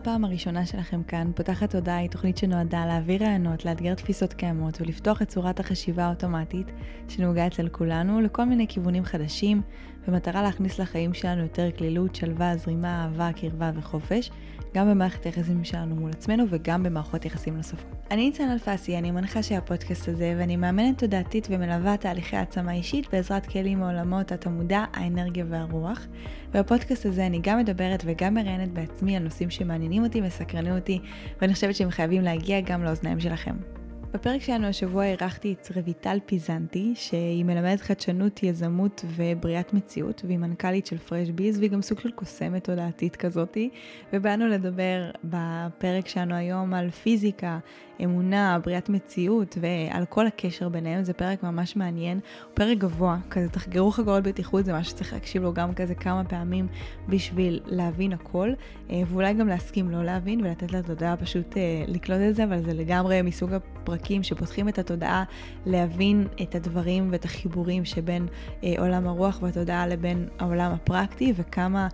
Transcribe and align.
הפעם 0.00 0.24
הראשונה 0.24 0.66
שלכם 0.66 1.02
כאן, 1.02 1.30
פותחת 1.36 1.70
תודעה 1.70 1.96
היא 1.96 2.10
תוכנית 2.10 2.36
שנועדה 2.36 2.86
להעביר 2.86 3.22
רעיונות, 3.24 3.64
לאתגר 3.64 3.94
תפיסות 3.94 4.32
קיימות 4.32 4.80
ולפתוח 4.80 5.22
את 5.22 5.28
צורת 5.28 5.60
החשיבה 5.60 6.04
האוטומטית 6.04 6.66
שנהוגה 7.08 7.46
אצל 7.46 7.68
כולנו 7.68 8.20
לכל 8.20 8.44
מיני 8.44 8.66
כיוונים 8.68 9.04
חדשים, 9.04 9.62
במטרה 10.08 10.42
להכניס 10.42 10.78
לחיים 10.78 11.14
שלנו 11.14 11.42
יותר 11.42 11.70
כלילות, 11.78 12.14
שלווה, 12.14 12.56
זרימה, 12.56 13.04
אהבה, 13.04 13.30
קרבה 13.32 13.70
וחופש, 13.74 14.30
גם 14.74 14.90
במערכת 14.90 15.24
היחסים 15.24 15.64
שלנו 15.64 15.96
מול 15.96 16.10
עצמנו 16.10 16.44
וגם 16.50 16.82
במערכות 16.82 17.24
יחסים 17.24 17.56
נוספות. 17.56 18.06
אני 18.10 18.24
ניצן 18.24 18.50
אלפסי, 18.50 18.98
אני 18.98 19.10
מנחה 19.10 19.42
של 19.42 19.54
הפודקאסט 19.54 20.08
הזה 20.08 20.34
ואני 20.38 20.56
מאמנת 20.56 20.98
תודעתית 20.98 21.46
ומלווה 21.50 21.96
תהליכי 21.96 22.36
העצמה 22.36 22.72
אישית 22.72 23.06
בעזרת 23.12 23.46
כלים 23.46 23.78
מעולמות 23.78 24.32
התמודע, 24.32 24.84
האנרגיה 24.92 25.44
והרוח. 25.48 26.06
ובפודקאסט 26.50 27.06
הזה 27.06 27.26
אני 27.26 27.40
גם 27.42 27.58
מדברת 27.58 28.02
וגם 28.06 28.34
מראיינת 28.34 28.72
בעצמי 28.72 29.16
על 29.16 29.22
נושאים 29.22 29.50
שמעניינים 29.50 30.04
אותי 30.04 30.22
וסקרנים 30.24 30.74
אותי 30.74 30.98
ואני 31.40 31.54
חושבת 31.54 31.74
שהם 31.74 31.90
חייבים 31.90 32.22
להגיע 32.22 32.60
גם 32.60 32.84
לאוזניים 32.84 33.20
שלכם. 33.20 33.79
בפרק 34.12 34.42
שלנו 34.42 34.66
השבוע 34.66 35.04
אירחתי 35.04 35.52
את 35.52 35.68
רויטל 35.76 36.18
פיזנטי, 36.26 36.92
שהיא 36.94 37.44
מלמדת 37.44 37.80
חדשנות, 37.80 38.42
יזמות 38.42 39.04
ובריאת 39.16 39.74
מציאות, 39.74 40.22
והיא 40.24 40.38
מנכ"לית 40.38 40.86
של 40.86 40.98
פרש 40.98 41.28
ביז, 41.28 41.58
והיא 41.58 41.70
גם 41.70 41.82
סוג 41.82 42.00
של 42.00 42.10
קוסמת 42.10 42.64
תודעתית 42.64 43.16
כזאתי. 43.16 43.70
ובאנו 44.12 44.48
לדבר 44.48 45.10
בפרק 45.24 46.08
שלנו 46.08 46.34
היום 46.34 46.74
על 46.74 46.90
פיזיקה, 46.90 47.58
אמונה, 48.04 48.58
בריאת 48.64 48.88
מציאות 48.88 49.58
ועל 49.60 50.04
כל 50.04 50.26
הקשר 50.26 50.68
ביניהם, 50.68 51.04
זה 51.04 51.12
פרק 51.12 51.42
ממש 51.42 51.76
מעניין, 51.76 52.20
הוא 52.44 52.54
פרק 52.54 52.78
גבוה, 52.78 53.18
כזה 53.30 53.48
תחגרו 53.48 53.90
חגורות 53.90 54.22
בטיחות, 54.22 54.64
זה 54.64 54.72
משהו 54.72 54.90
שצריך 54.90 55.12
להקשיב 55.12 55.42
לו 55.42 55.52
גם 55.52 55.74
כזה 55.74 55.94
כמה 55.94 56.24
פעמים 56.24 56.66
בשביל 57.08 57.60
להבין 57.66 58.12
הכל, 58.12 58.52
אה, 58.90 59.02
ואולי 59.06 59.34
גם 59.34 59.48
להסכים 59.48 59.90
לא 59.90 60.04
להבין 60.04 60.40
ולתת 60.40 60.72
לתודעה 60.72 61.16
פשוט 61.16 61.56
אה, 61.56 61.84
לקלוט 61.86 62.18
את 62.30 62.36
זה, 62.36 62.44
אבל 62.44 62.62
זה 62.62 62.72
לגמרי 62.72 63.22
מסוג 63.22 63.52
הפרקים 63.52 64.22
שפותחים 64.22 64.68
את 64.68 64.78
התודעה 64.78 65.24
להבין 65.66 66.26
את 66.42 66.54
הדברים 66.54 67.08
ואת 67.12 67.24
החיבורים 67.24 67.84
שבין 67.84 68.26
אה, 68.64 68.74
עולם 68.78 69.06
הרוח 69.06 69.38
והתודעה 69.42 69.86
לבין 69.86 70.28
העולם 70.38 70.72
הפרקטי, 70.72 71.32
וכמה 71.36 71.88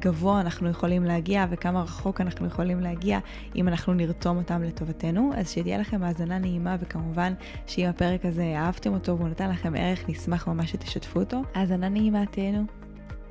גבוה 0.00 0.40
אנחנו 0.40 0.68
יכולים 0.68 1.04
להגיע 1.04 1.46
וכמה 1.50 1.82
רחוק 1.82 2.20
אנחנו 2.20 2.46
יכולים 2.46 2.80
להגיע 2.80 3.18
אם 3.56 3.68
אנחנו 3.68 3.94
נרתום 3.94 4.36
אותם 4.36 4.62
לטובתנו. 4.62 5.29
אז 5.34 5.50
שתהיה 5.50 5.78
לכם 5.78 6.02
האזנה 6.02 6.38
נעימה, 6.38 6.76
וכמובן 6.80 7.32
שאם 7.66 7.86
הפרק 7.86 8.24
הזה 8.24 8.54
אהבתם 8.56 8.94
אותו 8.94 9.18
והוא 9.18 9.28
נתן 9.28 9.50
לכם 9.50 9.74
ערך, 9.76 10.08
נשמח 10.08 10.48
ממש 10.48 10.70
שתשתפו 10.70 11.20
אותו. 11.20 11.42
האזנה 11.54 11.88
נעימה 11.88 12.26
תהנו. 12.26 12.64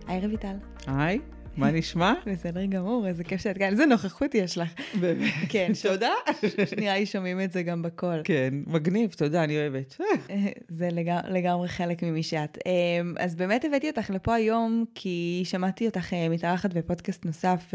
היי 0.08 0.25
רויטל. 0.25 0.56
היי. 0.88 1.19
מה 1.58 1.72
נשמע? 1.72 2.14
בסדר 2.31 2.66
גמור, 2.66 3.08
איזה 3.08 3.23
כיף 3.23 3.41
שאת 3.41 3.58
כאן. 3.58 3.67
איזה 3.67 3.86
נוכחות 3.86 4.36
יש 4.36 4.58
לך. 4.58 4.69
באמת. 5.00 5.33
כן. 5.50 5.72
תודה. 5.83 6.11
נראה 6.81 7.00
לי 7.00 7.06
שומעים 7.06 7.41
את 7.41 7.52
זה 7.52 7.64
גם 7.64 7.81
בקול. 7.81 8.22
כן, 8.23 8.53
מגניב, 8.67 9.13
תודה, 9.17 9.44
אני 9.44 9.58
אוהבת. 9.58 9.97
זה 10.80 10.89
לגמרי 11.30 11.67
חלק 11.67 12.03
ממי 12.03 12.23
שאת. 12.23 12.58
אמ, 12.66 13.16
אז 13.19 13.36
באמת 13.36 13.66
הבאתי 13.66 13.89
אותך 13.89 14.09
לפה 14.09 14.36
היום, 14.36 14.86
כי 14.95 15.41
שמעתי 15.45 15.86
אותך 15.86 16.13
אה, 16.13 16.30
מתארחת 16.30 16.73
בפודקאסט 16.73 17.25
נוסף. 17.25 17.73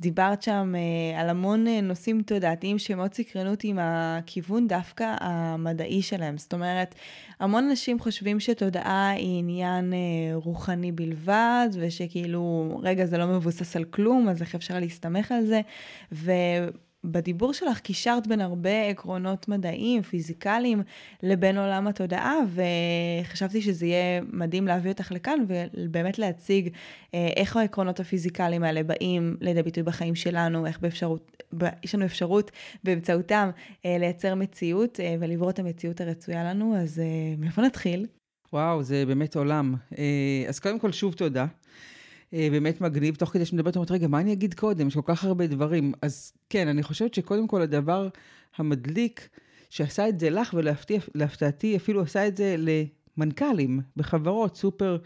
דיברת 0.00 0.42
שם 0.42 0.74
אה, 0.76 1.20
על 1.20 1.28
המון 1.28 1.66
אה, 1.66 1.80
נושאים 1.80 2.22
תודעתיים 2.22 2.78
שמאוד 2.78 3.14
סקרנו 3.14 3.50
אותי 3.50 3.68
עם 3.68 3.78
הכיוון 3.80 4.68
דווקא 4.68 5.14
המדעי 5.20 6.02
שלהם. 6.02 6.38
זאת 6.38 6.52
אומרת, 6.52 6.94
המון 7.40 7.64
אנשים 7.64 7.98
חושבים 7.98 8.40
שתודעה 8.40 9.10
היא 9.10 9.38
עניין 9.38 9.92
אה, 9.92 9.98
רוחני 10.34 10.92
בלבד, 10.92 11.68
ושכאילו, 11.72 12.70
רגע, 12.82 13.06
זה 13.06 13.18
לא 13.18 13.26
מבוסס 13.26 13.76
על 13.76 13.84
כלום, 13.84 14.28
אז 14.28 14.42
איך 14.42 14.54
אפשר 14.54 14.78
להסתמך 14.78 15.32
על 15.32 15.46
זה? 15.46 15.60
ו... 16.12 16.32
בדיבור 17.04 17.52
שלך 17.52 17.78
קישרת 17.78 18.26
בין 18.26 18.40
הרבה 18.40 18.82
עקרונות 18.82 19.48
מדעיים, 19.48 20.02
פיזיקליים, 20.02 20.82
לבין 21.22 21.58
עולם 21.58 21.86
התודעה, 21.86 22.34
וחשבתי 23.24 23.62
שזה 23.62 23.86
יהיה 23.86 24.20
מדהים 24.32 24.66
להביא 24.66 24.90
אותך 24.90 25.12
לכאן 25.12 25.38
ובאמת 25.48 26.18
להציג 26.18 26.68
אה, 27.14 27.28
איך 27.36 27.56
העקרונות 27.56 28.00
הפיזיקליים 28.00 28.62
האלה 28.62 28.82
באים 28.82 29.36
לידי 29.40 29.62
ביטוי 29.62 29.82
בחיים 29.82 30.14
שלנו, 30.14 30.66
איך 30.66 30.80
באפשרות, 30.80 31.42
יש 31.84 31.94
לנו 31.94 32.04
אפשרות 32.04 32.50
באמצעותם 32.84 33.50
אה, 33.86 33.96
לייצר 33.98 34.34
מציאות 34.34 35.00
אה, 35.00 35.16
ולברוא 35.20 35.50
את 35.50 35.58
המציאות 35.58 36.00
הרצויה 36.00 36.44
לנו, 36.44 36.76
אז 36.76 37.02
מאיפה 37.38 37.62
נתחיל? 37.62 38.06
וואו, 38.52 38.82
זה 38.82 39.06
באמת 39.06 39.36
עולם. 39.36 39.74
אז 40.48 40.58
קודם 40.58 40.78
כל, 40.78 40.92
שוב 40.92 41.14
תודה. 41.14 41.46
אה, 42.34 42.48
באמת 42.50 42.80
מגניב, 42.80 43.14
תוך 43.14 43.30
כדי 43.30 43.44
שמדברת, 43.44 43.76
אומרת, 43.76 43.90
רגע, 43.90 44.08
מה 44.08 44.20
אני 44.20 44.32
אגיד 44.32 44.54
קודם? 44.54 44.88
יש 44.88 44.94
כל 44.94 45.00
כך 45.04 45.24
הרבה 45.24 45.46
דברים. 45.46 45.92
אז 46.02 46.32
כן, 46.50 46.68
אני 46.68 46.82
חושבת 46.82 47.14
שקודם 47.14 47.48
כל 47.48 47.62
הדבר 47.62 48.08
המדליק, 48.56 49.28
שעשה 49.70 50.08
את 50.08 50.20
זה 50.20 50.30
לך, 50.30 50.54
ולהפתעתי 51.14 51.76
אפילו 51.76 52.02
עשה 52.02 52.28
את 52.28 52.36
זה 52.36 52.56
למנכ"לים 52.58 53.80
בחברות 53.96 54.56
סופר 54.56 54.96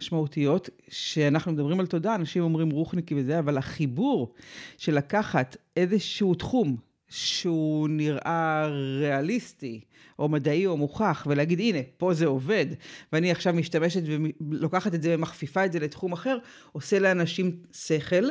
משמעותיות, 0.00 0.68
שאנחנו 0.88 1.52
מדברים 1.52 1.80
על 1.80 1.86
תודה, 1.86 2.14
אנשים 2.14 2.42
אומרים 2.42 2.70
רוחניקי 2.70 3.14
וזה, 3.14 3.38
אבל 3.38 3.58
החיבור 3.58 4.34
של 4.76 4.94
לקחת 4.94 5.56
איזשהו 5.76 6.34
תחום, 6.34 6.76
שהוא 7.08 7.88
נראה 7.88 8.66
ריאליסטי, 9.00 9.80
או 10.18 10.28
מדעי 10.28 10.66
או 10.66 10.76
מוכח, 10.76 11.26
ולהגיד, 11.30 11.60
הנה, 11.60 11.78
פה 11.96 12.14
זה 12.14 12.26
עובד, 12.26 12.66
ואני 13.12 13.30
עכשיו 13.30 13.54
משתמשת 13.54 14.02
ולוקחת 14.40 14.94
את 14.94 15.02
זה 15.02 15.14
ומכפיפה 15.14 15.64
את 15.64 15.72
זה 15.72 15.78
לתחום 15.78 16.12
אחר, 16.12 16.38
עושה 16.72 16.98
לאנשים 16.98 17.56
שכל. 17.72 18.24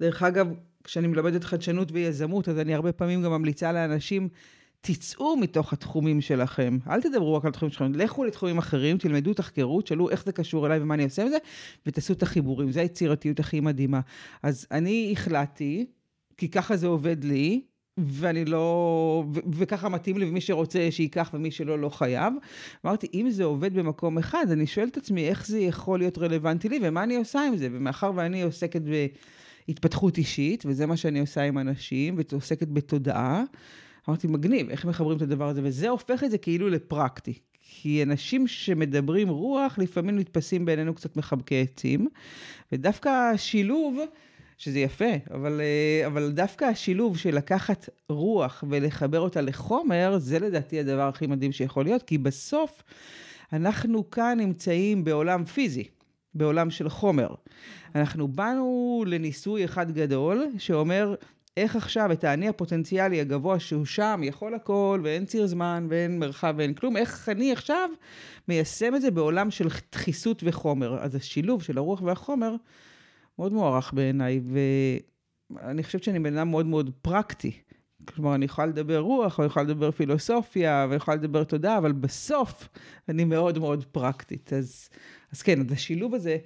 דרך 0.00 0.22
אגב, 0.22 0.48
כשאני 0.84 1.06
מלמדת 1.06 1.44
חדשנות 1.44 1.92
ויזמות, 1.92 2.48
אז 2.48 2.58
אני 2.58 2.74
הרבה 2.74 2.92
פעמים 2.92 3.22
גם 3.22 3.30
ממליצה 3.30 3.72
לאנשים, 3.72 4.28
תצאו 4.80 5.36
מתוך 5.36 5.72
התחומים 5.72 6.20
שלכם, 6.20 6.78
אל 6.90 7.00
תדברו 7.00 7.34
רק 7.34 7.44
על 7.44 7.52
תחומים 7.52 7.72
שלכם, 7.72 7.92
לכו 7.94 8.24
לתחומים 8.24 8.58
אחרים, 8.58 8.98
תלמדו, 8.98 9.34
תחקרו, 9.34 9.80
תשאלו 9.80 10.10
איך 10.10 10.24
זה 10.24 10.32
קשור 10.32 10.66
אליי 10.66 10.80
ומה 10.80 10.94
אני 10.94 11.04
עושה 11.04 11.22
עם 11.22 11.28
זה, 11.28 11.36
ותעשו 11.86 12.12
את 12.12 12.22
החיבורים, 12.22 12.72
זו 12.72 12.80
היצירתיות 12.80 13.40
הכי 13.40 13.60
מדהימה. 13.60 14.00
אז 14.42 14.66
אני 14.70 15.10
החלטתי, 15.12 15.86
כי 16.36 16.48
ככה 16.48 16.76
זה 16.76 16.86
עובד 16.86 17.24
לי, 17.24 17.62
ואני 18.06 18.44
לא, 18.44 19.24
ו- 19.34 19.40
וככה 19.52 19.88
מתאים 19.88 20.18
לי, 20.18 20.28
ומי 20.28 20.40
שרוצה 20.40 20.88
שייקח 20.90 21.30
ומי 21.34 21.50
שלא, 21.50 21.78
לא 21.78 21.88
חייב. 21.88 22.34
אמרתי, 22.84 23.06
אם 23.14 23.30
זה 23.30 23.44
עובד 23.44 23.74
במקום 23.74 24.18
אחד, 24.18 24.46
אני 24.50 24.66
שואל 24.66 24.88
את 24.88 24.96
עצמי 24.96 25.28
איך 25.28 25.46
זה 25.46 25.58
יכול 25.58 25.98
להיות 25.98 26.18
רלוונטי 26.18 26.68
לי 26.68 26.78
ומה 26.82 27.02
אני 27.02 27.16
עושה 27.16 27.40
עם 27.40 27.56
זה. 27.56 27.68
ומאחר 27.72 28.10
ואני 28.14 28.42
עוסקת 28.42 28.82
בהתפתחות 29.68 30.18
אישית, 30.18 30.64
וזה 30.66 30.86
מה 30.86 30.96
שאני 30.96 31.20
עושה 31.20 31.42
עם 31.42 31.58
אנשים, 31.58 32.18
ועוסקת 32.32 32.68
בתודעה, 32.68 33.44
אמרתי, 34.08 34.26
מגניב, 34.26 34.70
איך 34.70 34.84
מחברים 34.84 35.16
את 35.16 35.22
הדבר 35.22 35.48
הזה? 35.48 35.60
וזה 35.64 35.88
הופך 35.88 36.24
את 36.24 36.30
זה 36.30 36.38
כאילו 36.38 36.68
לפרקטי. 36.68 37.34
כי 37.62 38.02
אנשים 38.02 38.46
שמדברים 38.46 39.28
רוח, 39.28 39.78
לפעמים 39.78 40.18
נתפסים 40.18 40.64
בעינינו 40.64 40.94
קצת 40.94 41.16
מחבקי 41.16 41.60
עצים, 41.60 42.08
ודווקא 42.72 43.08
השילוב... 43.08 43.98
שזה 44.60 44.78
יפה, 44.78 45.10
אבל, 45.34 45.60
אה, 45.60 46.06
אבל 46.06 46.32
דווקא 46.32 46.64
השילוב 46.64 47.18
של 47.18 47.34
לקחת 47.34 47.88
רוח 48.08 48.64
ולחבר 48.68 49.20
אותה 49.20 49.40
לחומר, 49.40 50.18
זה 50.18 50.38
לדעתי 50.38 50.80
הדבר 50.80 51.08
הכי 51.08 51.26
מדהים 51.26 51.52
שיכול 51.52 51.84
להיות, 51.84 52.02
כי 52.02 52.18
בסוף 52.18 52.82
אנחנו 53.52 54.10
כאן 54.10 54.38
נמצאים 54.40 55.04
בעולם 55.04 55.44
פיזי. 55.44 55.84
בעולם 56.34 56.70
של 56.70 56.88
חומר. 56.88 57.34
אנחנו 57.94 58.28
באנו 58.28 59.04
לניסוי 59.06 59.64
אחד 59.64 59.92
גדול, 59.92 60.46
שאומר, 60.58 61.14
איך 61.56 61.76
עכשיו 61.76 62.12
את 62.12 62.24
האני 62.24 62.48
הפוטנציאלי 62.48 63.20
הגבוה 63.20 63.60
שהוא 63.60 63.84
שם, 63.86 64.20
יכול 64.24 64.54
הכל, 64.54 65.00
ואין 65.04 65.24
ציר 65.24 65.46
זמן, 65.46 65.86
ואין 65.90 66.18
מרחב, 66.18 66.54
ואין 66.56 66.74
כלום, 66.74 66.96
איך 66.96 67.28
אני 67.28 67.52
עכשיו 67.52 67.90
מיישם 68.48 68.94
את 68.96 69.02
זה 69.02 69.10
בעולם 69.10 69.50
של 69.50 69.68
דחיסות 69.92 70.42
וחומר. 70.46 70.98
אז 71.02 71.14
השילוב 71.14 71.62
של 71.62 71.78
הרוח 71.78 72.02
והחומר 72.02 72.56
מאוד 73.40 73.52
מוערך 73.52 73.92
בעיניי, 73.92 74.40
ואני 75.50 75.82
חושבת 75.82 76.02
שאני 76.02 76.18
בן 76.18 76.36
אדם 76.36 76.50
מאוד 76.50 76.66
מאוד 76.66 76.90
פרקטי. 77.02 77.52
כלומר, 78.04 78.34
אני 78.34 78.44
יכולה 78.44 78.66
לדבר 78.66 78.98
רוח, 78.98 79.38
או 79.38 79.44
יכולה 79.44 79.64
לדבר 79.64 79.90
פילוסופיה, 79.90 80.86
ויכולה 80.90 81.16
לדבר 81.16 81.44
תודה, 81.44 81.78
אבל 81.78 81.92
בסוף 81.92 82.68
אני 83.08 83.24
מאוד 83.24 83.58
מאוד 83.58 83.84
פרקטית. 83.84 84.52
אז, 84.52 84.88
אז 85.32 85.42
כן, 85.42 85.60
אז 85.60 85.72
השילוב 85.72 86.14
הזה 86.14 86.36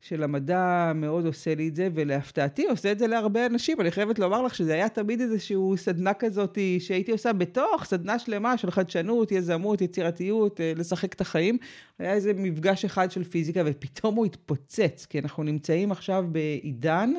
של 0.00 0.22
המדע 0.22 0.92
מאוד 0.94 1.26
עושה 1.26 1.54
לי 1.54 1.68
את 1.68 1.76
זה, 1.76 1.88
ולהפתעתי 1.94 2.66
עושה 2.66 2.92
את 2.92 2.98
זה 2.98 3.06
להרבה 3.06 3.46
אנשים. 3.46 3.80
אני 3.80 3.90
חייבת 3.90 4.18
לומר 4.18 4.42
לך 4.42 4.54
שזה 4.54 4.74
היה 4.74 4.88
תמיד 4.88 5.20
איזושהי 5.20 5.56
סדנה 5.76 6.14
כזאת 6.14 6.58
שהייתי 6.78 7.12
עושה 7.12 7.32
בתוך 7.32 7.84
סדנה 7.84 8.18
שלמה 8.18 8.58
של 8.58 8.70
חדשנות, 8.70 9.32
יזמות, 9.32 9.80
יצירתיות, 9.80 10.60
אה, 10.60 10.72
לשחק 10.76 11.12
את 11.12 11.20
החיים. 11.20 11.58
היה 11.98 12.12
איזה 12.12 12.32
מפגש 12.34 12.84
אחד 12.84 13.10
של 13.10 13.24
פיזיקה, 13.24 13.62
ופתאום 13.66 14.14
הוא 14.14 14.26
התפוצץ, 14.26 15.06
כי 15.10 15.18
אנחנו 15.18 15.42
נמצאים 15.42 15.92
עכשיו 15.92 16.24
בעידן 16.32 17.12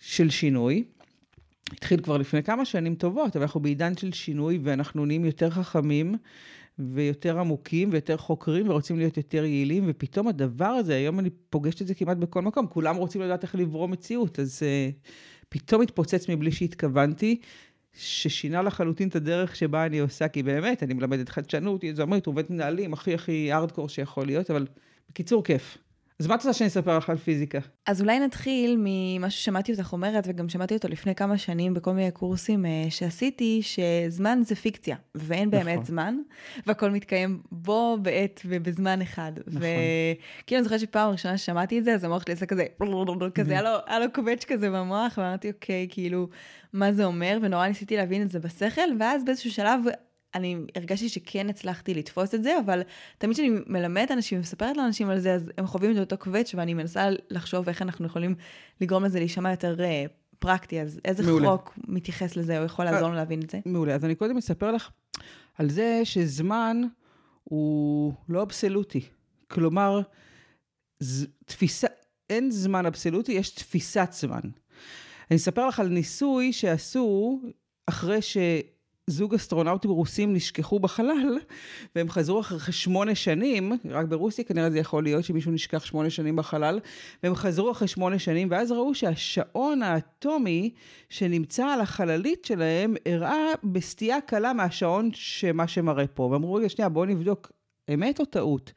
של 0.00 0.30
שינוי. 0.30 0.84
התחיל 1.72 2.00
כבר 2.00 2.16
לפני 2.16 2.42
כמה 2.42 2.64
שנים 2.64 2.94
טובות, 2.94 3.36
אבל 3.36 3.44
אנחנו 3.44 3.60
בעידן 3.60 3.96
של 3.96 4.12
שינוי, 4.12 4.58
ואנחנו 4.62 5.06
נהיים 5.06 5.24
יותר 5.24 5.50
חכמים. 5.50 6.14
ויותר 6.78 7.38
עמוקים 7.38 7.88
ויותר 7.92 8.16
חוקרים 8.16 8.68
ורוצים 8.68 8.98
להיות 8.98 9.16
יותר 9.16 9.44
יעילים, 9.44 9.84
ופתאום 9.86 10.28
הדבר 10.28 10.64
הזה, 10.64 10.94
היום 10.94 11.18
אני 11.18 11.30
פוגשת 11.50 11.82
את 11.82 11.86
זה 11.86 11.94
כמעט 11.94 12.16
בכל 12.16 12.42
מקום, 12.42 12.66
כולם 12.66 12.96
רוצים 12.96 13.20
לדעת 13.20 13.42
איך 13.42 13.54
לברוא 13.54 13.88
מציאות, 13.88 14.38
אז 14.38 14.62
uh, 14.62 15.08
פתאום 15.48 15.82
התפוצץ 15.82 16.28
מבלי 16.28 16.52
שהתכוונתי, 16.52 17.40
ששינה 17.94 18.62
לחלוטין 18.62 19.08
את 19.08 19.16
הדרך 19.16 19.56
שבה 19.56 19.86
אני 19.86 19.98
עושה, 19.98 20.28
כי 20.28 20.42
באמת, 20.42 20.82
אני 20.82 20.94
מלמדת 20.94 21.28
חדשנות, 21.28 21.84
יזמות, 21.84 22.26
עובדת 22.26 22.50
מנהלים, 22.50 22.92
הכי 22.92 23.14
הכי 23.14 23.52
ארדקור 23.52 23.88
שיכול 23.88 24.26
להיות, 24.26 24.50
אבל 24.50 24.66
בקיצור, 25.08 25.44
כיף. 25.44 25.78
אז 26.22 26.26
מה 26.28 26.34
את 26.34 26.40
רוצה 26.40 26.52
שאני 26.52 26.68
אספר 26.68 26.98
לך 26.98 27.10
על 27.10 27.16
פיזיקה? 27.16 27.58
אז 27.86 28.00
אולי 28.00 28.20
נתחיל 28.20 28.76
ממה 28.78 29.30
ששמעתי 29.30 29.72
אותך 29.72 29.92
אומרת, 29.92 30.24
וגם 30.26 30.48
שמעתי 30.48 30.74
אותו 30.74 30.88
לפני 30.88 31.14
כמה 31.14 31.38
שנים 31.38 31.74
בכל 31.74 31.92
מיני 31.92 32.10
קורסים 32.10 32.64
uh, 32.64 32.90
שעשיתי, 32.90 33.60
שזמן 33.62 34.40
זה 34.44 34.54
פיקציה, 34.54 34.96
ואין 35.14 35.48
נכון. 35.48 35.64
באמת 35.64 35.84
זמן, 35.84 36.16
והכל 36.66 36.90
מתקיים 36.90 37.42
בו, 37.52 37.98
בעת 38.02 38.40
ובזמן 38.44 39.02
אחד. 39.02 39.32
נכון. 39.46 39.60
וכאילו 39.60 40.58
אני 40.58 40.62
זוכרת 40.62 40.80
שפעם 40.80 41.10
ראשונה 41.10 41.38
ששמעתי 41.38 41.78
את 41.78 41.84
זה, 41.84 41.94
אז 41.94 42.04
המוח 42.04 42.22
שלי 42.22 42.32
עשה 42.32 42.46
כזה, 42.46 42.66
כזה, 43.34 43.58
היה 43.86 43.98
לו 43.98 44.12
קובץ' 44.12 44.44
כזה 44.44 44.70
במוח, 44.70 45.18
ואמרתי, 45.18 45.50
אוקיי, 45.50 45.86
כאילו, 45.90 46.28
מה 46.72 46.92
זה 46.92 47.04
אומר? 47.04 47.38
ונורא 47.42 47.66
ניסיתי 47.66 47.96
להבין 47.96 48.22
את 48.22 48.30
זה 48.30 48.38
בשכל, 48.38 48.80
ואז 49.00 49.24
באיזשהו 49.24 49.50
שלב 49.50 49.80
אני 50.34 50.56
הרגשתי 50.76 51.08
שכן 51.08 51.48
הצלחתי 51.48 51.94
לתפוס 51.94 52.34
את 52.34 52.42
זה, 52.42 52.58
אבל 52.64 52.82
תמיד 53.18 53.34
כשאני 53.34 53.50
מלמדת 53.66 54.10
אנשים 54.10 54.38
ומספרת 54.38 54.76
לאנשים 54.76 55.10
על 55.10 55.18
זה, 55.18 55.34
אז 55.34 55.50
הם 55.58 55.66
חווים 55.66 55.92
את 55.92 55.98
אותו 55.98 56.18
קווץ' 56.18 56.54
ואני 56.54 56.74
מנסה 56.74 57.08
לחשוב 57.30 57.68
איך 57.68 57.82
אנחנו 57.82 58.06
יכולים 58.06 58.34
לגרום 58.80 59.04
לזה 59.04 59.18
להישמע 59.18 59.50
יותר 59.50 59.76
uh, 59.78 60.10
פרקטי, 60.38 60.80
אז 60.80 61.00
איזה 61.04 61.22
מעולה. 61.22 61.48
חוק 61.48 61.78
מתייחס 61.88 62.36
לזה 62.36 62.58
או 62.58 62.64
יכול 62.64 62.84
לעזור 62.84 63.08
לנו 63.08 63.16
להבין 63.16 63.40
את 63.40 63.50
זה? 63.50 63.58
מעולה, 63.66 63.94
אז 63.94 64.04
אני 64.04 64.14
קודם 64.14 64.36
אספר 64.36 64.72
לך 64.72 64.90
על 65.58 65.70
זה 65.70 66.00
שזמן 66.04 66.82
הוא 67.44 68.12
לא 68.28 68.42
אבסולוטי. 68.42 69.00
כלומר, 69.48 70.00
ז, 71.00 71.26
תפיסה, 71.44 71.86
אין 72.30 72.50
זמן 72.50 72.86
אבסולוטי, 72.86 73.32
יש 73.32 73.50
תפיסת 73.50 74.08
זמן. 74.12 74.40
אני 75.30 75.36
אספר 75.36 75.68
לך 75.68 75.80
על 75.80 75.88
ניסוי 75.88 76.52
שעשו 76.52 77.40
אחרי 77.86 78.22
ש... 78.22 78.36
זוג 79.10 79.34
אסטרונאוטים 79.34 79.90
רוסים 79.90 80.34
נשכחו 80.34 80.78
בחלל, 80.78 81.38
והם 81.96 82.08
חזרו 82.08 82.40
אחרי 82.40 82.72
שמונה 82.72 83.14
שנים, 83.14 83.72
רק 83.90 84.06
ברוסיה 84.06 84.44
כנראה 84.44 84.70
זה 84.70 84.78
יכול 84.78 85.02
להיות 85.02 85.24
שמישהו 85.24 85.52
נשכח 85.52 85.84
שמונה 85.84 86.10
שנים 86.10 86.36
בחלל, 86.36 86.80
והם 87.22 87.34
חזרו 87.34 87.70
אחרי 87.70 87.88
שמונה 87.88 88.18
שנים, 88.18 88.48
ואז 88.50 88.72
ראו 88.72 88.94
שהשעון 88.94 89.82
האטומי 89.82 90.70
שנמצא 91.08 91.66
על 91.66 91.80
החללית 91.80 92.44
שלהם 92.44 92.94
הראה 93.06 93.52
בסטייה 93.64 94.20
קלה 94.20 94.52
מהשעון 94.52 95.10
שמה 95.12 95.68
שמראה 95.68 96.06
פה. 96.06 96.22
ואמרו, 96.22 96.54
רגע, 96.54 96.68
שנייה, 96.68 96.88
בואו 96.88 97.04
נבדוק 97.04 97.52
אמת 97.94 98.20
או 98.20 98.24
טעות? 98.24 98.72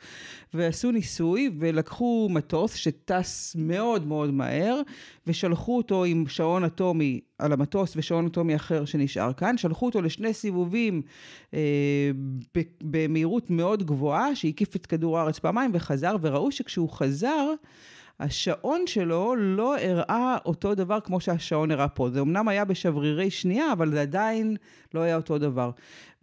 ועשו 0.53 0.91
ניסוי 0.91 1.51
ולקחו 1.59 2.27
מטוס 2.31 2.73
שטס 2.73 3.55
מאוד 3.59 4.07
מאוד 4.07 4.31
מהר 4.31 4.81
ושלחו 5.27 5.77
אותו 5.77 6.03
עם 6.03 6.27
שעון 6.27 6.63
אטומי 6.63 7.21
על 7.39 7.53
המטוס 7.53 7.93
ושעון 7.95 8.25
אטומי 8.25 8.55
אחר 8.55 8.85
שנשאר 8.85 9.33
כאן, 9.33 9.57
שלחו 9.57 9.85
אותו 9.85 10.01
לשני 10.01 10.33
סיבובים 10.33 11.01
אה, 11.53 12.11
במהירות 12.81 13.49
מאוד 13.49 13.83
גבוהה 13.83 14.35
שהקיף 14.35 14.75
את 14.75 14.85
כדור 14.85 15.19
הארץ 15.19 15.39
פעמיים 15.39 15.71
וחזר 15.73 16.15
וראו 16.21 16.51
שכשהוא 16.51 16.89
חזר 16.89 17.53
השעון 18.19 18.87
שלו 18.87 19.35
לא 19.35 19.77
הראה 19.77 20.37
אותו 20.45 20.75
דבר 20.75 20.99
כמו 20.99 21.19
שהשעון 21.19 21.71
הראה 21.71 21.87
פה. 21.87 22.09
זה 22.09 22.19
אמנם 22.19 22.47
היה 22.47 22.65
בשברירי 22.65 23.31
שנייה, 23.31 23.71
אבל 23.71 23.91
זה 23.91 24.01
עדיין 24.01 24.57
לא 24.93 24.99
היה 24.99 25.15
אותו 25.15 25.37
דבר. 25.37 25.71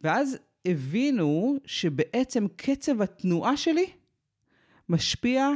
ואז 0.04 0.38
הבינו 0.66 1.56
שבעצם 1.66 2.46
קצב 2.56 3.02
התנועה 3.02 3.56
שלי 3.56 3.86
משפיע 4.88 5.48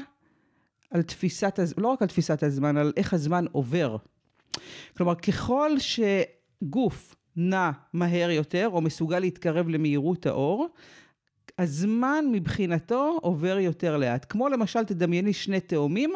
על 0.91 1.03
תפיסת, 1.03 1.59
לא 1.77 1.89
רק 1.89 2.03
על 2.03 2.09
תפיסת 2.09 2.43
הזמן, 2.43 2.77
על 2.77 2.93
איך 2.97 3.15
הזמן 3.15 3.45
עובר. 3.53 3.97
כלומר, 4.97 5.15
ככל 5.15 5.71
שגוף 5.79 7.15
נע 7.37 7.71
מהר 7.93 8.31
יותר, 8.31 8.69
או 8.73 8.81
מסוגל 8.81 9.19
להתקרב 9.19 9.69
למהירות 9.69 10.27
האור, 10.27 10.69
הזמן 11.59 12.25
מבחינתו 12.33 13.19
עובר 13.23 13.59
יותר 13.59 13.97
לאט. 13.97 14.27
כמו 14.29 14.49
למשל, 14.49 14.85
תדמייני 14.85 15.33
שני 15.33 15.61
תאומים 15.61 16.13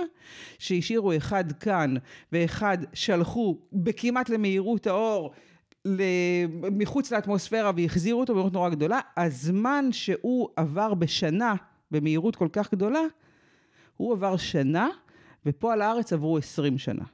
שהשאירו 0.58 1.16
אחד 1.16 1.52
כאן 1.52 1.94
ואחד 2.32 2.78
שלחו 2.93 3.58
בכמעט 3.72 4.28
למהירות 4.28 4.86
האור 4.86 5.32
מחוץ 6.73 7.12
לאטמוספירה 7.12 7.71
והחזירו 7.77 8.21
אותו 8.21 8.32
במהירות 8.32 8.53
נורא 8.53 8.69
גדולה, 8.69 9.00
הזמן 9.17 9.88
שהוא 9.93 10.49
עבר 10.56 10.94
בשנה 10.94 11.55
במהירות 11.91 12.37
כל 12.37 12.49
כך 12.53 12.73
גדולה, 12.73 13.00
הוא 13.97 14.12
עבר 14.12 14.37
שנה, 14.37 14.88
ופה 15.47 15.73
על 15.73 15.82
הארץ 15.82 16.12
עברו 16.12 16.38
20 16.38 16.79
שנה. 16.79 17.05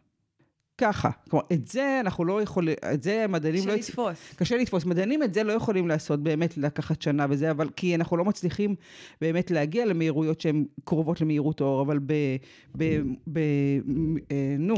ככה. 0.78 1.10
כלומר, 1.30 1.44
את 1.52 1.66
זה 1.66 2.00
אנחנו 2.00 2.24
לא 2.24 2.42
יכולים, 2.42 2.74
את 2.94 3.02
זה 3.02 3.26
מדענים 3.28 3.68
לא... 3.68 3.76
קשה 3.76 3.90
לתפוס. 3.90 4.34
קשה 4.36 4.56
לתפוס. 4.56 4.84
מדענים 4.84 5.22
את 5.22 5.34
זה 5.34 5.42
לא 5.42 5.52
יכולים 5.52 5.88
לעשות 5.88 6.22
באמת 6.22 6.56
לקחת 6.56 7.02
שנה 7.02 7.26
וזה, 7.30 7.50
אבל 7.50 7.68
כי 7.76 7.94
אנחנו 7.94 8.16
לא 8.16 8.24
מצליחים 8.24 8.74
באמת 9.20 9.50
להגיע 9.50 9.86
למהירויות 9.86 10.40
שהן 10.40 10.64
קרובות 10.84 11.20
למהירות 11.20 11.60
האור, 11.60 11.82
אבל 11.82 11.98
ב... 11.98 12.12
ב, 12.76 12.84
ב 13.32 13.38
אה, 14.30 14.56
נו, 14.58 14.76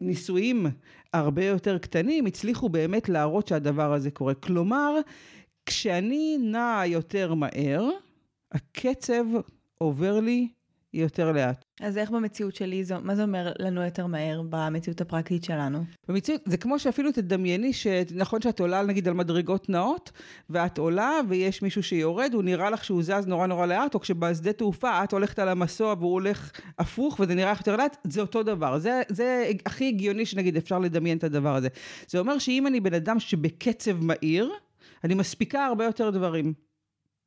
ניסויים 0.00 0.66
הרבה 1.12 1.44
יותר 1.44 1.78
קטנים 1.78 2.26
הצליחו 2.26 2.68
באמת 2.68 3.08
להראות 3.08 3.48
שהדבר 3.48 3.92
הזה 3.92 4.10
קורה. 4.10 4.34
כלומר, 4.34 4.94
כשאני 5.66 6.38
נע 6.40 6.82
יותר 6.86 7.34
מהר, 7.34 7.88
הקצב 8.52 9.24
עובר 9.78 10.20
לי 10.20 10.48
יותר 10.94 11.32
לאט. 11.32 11.64
אז 11.80 11.98
איך 11.98 12.10
במציאות 12.10 12.54
שלי, 12.54 12.84
זו, 12.84 12.94
מה 13.02 13.14
זה 13.14 13.22
אומר 13.22 13.52
לנו 13.58 13.84
יותר 13.84 14.06
מהר 14.06 14.42
במציאות 14.48 15.00
הפרקטית 15.00 15.44
שלנו? 15.44 15.84
במציאות, 16.08 16.40
זה 16.44 16.56
כמו 16.56 16.78
שאפילו 16.78 17.12
תדמייני 17.12 17.72
שנכון 17.72 18.40
שאת 18.40 18.60
עולה 18.60 18.82
נגיד 18.82 19.08
על 19.08 19.14
מדרגות 19.14 19.68
נאות, 19.68 20.12
ואת 20.50 20.78
עולה 20.78 21.12
ויש 21.28 21.62
מישהו 21.62 21.82
שיורד, 21.82 22.34
הוא 22.34 22.42
נראה 22.42 22.70
לך 22.70 22.84
שהוא 22.84 23.02
זז 23.02 23.26
נורא 23.26 23.46
נורא 23.46 23.66
לאט, 23.66 23.94
או 23.94 24.00
כשבשדה 24.00 24.52
תעופה 24.52 25.04
את 25.04 25.12
הולכת 25.12 25.38
על 25.38 25.48
המסוע 25.48 25.94
והוא 25.98 26.12
הולך 26.12 26.50
הפוך 26.78 27.20
וזה 27.20 27.34
נראה 27.34 27.52
לך 27.52 27.58
יותר 27.58 27.76
לאט, 27.76 27.96
זה 28.04 28.20
אותו 28.20 28.42
דבר. 28.42 28.78
זה, 28.78 29.02
זה 29.08 29.50
הכי 29.66 29.88
הגיוני 29.88 30.26
שנגיד 30.26 30.56
אפשר 30.56 30.78
לדמיין 30.78 31.18
את 31.18 31.24
הדבר 31.24 31.56
הזה. 31.56 31.68
זה 32.08 32.18
אומר 32.18 32.38
שאם 32.38 32.66
אני 32.66 32.80
בן 32.80 32.94
אדם 32.94 33.20
שבקצב 33.20 34.04
מהיר, 34.04 34.50
אני 35.04 35.14
מספיקה 35.14 35.66
הרבה 35.66 35.84
יותר 35.84 36.10
דברים. 36.10 36.69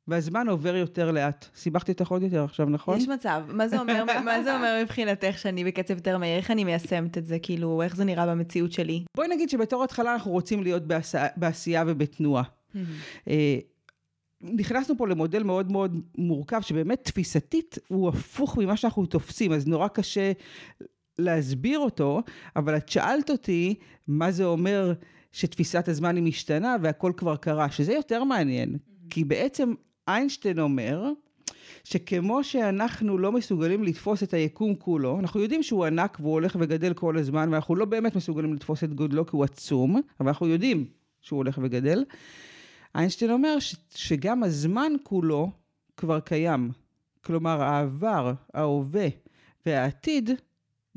והזמן 0.08 0.48
עובר 0.48 0.76
יותר 0.76 1.10
לאט. 1.10 1.46
סיבכתי 1.56 1.92
אותך 1.92 2.08
עוד 2.08 2.22
יותר 2.22 2.44
עכשיו, 2.44 2.66
נכון? 2.66 2.98
יש 2.98 3.08
מצב. 3.08 3.42
מה 3.48 3.68
זה 3.68 3.80
אומר, 3.80 4.04
מה 4.24 4.42
זה 4.42 4.56
אומר 4.56 4.80
מבחינתך 4.82 5.38
שאני 5.38 5.64
בקצב 5.64 5.94
יותר 5.94 6.18
מהיר? 6.18 6.36
איך 6.36 6.50
אני 6.50 6.64
מיישמת 6.64 7.18
את 7.18 7.26
זה? 7.26 7.38
כאילו, 7.38 7.82
איך 7.82 7.96
זה 7.96 8.04
נראה 8.04 8.26
במציאות 8.26 8.72
שלי? 8.72 9.04
בואי 9.16 9.28
נגיד 9.28 9.50
שבתור 9.50 9.84
התחלה 9.84 10.12
אנחנו 10.12 10.30
רוצים 10.30 10.62
להיות 10.62 10.82
בעשייה, 10.86 11.28
בעשייה 11.36 11.84
ובתנועה. 11.86 12.42
אה, 13.28 13.58
נכנסנו 14.40 14.96
פה 14.96 15.08
למודל 15.08 15.42
מאוד 15.42 15.72
מאוד 15.72 16.00
מורכב, 16.18 16.60
שבאמת 16.60 17.04
תפיסתית 17.04 17.78
הוא 17.88 18.08
הפוך 18.08 18.58
ממה 18.58 18.76
שאנחנו 18.76 19.06
תופסים, 19.06 19.52
אז 19.52 19.66
נורא 19.66 19.88
קשה 19.88 20.32
להסביר 21.18 21.78
אותו, 21.78 22.22
אבל 22.56 22.76
את 22.76 22.88
שאלת 22.88 23.30
אותי 23.30 23.74
מה 24.08 24.30
זה 24.30 24.44
אומר 24.44 24.92
שתפיסת 25.32 25.88
הזמן 25.88 26.16
היא 26.16 26.24
משתנה 26.24 26.76
והכל 26.82 27.12
כבר 27.16 27.36
קרה, 27.36 27.70
שזה 27.70 27.92
יותר 27.92 28.24
מעניין, 28.24 28.76
כי 29.10 29.24
בעצם 29.24 29.74
איינשטיין 30.08 30.58
אומר, 30.58 31.10
שכמו 31.84 32.44
שאנחנו 32.44 33.18
לא 33.18 33.32
מסוגלים 33.32 33.84
לתפוס 33.84 34.22
את 34.22 34.34
היקום 34.34 34.74
כולו, 34.74 35.18
אנחנו 35.20 35.40
יודעים 35.40 35.62
שהוא 35.62 35.84
ענק 35.84 36.16
והוא 36.20 36.32
הולך 36.32 36.56
וגדל 36.60 36.94
כל 36.94 37.18
הזמן, 37.18 37.48
ואנחנו 37.52 37.76
לא 37.76 37.84
באמת 37.84 38.16
מסוגלים 38.16 38.54
לתפוס 38.54 38.84
את 38.84 38.94
גודלו 38.94 39.26
כי 39.26 39.36
הוא 39.36 39.44
עצום, 39.44 40.00
אבל 40.20 40.28
אנחנו 40.28 40.46
יודעים 40.46 40.86
שהוא 41.20 41.36
הולך 41.36 41.58
וגדל. 41.62 42.04
איינשטיין 42.94 43.30
אומר 43.30 43.58
ש- 43.58 43.76
שגם 43.94 44.42
הזמן 44.42 44.92
כולו 45.02 45.50
כבר 45.96 46.20
קיים. 46.20 46.70
כלומר, 47.24 47.62
העבר, 47.62 48.32
ההווה 48.54 49.08
והעתיד, 49.66 50.30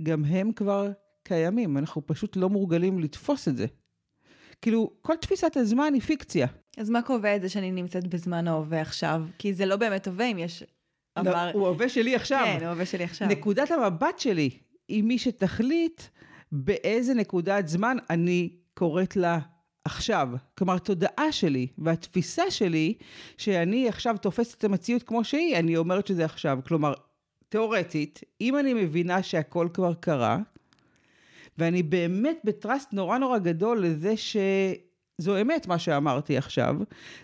גם 0.04 0.26
הם 0.26 0.52
כבר 0.52 0.92
קיימים. 1.24 1.78
אנחנו 1.78 2.08
פשוט 2.08 2.36
לא 2.36 2.50
מורגלים 2.50 3.00
לתפוס 3.00 3.48
את 3.48 3.58
זה. 3.58 3.66
כאילו, 4.62 4.92
כל 5.02 5.16
תפיסת 5.16 5.58
הזמן 5.58 5.94
היא 5.94 6.02
פיקציה. 6.02 6.48
אז 6.78 6.90
מה 6.90 7.02
קובע 7.02 7.36
את 7.36 7.42
זה 7.42 7.50
שאני 7.50 7.72
נמצאת 7.72 8.08
בזמן 8.08 8.48
ההווה 8.48 8.82
עכשיו? 8.82 9.24
כי 9.38 9.54
זה 9.54 9.66
לא 9.66 9.76
באמת 9.76 10.08
הווה 10.08 10.26
אם 10.26 10.38
יש 10.38 10.64
אמר... 11.20 11.52
הוא 11.54 11.68
הווה 11.68 11.90
שלי 11.90 12.16
עכשיו. 12.16 12.44
כן, 12.46 12.58
הוא 12.60 12.70
הווה 12.70 12.86
שלי 12.86 13.04
עכשיו. 13.04 13.28
נקודת 13.28 13.72
המבט 13.72 14.20
שלי 14.20 14.50
היא 14.88 15.04
מי 15.04 15.18
שתחליט 15.18 16.02
באיזה 16.52 17.14
נקודת 17.14 17.68
זמן 17.68 17.98
אני 18.10 18.50
קוראת 18.74 19.16
לה 19.16 19.40
עכשיו. 19.86 20.30
כלומר, 20.58 20.74
התודעה 20.76 21.32
שלי 21.32 21.68
והתפיסה 21.78 22.52
שלי, 22.52 22.94
שאני 23.38 23.90
עכשיו 23.90 24.18
תופסת 24.22 24.58
את 24.58 24.64
המציאות 24.64 25.04
כמו 25.04 25.24
שהיא, 25.24 25.58
אני 25.58 25.78
אומרת 25.78 26.08
שזה 26.08 26.26
עכשיו. 26.26 26.60
כלומר, 26.68 26.94
תיאורטית, 27.50 28.22
אם 28.42 28.58
אני 28.58 28.74
מבינה 28.74 29.24
שהכל 29.24 29.68
כבר 29.74 29.94
קרה, 29.94 30.38
ואני 31.58 31.84
באמת 31.84 32.38
בטראסט 32.44 32.94
נורא 32.94 33.18
נורא 33.18 33.38
גדול 33.38 33.86
לזה 33.86 34.18
שזו 35.22 35.42
אמת 35.42 35.68
מה 35.68 35.80
שאמרתי 35.80 36.38
עכשיו, 36.38 36.76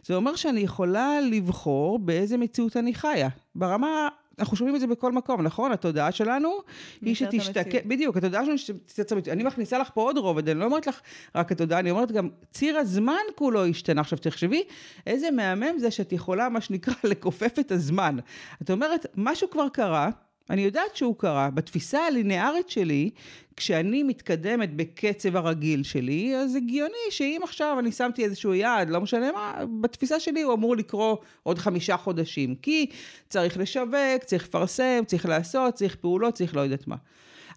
זה 0.04 0.16
אומר 0.16 0.36
שאני 0.36 0.60
יכולה 0.60 1.22
לבחור 1.22 2.00
באיזה 2.00 2.38
מציאות 2.38 2.78
אני 2.78 2.94
חיה. 2.94 3.30
ברמה 3.56 4.08
אנחנו 4.40 4.58
שומעים 4.58 4.76
את 4.76 4.82
זה 4.82 4.88
בכל 4.88 5.12
מקום, 5.12 5.42
נכון? 5.42 5.72
התודעה 5.72 6.12
שלנו 6.12 6.60
היא 7.02 7.16
שתשתקע, 7.16 7.78
בדיוק, 7.86 8.18
התודעה 8.18 8.46
שלנו 8.46 8.58
שתצא, 8.58 9.16
אני 9.32 9.44
מכניסה 9.44 9.78
לך 9.78 9.90
פה 9.94 10.02
עוד 10.02 10.18
רובד, 10.18 10.50
אני 10.50 10.60
לא 10.60 10.66
אומרת 10.66 10.88
לך 10.88 11.02
רק 11.36 11.52
התודעה, 11.52 11.80
אני 11.80 11.92
אומרת 11.92 12.12
גם 12.12 12.30
ציר 12.52 12.78
הזמן 12.78 13.22
כולו 13.36 13.66
השתנה. 13.66 14.02
עכשיו 14.02 14.20
תחשבי, 14.20 14.64
איזה 15.08 15.32
מהמם 15.32 15.80
זה 15.80 15.92
שאת 15.92 16.14
יכולה, 16.14 16.50
מה 16.50 16.62
שנקרא, 16.62 16.94
לכופף 17.12 17.60
את 17.60 17.72
הזמן. 17.72 18.18
את 18.62 18.72
אומרת, 18.72 19.06
משהו 19.18 19.50
כבר 19.50 19.70
קרה, 19.70 20.10
אני 20.50 20.62
יודעת 20.62 20.96
שהוא 20.96 21.16
קרה. 21.18 21.50
בתפיסה 21.50 22.00
הלינארית 22.08 22.70
שלי, 22.70 23.10
כשאני 23.56 24.04
מתקדמת 24.04 24.76
בקצב 24.76 25.36
הרגיל 25.36 25.84
שלי, 25.84 26.36
אז 26.36 26.56
הגיוני 26.56 26.94
שאם 27.10 27.42
עכשיו 27.44 27.80
אני 27.80 27.92
שמתי 27.92 28.24
איזשהו 28.24 28.54
יעד, 28.54 28.90
לא 28.90 29.02
משנה 29.02 29.32
מה, 29.32 29.54
בתפיסה 29.82 30.20
שלי 30.20 30.42
הוא 30.42 30.54
אמור 30.54 30.76
לקרות 30.76 31.26
עוד 31.44 31.60
חמישה 31.60 31.98
חודשים. 31.98 32.56
כי 32.56 32.90
צריך 33.30 33.58
לשווק, 33.58 34.24
צריך 34.26 34.44
לפרסם, 34.44 35.04
צריך 35.08 35.26
לעשות, 35.26 35.74
צריך 35.74 35.96
פעולות, 35.96 36.34
צריך 36.34 36.56
לא 36.56 36.62
יודעת 36.62 36.88
מה. 36.88 36.96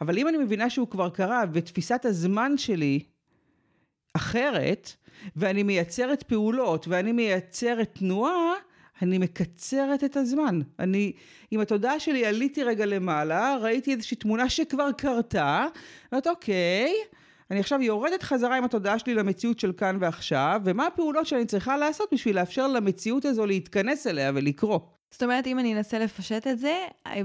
אבל 0.01 0.19
אם 0.19 0.29
אני 0.29 0.37
מבינה 0.37 0.71
שהוא 0.71 0.89
כבר 0.89 1.09
קרה, 1.09 1.45
ותפיסת 1.53 2.05
הזמן 2.05 2.59
שלי 2.59 3.01
אחרת, 4.15 4.93
ואני 5.37 5.63
מייצרת 5.63 6.23
פעולות, 6.23 6.89
ואני 6.89 7.13
מייצרת 7.13 7.91
תנועה, 7.93 8.53
אני 9.03 9.19
מקצרת 9.19 10.05
את 10.05 10.17
הזמן. 10.17 10.61
אני, 10.79 11.13
עם 11.51 11.61
התודעה 11.61 12.01
שלי 12.01 12.27
עליתי 12.27 12.63
רגע 12.63 12.87
למעלה, 12.87 13.57
ראיתי 13.61 13.93
איזושהי 13.93 14.17
תמונה 14.17 14.49
שכבר 14.49 14.93
קרתה, 14.93 15.67
ואומרת, 16.13 16.27
אוקיי, 16.27 16.93
אני 17.51 17.61
עכשיו 17.61 17.83
יורדת 17.83 18.23
חזרה 18.23 18.57
עם 18.57 18.65
התודעה 18.65 18.99
שלי 18.99 19.15
למציאות 19.15 19.61
של 19.61 19.73
כאן 19.73 19.97
ועכשיו, 20.01 20.61
ומה 20.65 20.87
הפעולות 20.87 21.27
שאני 21.27 21.47
צריכה 21.47 21.77
לעשות 21.77 22.09
בשביל 22.13 22.37
לאפשר 22.37 22.67
למציאות 22.69 23.25
הזו 23.25 23.47
להתכנס 23.47 24.07
אליה 24.07 24.33
ולקרוא. 24.35 24.79
זאת 25.11 25.23
אומרת, 25.23 25.47
אם 25.47 25.59
אני 25.59 25.75
אנסה 25.75 25.99
לפשט 25.99 26.47
את 26.47 26.59
זה, 26.59 26.77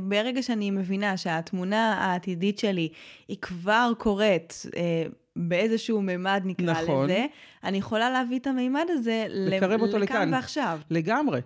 ברגע 0.01 0.43
שאני 0.43 0.71
מבינה 0.71 1.17
שהתמונה 1.17 1.93
העתידית 1.93 2.59
שלי 2.59 2.89
היא 3.27 3.37
כבר 3.41 3.91
קורית 3.97 4.65
אה, 4.75 5.03
באיזשהו 5.35 6.01
מימד, 6.01 6.41
נקרא 6.45 6.81
נכון. 6.83 7.05
לזה, 7.05 7.25
אני 7.63 7.77
יכולה 7.77 8.09
להביא 8.09 8.39
את 8.39 8.47
המימד 8.47 8.85
הזה 8.89 9.25
לקרב 9.29 9.81
אותו 9.81 9.97
לכאן 9.97 10.33
ועכשיו. 10.33 10.79
לגמרי. 10.89 11.41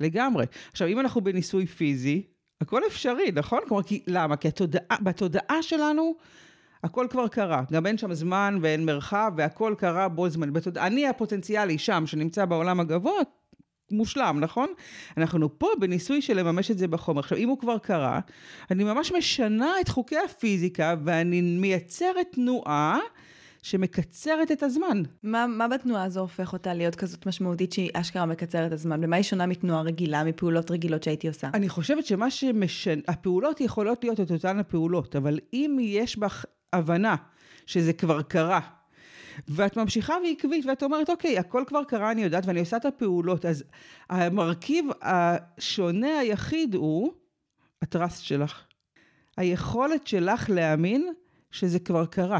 לגמרי. 0.00 0.46
עכשיו, 0.72 0.88
אם 0.88 1.00
אנחנו 1.00 1.20
בניסוי 1.20 1.66
פיזי, 1.66 2.22
הכל 2.60 2.80
אפשרי, 2.86 3.32
נכון? 3.34 3.60
כלומר, 3.68 3.82
כי, 3.82 4.02
למה? 4.06 4.36
כי 4.36 4.48
התודעה, 4.48 4.96
בתודעה 5.02 5.62
שלנו, 5.62 6.14
הכל 6.84 7.06
כבר 7.10 7.28
קרה. 7.28 7.62
גם 7.72 7.86
אין 7.86 7.98
שם 7.98 8.14
זמן 8.14 8.58
ואין 8.62 8.86
מרחב, 8.86 9.32
והכל 9.36 9.74
קרה 9.78 10.08
בו 10.08 10.28
זמן. 10.28 10.52
בתוד... 10.52 10.78
אני 10.78 11.08
הפוטנציאלי 11.08 11.78
שם, 11.78 12.04
שנמצא 12.06 12.44
בעולם 12.44 12.80
הגבוה, 12.80 13.20
מושלם, 13.90 14.38
נכון? 14.40 14.68
אנחנו 15.16 15.58
פה 15.58 15.68
בניסוי 15.80 16.22
של 16.22 16.38
לממש 16.40 16.70
את 16.70 16.78
זה 16.78 16.88
בחומר. 16.88 17.20
עכשיו, 17.20 17.38
אם 17.38 17.48
הוא 17.48 17.58
כבר 17.58 17.78
קרה, 17.78 18.20
אני 18.70 18.84
ממש 18.84 19.12
משנה 19.12 19.72
את 19.80 19.88
חוקי 19.88 20.16
הפיזיקה, 20.16 20.94
ואני 21.04 21.40
מייצרת 21.40 22.26
תנועה 22.32 22.98
שמקצרת 23.64 24.52
את 24.52 24.62
הזמן. 24.62 25.02
מה, 25.22 25.46
מה 25.46 25.68
בתנועה 25.68 26.04
הזו 26.04 26.20
הופך 26.20 26.52
אותה 26.52 26.74
להיות 26.74 26.94
כזאת 26.94 27.26
משמעותית 27.26 27.72
שהיא 27.72 27.90
אשכרה 27.94 28.26
מקצרת 28.26 28.66
את 28.66 28.72
הזמן? 28.72 29.00
במה 29.00 29.16
היא 29.16 29.22
שונה 29.22 29.46
מתנועה 29.46 29.82
רגילה, 29.82 30.24
מפעולות 30.24 30.70
רגילות 30.70 31.02
שהייתי 31.02 31.28
עושה? 31.28 31.50
אני 31.54 31.68
חושבת 31.68 32.06
שמה 32.06 32.30
שמשנה, 32.30 33.02
הפעולות 33.08 33.60
יכולות 33.60 34.04
להיות 34.04 34.20
את 34.20 34.30
אותן 34.30 34.58
הפעולות, 34.58 35.16
אבל 35.16 35.38
אם 35.52 35.76
יש 35.80 36.18
בך 36.18 36.44
הבנה 36.72 37.16
שזה 37.66 37.92
כבר 37.92 38.22
קרה, 38.22 38.60
ואת 39.48 39.76
ממשיכה 39.76 40.14
ועקבית, 40.24 40.66
ואת 40.66 40.82
אומרת, 40.82 41.10
אוקיי, 41.10 41.38
הכל 41.38 41.62
כבר 41.66 41.84
קרה, 41.84 42.10
אני 42.10 42.22
יודעת, 42.22 42.46
ואני 42.46 42.60
עושה 42.60 42.76
את 42.76 42.84
הפעולות, 42.84 43.46
אז 43.46 43.64
המרכיב 44.10 44.86
השונה 45.02 46.18
היחיד 46.18 46.74
הוא 46.74 47.12
הטראסט 47.82 48.22
שלך. 48.22 48.62
היכולת 49.36 50.06
שלך 50.06 50.50
להאמין 50.50 51.12
שזה 51.50 51.78
כבר 51.78 52.06
קרה. 52.06 52.38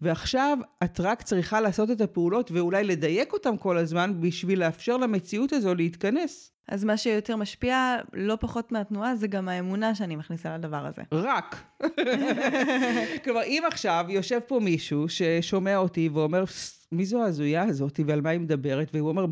ועכשיו 0.00 0.58
את 0.84 1.00
רק 1.00 1.22
צריכה 1.22 1.60
לעשות 1.60 1.90
את 1.90 2.00
הפעולות 2.00 2.50
ואולי 2.50 2.84
לדייק 2.84 3.32
אותן 3.32 3.56
כל 3.58 3.78
הזמן 3.78 4.20
בשביל 4.20 4.60
לאפשר 4.60 4.96
למציאות 4.96 5.52
הזו 5.52 5.74
להתכנס. 5.74 6.50
אז 6.68 6.84
מה 6.84 6.96
שיותר 6.96 7.36
משפיע, 7.36 7.96
לא 8.12 8.36
פחות 8.40 8.72
מהתנועה, 8.72 9.16
זה 9.16 9.26
גם 9.26 9.48
האמונה 9.48 9.94
שאני 9.94 10.16
מכניסה 10.16 10.54
לדבר 10.54 10.86
הזה. 10.86 11.02
רק. 11.12 11.64
כלומר, 13.24 13.42
אם 13.42 13.62
עכשיו 13.66 14.06
יושב 14.08 14.40
פה 14.46 14.60
מישהו 14.60 15.08
ששומע 15.08 15.76
אותי 15.76 16.08
ואומר, 16.08 16.44
מי 16.92 17.04
זו 17.04 17.22
ההזויה 17.22 17.62
הזאת 17.62 18.00
ועל 18.06 18.20
מה 18.20 18.30
היא 18.30 18.40
מדברת, 18.40 18.90
והוא 18.94 19.08
אומר, 19.08 19.26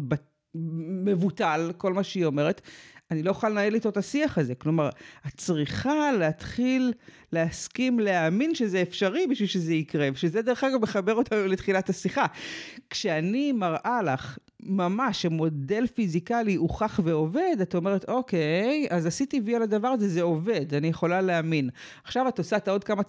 מבוטל, 1.05 1.73
כל 1.77 1.93
מה 1.93 2.03
שהיא 2.03 2.25
אומרת, 2.25 2.61
אני 3.13 3.23
לא 3.23 3.31
אוכל 3.31 3.49
לנהל 3.49 3.75
איתו 3.75 3.89
את 3.89 3.97
השיח 3.97 4.39
הזה. 4.39 4.55
כלומר, 4.55 4.89
את 5.27 5.33
צריכה 5.37 6.13
להתחיל 6.19 6.93
להסכים 7.33 8.01
להאמין 8.01 8.55
שזה 8.55 8.83
אפשרי 8.83 9.27
בשביל 9.27 9.49
שזה 9.49 9.75
יקרה, 9.75 10.09
ושזה 10.13 10.43
דרך 10.43 10.65
אגב 10.65 10.83
מחבר 10.83 11.15
אותנו 11.15 11.47
לתחילת 11.47 11.89
השיחה. 11.89 12.27
כשאני 12.91 13.53
מראה 13.53 14.03
לך 14.03 14.39
ממש 14.63 15.23
שמודל 15.23 15.87
פיזיקלי 15.87 16.55
הוכח 16.55 17.01
ועובד, 17.05 17.57
את 17.63 17.75
אומרת, 17.75 18.09
אוקיי, 18.09 18.87
אז 18.91 19.07
עשיתי 19.07 19.41
וי 19.45 19.57
על 19.57 19.63
הדבר 19.63 19.89
הזה, 19.89 20.09
זה 20.09 20.23
עובד, 20.23 20.75
אני 20.75 20.89
יכולה 20.89 21.21
להאמין. 21.21 21.71
עכשיו 22.05 22.29
את 22.29 22.39
עושה 22.39 22.57
את 22.57 22.69
העוד 22.69 22.85
כמה 22.85 23.03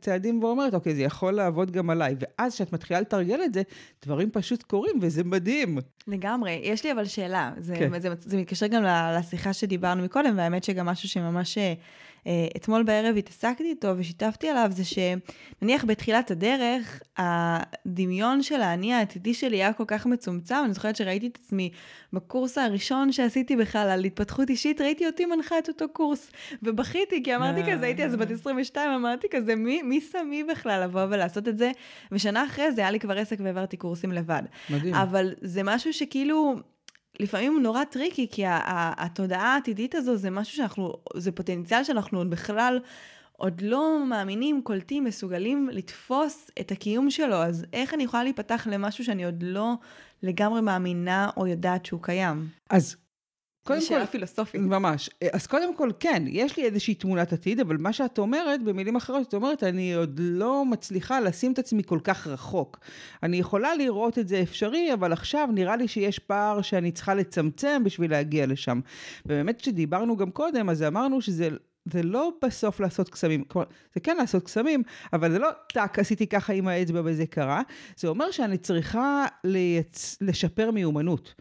צעדים 0.00 0.44
ואומרת, 0.44 0.74
אוקיי, 0.74 0.94
זה 0.94 1.02
יכול 1.02 1.32
לעבוד 1.32 1.70
גם 1.70 1.90
עליי. 1.90 2.14
ואז 2.20 2.54
כשאת 2.54 2.72
מתחילה 2.72 3.00
לתרגל 3.00 3.40
את 3.44 3.54
זה, 3.54 3.62
דברים 4.04 4.30
פשוט 4.30 4.62
קורים, 4.62 4.98
וזה 5.02 5.24
מדהים. 5.24 5.78
לגמרי. 6.06 6.60
יש 6.64 6.84
לי 6.84 6.92
אבל 6.92 7.04
שאלה. 7.04 7.52
זה, 7.58 7.74
כן. 7.78 8.00
זה, 8.00 8.10
זה, 8.10 8.14
זה 8.18 8.36
מתקשר 8.36 8.66
גם 8.66 8.82
לשיחה 9.18 9.52
שדיברנו 9.52 10.02
מקודם, 10.02 10.34
והאמת 10.36 10.64
שגם 10.64 10.86
משהו 10.86 11.08
שממש... 11.08 11.58
אה, 12.26 12.32
אה, 12.32 12.48
אתמול 12.56 12.82
בערב 12.82 13.16
התעסקתי 13.16 13.70
איתו 13.70 13.98
ושיתפתי 13.98 14.48
עליו, 14.48 14.70
זה 14.70 14.82
שנניח 14.84 15.84
בתחילת 15.84 16.30
הדרך, 16.30 17.02
הדמיון 17.16 18.42
של 18.42 18.60
האני 18.60 18.94
העתידי 18.94 19.34
שלי 19.34 19.56
היה 19.56 19.72
כל 19.72 19.84
כך 19.86 20.06
מצומצם, 20.06 20.62
אני 20.64 20.74
זוכרת 20.74 20.96
שראיתי 20.96 21.26
את 21.26 21.38
עצמי 21.44 21.70
בקורס 22.12 22.58
הראשון 22.58 23.12
שעשיתי 23.12 23.56
בכלל 23.56 23.88
על 23.88 24.04
התפתחות 24.04 24.50
אישית, 24.50 24.80
ראיתי 24.80 25.06
אותי 25.06 25.26
מנחה 25.26 25.58
את 25.58 25.68
אותו 25.68 25.88
קורס, 25.92 26.30
ובכיתי, 26.62 27.22
כי 27.22 27.36
אמרתי 27.36 27.60
כזה, 27.72 27.86
הייתי 27.86 28.04
אז 28.04 28.16
בת 28.16 28.30
22, 28.30 28.90
אמרתי 28.90 29.26
כזה, 29.30 29.56
מי, 29.56 29.82
מי 29.82 30.00
שמי 30.00 30.44
בכלל 30.44 30.84
לבוא 30.84 31.04
ולעשות 31.10 31.48
את 31.48 31.58
זה? 31.58 31.70
ושנה 32.12 32.44
אחרי 32.44 32.72
זה 32.72 32.80
היה 32.80 32.90
לי 32.90 33.00
כבר 33.00 33.18
עסק 33.18 33.38
והעברתי 33.40 33.76
קורסים 33.76 34.12
לבד. 34.12 34.42
מדהים. 34.70 34.94
אבל 34.94 35.34
זה 35.40 35.62
משהו 35.64 35.92
שכאילו... 35.92 36.56
לפעמים 37.20 37.52
הוא 37.52 37.60
נורא 37.60 37.84
טריקי, 37.84 38.26
כי 38.30 38.42
התודעה 38.46 39.54
העתידית 39.54 39.94
הזו 39.94 40.16
זה 40.16 40.30
משהו 40.30 40.56
שאנחנו, 40.56 40.92
זה 41.16 41.32
פוטנציאל 41.32 41.84
שאנחנו 41.84 42.18
עוד 42.18 42.30
בכלל 42.30 42.78
עוד 43.32 43.60
לא 43.60 44.04
מאמינים, 44.06 44.62
קולטים, 44.62 45.04
מסוגלים 45.04 45.68
לתפוס 45.72 46.50
את 46.60 46.72
הקיום 46.72 47.10
שלו, 47.10 47.36
אז 47.36 47.66
איך 47.72 47.94
אני 47.94 48.04
יכולה 48.04 48.22
להיפתח 48.22 48.66
למשהו 48.70 49.04
שאני 49.04 49.24
עוד 49.24 49.42
לא 49.42 49.72
לגמרי 50.22 50.60
מאמינה 50.60 51.30
או 51.36 51.46
יודעת 51.46 51.86
שהוא 51.86 52.02
קיים? 52.02 52.48
אז 52.70 52.96
קודם 53.68 53.80
כל... 53.88 54.06
פילוסופית. 54.06 54.60
ממש. 54.60 55.10
אז 55.32 55.46
קודם 55.46 55.74
כל, 55.76 55.90
כן, 56.00 56.22
יש 56.26 56.56
לי 56.56 56.64
איזושהי 56.64 56.94
תמונת 56.94 57.32
עתיד, 57.32 57.60
אבל 57.60 57.76
מה 57.76 57.92
שאת 57.92 58.18
אומרת, 58.18 58.62
במילים 58.62 58.96
אחרות, 58.96 59.28
את 59.28 59.34
אומרת, 59.34 59.62
אני 59.62 59.94
עוד 59.94 60.20
לא 60.22 60.64
מצליחה 60.64 61.20
לשים 61.20 61.52
את 61.52 61.58
עצמי 61.58 61.82
כל 61.86 61.98
כך 62.04 62.26
רחוק. 62.26 62.78
אני 63.22 63.36
יכולה 63.36 63.74
לראות 63.74 64.18
את 64.18 64.28
זה 64.28 64.42
אפשרי, 64.42 64.94
אבל 64.94 65.12
עכשיו 65.12 65.48
נראה 65.54 65.76
לי 65.76 65.88
שיש 65.88 66.18
פער 66.18 66.62
שאני 66.62 66.92
צריכה 66.92 67.14
לצמצם 67.14 67.84
בשביל 67.84 68.10
להגיע 68.10 68.46
לשם. 68.46 68.80
ובאמת, 69.26 69.60
כשדיברנו 69.60 70.16
גם 70.16 70.30
קודם, 70.30 70.68
אז 70.70 70.82
אמרנו 70.82 71.20
שזה 71.20 71.48
זה 71.92 72.02
לא 72.02 72.32
בסוף 72.44 72.80
לעשות 72.80 73.08
קסמים, 73.08 73.44
כלומר, 73.44 73.66
זה 73.94 74.00
כן 74.00 74.16
לעשות 74.16 74.44
קסמים, 74.44 74.82
אבל 75.12 75.32
זה 75.32 75.38
לא 75.38 75.48
טאק, 75.72 75.98
עשיתי 75.98 76.26
ככה 76.26 76.52
עם 76.52 76.68
האצבע 76.68 77.00
וזה 77.04 77.26
קרה. 77.26 77.62
זה 77.96 78.08
אומר 78.08 78.30
שאני 78.30 78.58
צריכה 78.58 79.26
לייצ... 79.44 80.18
לשפר 80.20 80.70
מיומנות, 80.70 81.34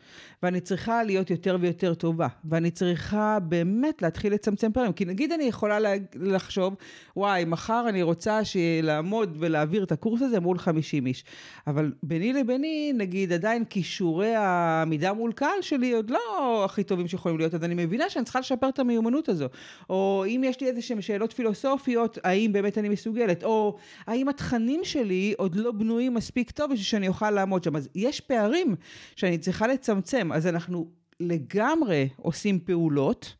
ואני 0.44 0.60
צריכה 0.60 1.04
להיות 1.04 1.30
יותר 1.30 1.58
ויותר 1.62 1.94
טובה, 1.94 2.28
ואני 2.46 2.72
צריכה 2.72 3.40
באמת 3.40 4.02
להתחיל 4.02 4.34
לצמצם 4.34 4.72
פערים. 4.72 4.94
כי 4.94 5.06
נגיד 5.06 5.32
אני 5.32 5.44
יכולה 5.44 5.80
לה... 5.80 5.90
לחשוב, 6.16 6.76
וואי, 7.16 7.46
מחר 7.46 7.86
אני 7.90 8.02
רוצה 8.02 8.40
לעמוד 8.84 9.38
ולהעביר 9.40 9.84
את 9.84 9.92
הקורס 9.92 10.22
הזה 10.22 10.40
מול 10.40 10.58
50 10.58 11.06
איש. 11.06 11.24
אבל 11.68 11.92
ביני 12.04 12.34
לביני, 12.34 12.94
נגיד, 12.96 13.34
עדיין 13.34 13.66
כישורי 13.66 14.36
העמידה 14.36 15.14
מול 15.14 15.32
קהל 15.32 15.62
שלי 15.62 15.92
עוד 15.92 16.10
לא 16.10 16.66
הכי 16.66 16.84
טובים 16.84 17.08
שיכולים 17.08 17.38
להיות, 17.38 17.54
אז 17.54 17.64
אני 17.64 17.86
מבינה 17.86 18.10
שאני 18.10 18.26
צריכה 18.26 18.40
לשפר 18.40 18.70
את 18.70 18.80
המיומנות 18.80 19.30
הזו. 19.30 19.48
או 19.90 20.24
יש 20.44 20.62
לי 20.62 20.68
איזה 20.68 20.82
שהן 20.82 21.02
שאלות 21.02 21.34
פילוסופיות, 21.34 22.18
האם 22.24 22.54
באמת 22.54 22.78
אני 22.78 22.90
מסוגלת, 22.90 23.44
או 23.44 23.78
האם 24.08 24.30
התכנים 24.30 24.82
שלי 24.84 25.34
עוד 25.38 25.56
לא 25.56 25.72
בנויים 25.72 26.14
מספיק 26.14 26.52
טוב 26.52 26.72
בשביל 26.72 26.86
שאני 26.86 27.08
אוכל 27.08 27.32
לעמוד 27.32 27.64
שם. 27.64 27.76
אז 27.76 27.90
יש 27.96 28.22
פערים 28.22 28.76
שאני 29.16 29.38
צריכה 29.38 29.68
לצמצם, 29.68 30.32
אז 30.34 30.48
אנחנו 30.48 30.88
לגמרי 31.20 32.10
עושים 32.18 32.60
פעולות. 32.60 33.36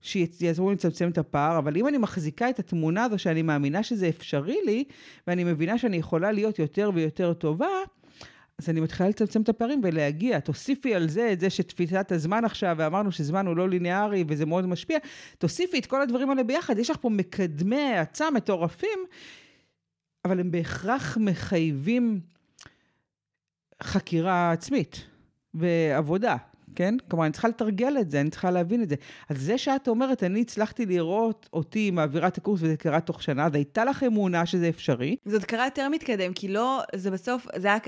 שיעזרו 0.00 0.68
לי 0.68 0.74
לצמצם 0.74 1.08
את 1.08 1.18
הפער, 1.18 1.58
אבל 1.58 1.76
אם 1.76 1.88
אני 1.88 1.98
מחזיקה 1.98 2.50
את 2.50 2.58
התמונה 2.58 3.04
הזו 3.04 3.18
שאני 3.18 3.42
מאמינה 3.42 3.82
שזה 3.82 4.08
אפשרי 4.08 4.58
לי, 4.66 4.84
ואני 5.26 5.44
מבינה 5.44 5.78
שאני 5.78 5.96
יכולה 5.96 6.32
להיות 6.32 6.58
יותר 6.58 6.90
ויותר 6.94 7.32
טובה, 7.32 7.66
אז 8.58 8.68
אני 8.68 8.80
מתחילה 8.80 9.08
לצמצם 9.08 9.42
את 9.42 9.48
הפערים 9.48 9.80
ולהגיע. 9.84 10.40
תוסיפי 10.40 10.94
על 10.94 11.08
זה 11.08 11.32
את 11.32 11.40
זה 11.40 11.50
שתפיסת 11.50 12.12
הזמן 12.12 12.44
עכשיו, 12.44 12.74
ואמרנו 12.78 13.12
שזמן 13.12 13.46
הוא 13.46 13.56
לא 13.56 13.68
ליניארי 13.68 14.24
וזה 14.28 14.46
מאוד 14.46 14.66
משפיע, 14.66 14.98
תוסיפי 15.38 15.78
את 15.78 15.86
כל 15.86 16.02
הדברים 16.02 16.30
האלה 16.30 16.42
ביחד. 16.42 16.78
יש 16.78 16.90
לך 16.90 16.96
פה 17.00 17.08
מקדמי 17.08 17.82
האצה 17.82 18.30
מטורפים, 18.30 18.98
אבל 20.24 20.40
הם 20.40 20.50
בהכרח 20.50 21.18
מחייבים 21.20 22.20
חקירה 23.82 24.52
עצמית 24.52 25.04
ועבודה. 25.54 26.36
כן? 26.74 26.94
כלומר, 27.10 27.24
אני 27.24 27.32
צריכה 27.32 27.48
לתרגל 27.48 27.96
את 28.00 28.10
זה, 28.10 28.20
אני 28.20 28.30
צריכה 28.30 28.50
להבין 28.50 28.82
את 28.82 28.88
זה. 28.88 28.94
אז 29.28 29.40
זה 29.40 29.58
שאת 29.58 29.88
אומרת, 29.88 30.22
אני 30.22 30.40
הצלחתי 30.40 30.86
לראות 30.86 31.48
אותי 31.52 31.90
מעבירה 31.90 32.28
את 32.28 32.38
הקורס 32.38 32.60
וזה 32.62 32.76
קרה 32.76 33.00
תוך 33.00 33.22
שנה, 33.22 33.46
אז 33.46 33.54
הייתה 33.54 33.84
לך 33.84 34.02
אמונה 34.02 34.46
שזה 34.46 34.68
אפשרי. 34.68 35.16
זה 35.24 35.36
עוד 35.36 35.44
קרה 35.44 35.64
יותר 35.64 35.88
מתקדם, 35.88 36.32
כי 36.32 36.48
לא, 36.48 36.80
זה 36.94 37.10
בסוף, 37.10 37.46
זה 37.56 37.68
היה, 37.68 37.78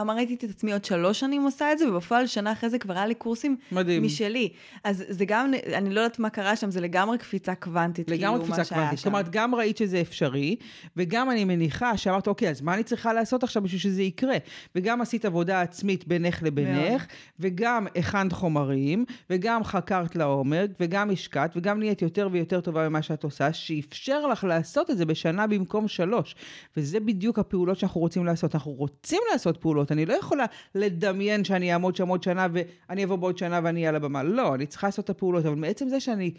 אמרתי 0.00 0.34
את 0.34 0.44
עצמי 0.44 0.72
עוד 0.72 0.84
שלוש 0.84 1.20
שנים 1.20 1.42
עושה 1.42 1.72
את 1.72 1.78
זה, 1.78 1.88
ובפועל 1.88 2.26
שנה 2.26 2.52
אחרי 2.52 2.70
זה 2.70 2.78
כבר 2.78 2.94
היה 2.94 3.06
לי 3.06 3.14
קורסים 3.14 3.56
מדהים. 3.72 4.02
משלי. 4.02 4.48
אז 4.84 5.04
זה 5.08 5.24
גם, 5.24 5.52
אני 5.74 5.90
לא 5.90 6.00
יודעת 6.00 6.18
מה 6.18 6.30
קרה 6.30 6.56
שם, 6.56 6.70
זה 6.70 6.80
לגמרי 6.80 7.18
קפיצה 7.18 7.54
קוונטית, 7.54 8.10
לגמרי 8.10 8.40
כאילו, 8.40 8.54
קפיצה 8.54 8.74
קוונטית. 8.74 9.00
כלומר, 9.00 9.20
גם 9.30 9.54
ראית 9.54 9.76
שזה 9.76 10.00
אפשרי, 10.00 10.56
וגם 10.96 11.30
אני 11.30 11.44
מניחה 11.44 11.96
שאמרת, 11.96 12.26
אוקיי, 12.26 12.50
אז 12.50 12.60
מה 12.60 12.74
אני 12.74 12.82
צריכה 12.82 13.12
לעשות 13.12 13.42
עכשיו 13.42 13.62
בשביל 13.62 13.80
שזה 13.80 14.02
יקרה? 14.02 14.36
וגם 14.74 15.00
עשית 15.00 15.24
עבודה 15.24 15.60
עצמית 15.60 16.06
בינך 16.08 16.42
לבינך, 16.42 17.06
וגם 17.40 17.86
הכנת 17.96 18.32
חומרים, 18.36 19.04
וגם 19.30 19.64
חקרת 19.64 20.16
לעומק, 20.16 20.70
וגם 20.80 21.10
השקעת, 21.10 21.52
וגם 21.56 21.78
נהיית 21.78 22.02
יותר 22.02 22.28
ויותר 22.32 22.60
טובה 22.60 22.88
ממה 22.88 23.02
שאת 23.02 23.24
עושה, 23.24 23.52
שאפשר 23.52 24.26
לך 24.26 24.44
לעשות 24.44 24.90
את 24.90 24.98
זה 24.98 25.06
בשנה 25.06 25.46
במקום 25.46 25.88
שלוש. 25.88 26.34
וזה 26.76 27.00
בדיוק 27.00 27.38
הפעולות 27.38 27.78
שאנחנו 27.78 28.00
רוצים 28.00 28.24
לעשות. 28.24 28.54
אנחנו 28.54 28.72
רוצים 28.72 29.20
לעשות 29.32 29.56
פעולות, 29.56 29.92
אני 29.92 30.06
לא 30.06 30.14
יכולה 30.14 30.44
לדמיין 30.74 31.44
שאני 31.44 31.72
אעמוד 31.72 31.96
שם 31.96 32.08
עוד 32.08 32.22
שנה 32.22 32.46
ואני 32.52 33.04
אבוא 33.04 33.16
בעוד 33.16 33.38
שנה 33.38 33.60
ואני 33.64 33.80
אהיה 33.80 33.88
על 33.88 33.96
הבמה. 33.96 34.22
לא, 34.22 34.54
אני 34.54 34.66
צריכה 34.66 34.86
לעשות 34.86 35.04
את 35.04 35.10
הפעולות, 35.10 35.46
אבל 35.46 35.56
מעצם 35.56 35.88
זה 35.88 36.00
שאני 36.00 36.34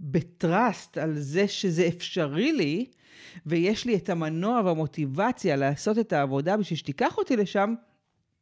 בטראסט 0.00 0.98
על 0.98 1.18
זה 1.18 1.48
שזה 1.48 1.86
אפשרי 1.86 2.52
לי, 2.52 2.86
ויש 3.46 3.84
לי 3.84 3.96
את 3.96 4.10
המנוע 4.10 4.60
והמוטיבציה 4.64 5.56
לעשות 5.56 5.98
את 5.98 6.12
העבודה 6.12 6.56
בשביל 6.56 6.76
שתיקח 6.76 7.18
אותי 7.18 7.36
לשם, 7.36 7.74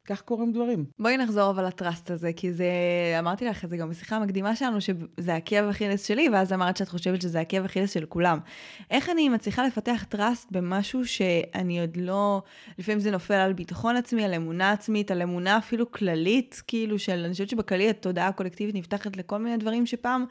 כך 0.06 0.20
קורים 0.20 0.52
דברים. 0.52 0.84
בואי 0.98 1.16
נחזור 1.16 1.50
אבל 1.50 1.66
לטראסט 1.66 2.10
הזה, 2.10 2.32
כי 2.36 2.52
זה, 2.52 2.66
אמרתי 3.18 3.44
לך 3.44 3.64
את 3.64 3.70
זה 3.70 3.76
גם 3.76 3.90
בשיחה 3.90 4.16
המקדימה 4.16 4.56
שלנו, 4.56 4.80
שזה 4.80 5.34
הכאב 5.34 5.68
אכילס 5.68 6.06
שלי, 6.06 6.28
ואז 6.32 6.52
אמרת 6.52 6.76
שאת 6.76 6.88
חושבת 6.88 7.22
שזה 7.22 7.40
הכאב 7.40 7.64
אכילס 7.64 7.94
של 7.94 8.06
כולם. 8.06 8.38
איך 8.90 9.10
אני 9.10 9.28
מצליחה 9.28 9.66
לפתח 9.66 10.04
טראסט 10.08 10.48
במשהו 10.52 11.06
שאני 11.06 11.80
עוד 11.80 11.96
לא, 11.96 12.42
לפעמים 12.78 13.00
זה 13.00 13.10
נופל 13.10 13.34
על 13.34 13.52
ביטחון 13.52 13.96
עצמי, 13.96 14.24
על 14.24 14.34
אמונה 14.34 14.70
עצמית, 14.72 15.10
על 15.10 15.22
אמונה 15.22 15.58
אפילו 15.58 15.92
כללית, 15.92 16.62
כאילו 16.66 16.98
של, 16.98 17.22
אני 17.24 17.32
חושבת 17.32 17.48
שבכללי 17.48 17.90
התודעה 17.90 18.28
הקולקטיבית 18.28 18.74
נפתחת 18.74 19.16
לכל 19.16 19.38
מיני 19.38 19.56
דברים 19.56 19.86
שפעם 19.86 20.24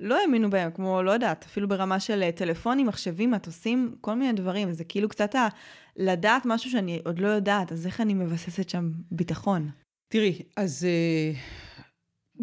לא 0.00 0.20
האמינו 0.20 0.50
בהם, 0.50 0.70
כמו, 0.70 1.02
לא 1.02 1.10
יודעת, 1.10 1.44
אפילו 1.44 1.68
ברמה 1.68 2.00
של 2.00 2.22
אה, 2.22 2.32
טלפונים, 2.32 2.86
מחשבים, 2.86 3.30
מטוסים, 3.30 3.94
כל 4.00 4.14
מיני 4.14 4.32
דברים. 4.32 4.72
זה 4.72 4.84
כאילו 4.84 5.08
קצת 5.08 5.34
ה... 5.34 5.48
לדעת 5.96 6.42
משהו 6.44 6.70
שאני 6.70 7.00
עוד 7.04 7.18
לא 7.18 7.28
יודעת, 7.28 7.72
אז 7.72 7.86
איך 7.86 8.00
אני 8.00 8.14
מבססת 8.14 8.68
שם 8.68 8.90
ביטחון? 9.10 9.70
תראי, 10.08 10.42
אז 10.56 10.84
אה, 10.84 11.40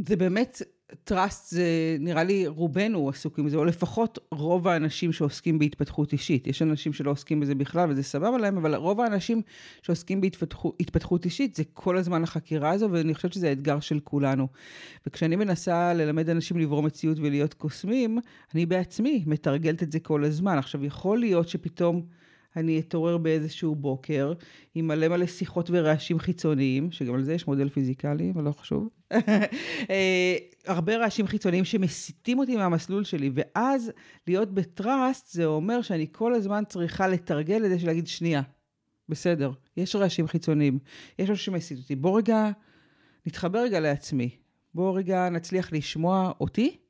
זה 0.08 0.16
באמת 0.16 0.62
טראסט 1.04 1.52
זה 1.52 1.98
נראה 2.00 2.24
לי 2.24 2.48
רובנו 2.48 3.10
עסוקים 3.10 3.46
בזה, 3.46 3.58
או 3.58 3.66
לפחות 3.66 4.20
רוב 4.32 4.68
האנשים 4.68 5.12
שעוסקים 5.12 5.60
בהתפתחות 5.60 6.14
אישית. 6.14 6.48
יש 6.48 6.62
אנשים 6.62 6.94
שלא 6.94 7.12
עוסקים 7.12 7.40
בזה 7.40 7.56
בכלל 7.56 7.92
וזה 7.92 8.04
סבבה 8.04 8.38
להם, 8.38 8.58
אבל 8.58 8.76
רוב 8.76 9.02
האנשים 9.02 9.42
שעוסקים 9.82 10.22
בהתפתחות 10.22 11.26
אישית 11.26 11.56
זה 11.56 11.64
כל 11.74 11.98
הזמן 11.98 12.24
החקירה 12.24 12.70
הזו, 12.70 12.92
ואני 12.92 13.14
חושבת 13.14 13.34
שזה 13.34 13.50
האתגר 13.50 13.80
של 13.80 14.00
כולנו. 14.00 14.48
וכשאני 15.08 15.36
מנסה 15.36 15.94
ללמד 15.94 16.30
אנשים 16.30 16.58
לברוא 16.58 16.84
מציאות 16.84 17.20
ולהיות 17.20 17.54
קוסמים, 17.54 18.20
אני 18.56 18.66
בעצמי 18.66 19.24
מתרגלת 19.28 19.84
את 19.84 19.92
זה 19.92 20.00
כל 20.00 20.24
הזמן. 20.24 20.58
עכשיו, 20.58 20.86
יכול 20.86 21.20
להיות 21.20 21.50
שפתאום... 21.50 22.21
אני 22.56 22.80
אתעורר 22.80 23.18
באיזשהו 23.18 23.76
בוקר 23.76 24.34
עם 24.76 24.88
מלא 24.88 25.08
מלא 25.08 25.26
שיחות 25.26 25.70
ורעשים 25.74 26.20
חיצוניים, 26.20 26.92
שגם 26.92 27.14
על 27.14 27.24
זה 27.24 27.34
יש 27.34 27.48
מודל 27.48 27.70
פיזיקלי, 27.70 28.32
אבל 28.32 28.44
לא 28.44 28.52
חשוב. 28.52 28.90
אה, 29.90 30.36
הרבה 30.66 30.98
רעשים 30.98 31.28
חיצוניים 31.28 31.66
שמסיטים 31.66 32.40
אותי 32.40 32.56
מהמסלול 32.56 33.04
שלי, 33.04 33.30
ואז 33.34 33.92
להיות 34.28 34.54
בטראסט 34.54 35.34
זה 35.34 35.46
אומר 35.46 35.82
שאני 35.82 36.08
כל 36.12 36.34
הזמן 36.34 36.64
צריכה 36.70 37.08
לתרגל 37.08 37.66
את 37.66 37.70
זה 37.70 37.80
של 37.80 37.88
להגיד, 37.88 38.08
שנייה, 38.08 38.42
בסדר, 39.10 39.52
יש 39.78 39.96
רעשים 39.96 40.28
חיצוניים, 40.28 40.80
יש 41.20 41.30
משהו 41.30 41.46
שמסית 41.46 41.78
אותי, 41.78 41.96
בוא 41.96 42.18
רגע 42.18 42.52
נתחבר 43.26 43.60
רגע 43.60 43.80
לעצמי, 43.80 44.30
בוא 44.74 44.98
רגע 44.98 45.30
נצליח 45.30 45.74
לשמוע 45.74 46.32
אותי. 46.40 46.81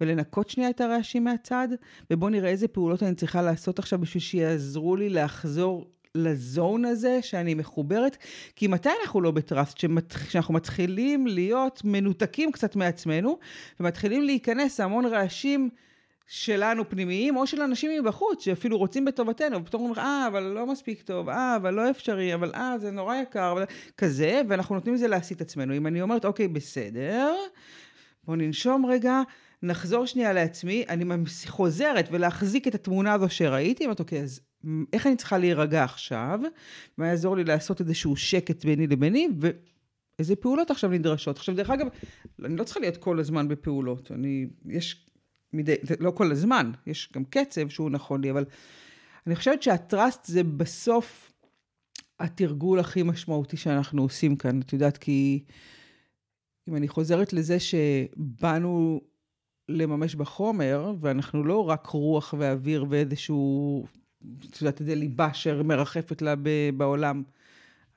ולנקות 0.00 0.50
שנייה 0.50 0.70
את 0.70 0.80
הרעשים 0.80 1.24
מהצד, 1.24 1.68
ובואו 2.10 2.30
נראה 2.30 2.50
איזה 2.50 2.68
פעולות 2.68 3.02
אני 3.02 3.14
צריכה 3.14 3.42
לעשות 3.42 3.78
עכשיו 3.78 3.98
בשביל 3.98 4.20
שיעזרו 4.20 4.96
לי 4.96 5.08
לחזור 5.08 5.90
לזון 6.16 6.84
הזה 6.84 7.18
שאני 7.22 7.54
מחוברת, 7.54 8.16
כי 8.56 8.66
מתי 8.66 8.88
אנחנו 9.02 9.20
לא 9.20 9.30
בטראסט? 9.30 9.84
כשאנחנו 10.26 10.54
מתחילים 10.54 11.26
להיות 11.26 11.80
מנותקים 11.84 12.52
קצת 12.52 12.76
מעצמנו, 12.76 13.38
ומתחילים 13.80 14.22
להיכנס 14.22 14.80
המון 14.80 15.06
רעשים 15.06 15.70
שלנו 16.26 16.88
פנימיים, 16.88 17.36
או 17.36 17.46
של 17.46 17.62
אנשים 17.62 18.02
מבחוץ, 18.02 18.44
שאפילו 18.44 18.78
רוצים 18.78 19.04
בטובתנו, 19.04 19.60
ופתאום 19.62 19.82
אומרים, 19.82 20.04
אה, 20.04 20.26
אבל 20.26 20.42
לא 20.42 20.66
מספיק 20.66 21.02
טוב, 21.02 21.28
אה, 21.28 21.56
אבל 21.56 21.74
לא 21.74 21.90
אפשרי, 21.90 22.34
אבל 22.34 22.54
אה, 22.54 22.78
זה 22.78 22.90
נורא 22.90 23.16
יקר, 23.16 23.52
אבל... 23.52 23.64
כזה, 23.96 24.42
ואנחנו 24.48 24.74
נותנים 24.74 24.94
לזה 24.94 25.08
להסיט 25.08 25.40
עצמנו. 25.40 25.76
אם 25.76 25.86
אני 25.86 26.02
אומרת, 26.02 26.24
אוקיי, 26.24 26.48
בסדר, 26.48 27.34
בואו 28.24 28.36
ננשום 28.36 28.86
רגע, 28.86 29.22
נחזור 29.62 30.06
שנייה 30.06 30.32
לעצמי, 30.32 30.84
אני 30.88 31.04
חוזרת 31.46 32.08
ולהחזיק 32.10 32.68
את 32.68 32.74
התמונה 32.74 33.12
הזו 33.12 33.28
שראיתי, 33.28 33.84
אומרת, 33.84 34.00
אוקיי, 34.00 34.22
אז 34.22 34.40
איך 34.92 35.06
אני 35.06 35.16
צריכה 35.16 35.38
להירגע 35.38 35.84
עכשיו? 35.84 36.40
מה 36.98 37.06
יעזור 37.06 37.36
לי 37.36 37.44
לעשות 37.44 37.80
איזשהו 37.80 38.16
שקט 38.16 38.64
ביני 38.64 38.86
לביני? 38.86 39.28
ואיזה 39.40 40.36
פעולות 40.36 40.70
עכשיו 40.70 40.90
נדרשות? 40.90 41.36
עכשיו, 41.36 41.56
דרך 41.56 41.70
אגב, 41.70 41.86
אני 42.44 42.56
לא 42.56 42.64
צריכה 42.64 42.80
להיות 42.80 42.96
כל 42.96 43.18
הזמן 43.18 43.48
בפעולות. 43.48 44.12
אני, 44.12 44.46
יש 44.68 45.06
מדי, 45.52 45.74
לא 46.00 46.10
כל 46.10 46.32
הזמן, 46.32 46.72
יש 46.86 47.10
גם 47.14 47.24
קצב 47.24 47.68
שהוא 47.68 47.90
נכון 47.90 48.20
לי, 48.20 48.30
אבל 48.30 48.44
אני 49.26 49.36
חושבת 49.36 49.62
שהטראסט 49.62 50.24
זה 50.24 50.42
בסוף 50.44 51.32
התרגול 52.20 52.80
הכי 52.80 53.02
משמעותי 53.02 53.56
שאנחנו 53.56 54.02
עושים 54.02 54.36
כאן. 54.36 54.60
את 54.60 54.72
יודעת, 54.72 54.98
כי 54.98 55.44
אם 56.68 56.76
אני 56.76 56.88
חוזרת 56.88 57.32
לזה 57.32 57.56
שבאנו 57.60 59.00
לממש 59.68 60.14
בחומר, 60.14 60.94
ואנחנו 61.00 61.44
לא 61.44 61.68
רק 61.68 61.86
רוח 61.86 62.34
ואוויר 62.38 62.86
ואיזשהו, 62.88 63.84
את 64.50 64.60
יודעת, 64.60 64.80
איזה 64.80 64.94
ליבה 64.94 65.34
שמרחפת 65.34 66.22
לה 66.22 66.34
בעולם 66.76 67.22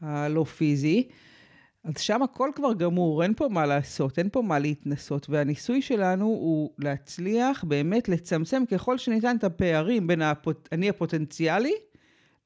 הלא 0.02 0.44
פיזי. 0.44 1.08
אז 1.84 1.98
שם 1.98 2.24
הכל 2.24 2.50
כבר 2.56 2.74
גמור, 2.74 3.24
אין 3.24 3.34
פה 3.34 3.48
מה 3.50 3.66
לעשות, 3.66 4.20
אין 4.20 4.30
פה 4.32 4.42
מה 4.42 4.60
להתנסות, 4.60 5.30
והניסוי 5.30 5.82
שלנו 5.82 6.26
הוא 6.26 6.70
להצליח 6.80 7.64
באמת 7.64 8.10
לצמצם 8.10 8.64
ככל 8.72 8.98
שניתן 8.98 9.36
את 9.36 9.44
הפערים 9.44 10.08
בין 10.08 10.22
הפוט... 10.22 10.70
אני 10.72 10.90
הפוטנציאלי 10.90 11.74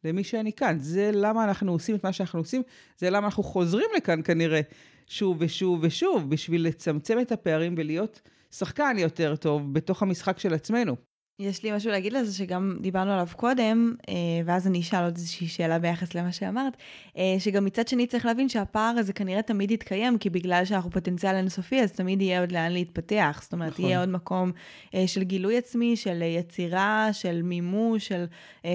למי 0.03 0.23
שאני 0.23 0.53
כאן. 0.53 0.77
זה 0.79 1.11
למה 1.13 1.43
אנחנו 1.43 1.71
עושים 1.71 1.95
את 1.95 2.05
מה 2.05 2.13
שאנחנו 2.13 2.39
עושים, 2.39 2.61
זה 2.97 3.09
למה 3.09 3.25
אנחנו 3.25 3.43
חוזרים 3.43 3.85
לכאן 3.97 4.21
כנראה 4.23 4.61
שוב 5.07 5.37
ושוב 5.39 5.79
ושוב, 5.83 6.29
בשביל 6.29 6.67
לצמצם 6.67 7.19
את 7.19 7.31
הפערים 7.31 7.75
ולהיות 7.77 8.21
שחקן 8.57 8.95
יותר 8.99 9.35
טוב 9.35 9.73
בתוך 9.73 10.01
המשחק 10.01 10.39
של 10.39 10.53
עצמנו. 10.53 11.12
יש 11.39 11.63
לי 11.63 11.71
משהו 11.71 11.91
להגיד 11.91 12.13
לזה 12.13 12.33
שגם 12.37 12.77
דיברנו 12.81 13.11
עליו 13.11 13.27
קודם, 13.35 13.93
אה, 14.09 14.13
ואז 14.45 14.67
אני 14.67 14.79
אשאל 14.79 15.03
עוד 15.03 15.15
איזושהי 15.15 15.47
שאלה 15.47 15.79
ביחס 15.79 16.15
למה 16.15 16.31
שאמרת, 16.31 16.77
אה, 17.17 17.35
שגם 17.39 17.65
מצד 17.65 17.87
שני 17.87 18.07
צריך 18.07 18.25
להבין 18.25 18.49
שהפער 18.49 18.95
הזה 18.97 19.13
כנראה 19.13 19.41
תמיד 19.41 19.71
יתקיים, 19.71 20.17
כי 20.17 20.29
בגלל 20.29 20.65
שאנחנו 20.65 20.91
פוטנציאל 20.91 21.35
אינסופי, 21.35 21.81
אז 21.81 21.91
תמיד 21.91 22.21
יהיה 22.21 22.39
עוד 22.39 22.51
לאן 22.51 22.71
להתפתח. 22.71 23.39
זאת 23.43 23.53
אומרת, 23.53 23.71
נכון. 23.71 23.85
יהיה 23.85 23.99
עוד 23.99 24.09
מקום 24.09 24.51
אה, 24.95 25.07
של 25.07 25.23
גילוי 25.23 25.57
עצמי, 25.57 25.95
של 25.95 26.21
יצירה, 26.21 27.09
של 27.11 27.41
מימוש, 27.41 28.07
של 28.07 28.25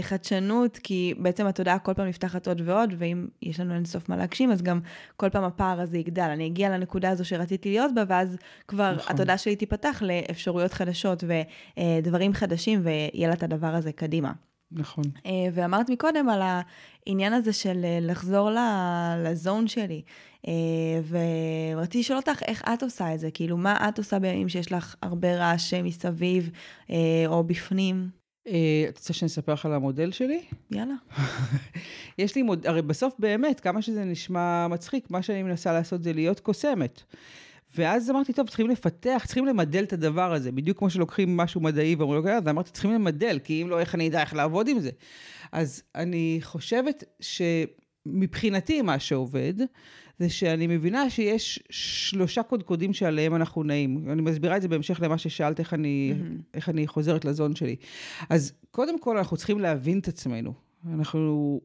חדשנות, 0.01 0.79
כי 0.79 1.15
בעצם 1.19 1.47
התודעה 1.47 1.79
כל 1.79 1.95
פעם 1.95 2.07
נפתחת 2.07 2.49
עוד 2.49 2.63
ועוד, 2.65 2.95
ואם 2.99 3.27
יש 3.43 3.61
לנו 3.61 3.75
אינסוף 3.75 4.09
מה 4.09 4.17
להגשים, 4.17 4.51
אז 4.51 4.63
גם 4.63 4.81
כל 5.17 5.29
פעם 5.29 5.45
הפער 5.45 5.81
הזה 5.81 5.99
יגדל. 5.99 6.23
אני 6.23 6.47
אגיע 6.47 6.71
לנקודה 6.71 7.11
הזו 7.11 7.25
שרציתי 7.25 7.69
להיות 7.69 7.95
בה, 7.95 8.03
ואז 8.09 8.37
כבר 8.69 8.95
נכון. 8.97 9.15
התודעה 9.15 9.39
שלי 9.39 9.57
תיפתח 9.57 10.03
לאפשרויות 10.07 10.73
חדשות 10.73 11.25
ודברים 11.25 12.33
חדשים. 12.33 12.48
חדשים 12.49 12.81
ויהיה 12.85 13.29
לה 13.29 13.35
את 13.35 13.43
הדבר 13.43 13.75
הזה 13.75 13.93
קדימה. 13.93 14.33
נכון. 14.73 15.05
אה, 15.27 15.31
ואמרת 15.53 15.91
מקודם 15.91 16.29
על 16.29 16.43
העניין 16.43 17.33
הזה 17.33 17.53
של 17.53 17.85
אה, 17.85 17.99
לחזור 18.01 18.51
לזון 19.25 19.69
שלי, 19.69 20.03
אה, 20.49 20.53
ורציתי 21.09 21.99
לשאול 21.99 22.19
אותך 22.19 22.43
איך 22.43 22.63
את 22.75 22.83
עושה 22.83 23.15
את 23.15 23.21
זה, 23.21 23.31
כאילו 23.31 23.57
מה 23.57 23.89
את 23.89 23.99
עושה 23.99 24.19
בימים 24.19 24.49
שיש 24.49 24.73
לך 24.73 24.95
הרבה 25.03 25.37
רעש 25.37 25.75
מסביב 25.75 26.51
או 27.27 27.45
בפנים? 27.45 28.09
את 28.89 28.99
רוצה 28.99 29.13
שאני 29.13 29.27
אספר 29.27 29.53
לך 29.53 29.67
על 29.67 29.73
המודל 29.73 30.13
שלי? 30.13 30.41
יאללה. 30.71 30.95
יש 32.19 32.37
לי 32.37 32.43
מודל, 32.43 32.69
הרי 32.69 32.83
בסוף 32.83 33.15
באמת, 33.19 33.61
כמה 33.61 33.83
שזה 33.83 34.05
נשמע 34.05 34.69
מצחיק, 34.69 35.11
מה 35.11 35.23
שאני 35.23 35.43
מנסה 35.43 35.73
לעשות 35.73 36.03
זה 36.03 36.13
להיות 36.13 36.41
קוסמת. 36.41 37.03
ואז 37.77 38.11
אמרתי, 38.11 38.33
טוב, 38.33 38.49
צריכים 38.49 38.69
לפתח, 38.69 39.23
צריכים 39.27 39.47
למדל 39.47 39.85
את 39.85 39.93
הדבר 39.93 40.33
הזה, 40.33 40.53
בדיוק 40.53 40.79
כמו 40.79 40.91
שלוקחים 40.91 41.37
משהו 41.37 41.61
מדעי 41.61 41.95
ואומרים, 41.95 42.21
אוקיי, 42.21 42.37
אז 42.37 42.49
אמרתי, 42.49 42.71
צריכים 42.71 42.93
למדל, 42.93 43.39
כי 43.45 43.63
אם 43.63 43.71
לא, 43.71 43.81
איך 43.81 43.95
אני 43.95 44.09
אדע 44.09 44.21
איך 44.21 44.35
לעבוד 44.35 44.69
עם 44.69 44.81
זה? 44.81 44.91
אז 45.53 45.83
אני 45.95 46.39
חושבת 46.43 47.05
שמבחינתי 47.21 48.83
מה 48.83 48.99
שעובד, 48.99 49.55
זה 50.19 50.31
שאני 50.31 50.67
מבינה 50.67 51.11
שיש 51.11 51.63
שלושה 51.71 52.43
קודקודים 52.43 52.93
שעליהם 52.93 53.35
אנחנו 53.35 53.63
נעים. 53.63 54.11
אני 54.13 54.23
מסבירה 54.23 54.57
את 54.57 54.63
זה 54.63 54.69
בהמשך 54.69 55.01
למה 55.03 55.19
ששאלת, 55.19 55.61
איך 55.61 55.75
אני, 55.75 56.13
mm-hmm. 56.15 56.43
איך 56.55 56.69
אני 56.69 56.87
חוזרת 56.87 57.25
לזון 57.25 57.55
שלי. 57.55 57.77
אז 58.31 58.53
קודם 58.71 59.01
כל, 59.01 59.17
אנחנו 59.17 59.37
צריכים 59.37 59.59
להבין 59.59 59.99
את 59.99 60.09
עצמנו. 60.09 60.53
אנחנו 60.95 61.61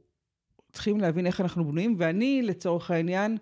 צריכים 0.71 0.99
להבין 0.99 1.25
איך 1.25 1.41
אנחנו 1.41 1.65
בנויים, 1.65 1.95
ואני, 1.97 2.41
לצורך 2.41 2.91
העניין, 2.91 3.37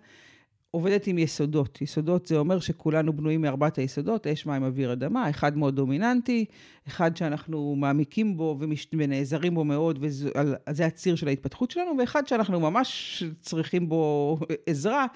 עובדת 0.74 1.06
עם 1.06 1.18
יסודות. 1.18 1.82
יסודות 1.82 2.26
זה 2.26 2.36
אומר 2.36 2.60
שכולנו 2.60 3.12
בנויים 3.12 3.40
מארבעת 3.40 3.78
היסודות, 3.78 4.26
אש, 4.26 4.46
מים, 4.46 4.62
אוויר, 4.64 4.92
אדמה, 4.92 5.30
אחד 5.30 5.56
מאוד 5.56 5.76
דומיננטי, 5.76 6.44
אחד 6.88 7.16
שאנחנו 7.16 7.74
מעמיקים 7.76 8.36
בו 8.36 8.56
ומש... 8.60 8.86
ונעזרים 8.92 9.54
בו 9.54 9.64
מאוד, 9.64 9.98
וזה 10.00 10.86
הציר 10.86 11.14
של 11.14 11.28
ההתפתחות 11.28 11.70
שלנו, 11.70 11.92
ואחד 11.98 12.26
שאנחנו 12.26 12.60
ממש 12.60 13.22
צריכים 13.40 13.88
בו 13.88 14.38
עזרה, 14.66 15.06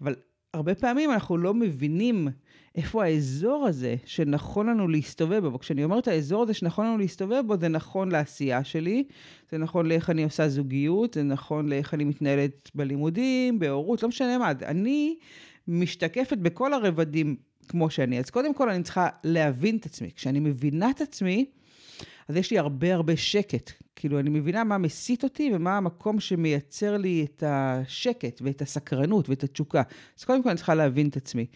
אבל 0.00 0.14
הרבה 0.54 0.74
פעמים 0.74 1.10
אנחנו 1.10 1.36
לא 1.36 1.54
מבינים 1.54 2.28
איפה 2.74 3.04
האזור 3.04 3.66
הזה 3.66 3.96
שנכון 4.04 4.66
לנו 4.66 4.88
להסתובב 4.88 5.46
בו. 5.46 5.58
כשאני 5.58 5.84
אומרת 5.84 6.08
האזור 6.08 6.42
הזה 6.42 6.54
שנכון 6.54 6.86
לנו 6.86 6.98
להסתובב 6.98 7.42
בו, 7.46 7.56
זה 7.56 7.68
נכון 7.68 8.12
לעשייה 8.12 8.64
שלי, 8.64 9.04
זה 9.50 9.58
נכון 9.58 9.86
לאיך 9.86 10.10
אני 10.10 10.24
עושה 10.24 10.48
זוגיות, 10.48 11.14
זה 11.14 11.22
נכון 11.22 11.68
לאיך 11.68 11.94
אני 11.94 12.04
מתנהלת 12.04 12.70
בלימודים, 12.74 13.58
בהורות, 13.58 14.02
לא 14.02 14.08
משנה 14.08 14.38
מה. 14.38 14.52
אני 14.62 15.16
משתקפת 15.68 16.38
בכל 16.38 16.72
הרבדים 16.72 17.36
כמו 17.68 17.90
שאני. 17.90 18.18
אז 18.18 18.30
קודם 18.30 18.54
כל 18.54 18.70
אני 18.70 18.82
צריכה 18.82 19.08
להבין 19.24 19.76
את 19.76 19.86
עצמי. 19.86 20.10
כשאני 20.16 20.40
מבינה 20.40 20.90
את 20.90 21.00
עצמי, 21.00 21.46
אז 22.28 22.36
יש 22.36 22.50
לי 22.50 22.58
הרבה 22.58 22.94
הרבה 22.94 23.16
שקט. 23.16 23.70
כאילו, 23.96 24.18
אני 24.18 24.30
מבינה 24.30 24.64
מה 24.64 24.78
מסית 24.78 25.24
אותי 25.24 25.50
ומה 25.54 25.76
המקום 25.76 26.20
שמייצר 26.20 26.96
לי 26.96 27.26
את 27.28 27.42
השקט 27.46 28.42
ואת 28.42 28.62
הסקרנות 28.62 29.28
ואת 29.28 29.44
התשוקה. 29.44 29.82
אז 30.18 30.24
קודם 30.24 30.42
כל 30.42 30.48
אני 30.48 30.56
צריכה 30.56 30.74
להבין 30.74 31.08
את 31.08 31.16
עצמי. 31.16 31.46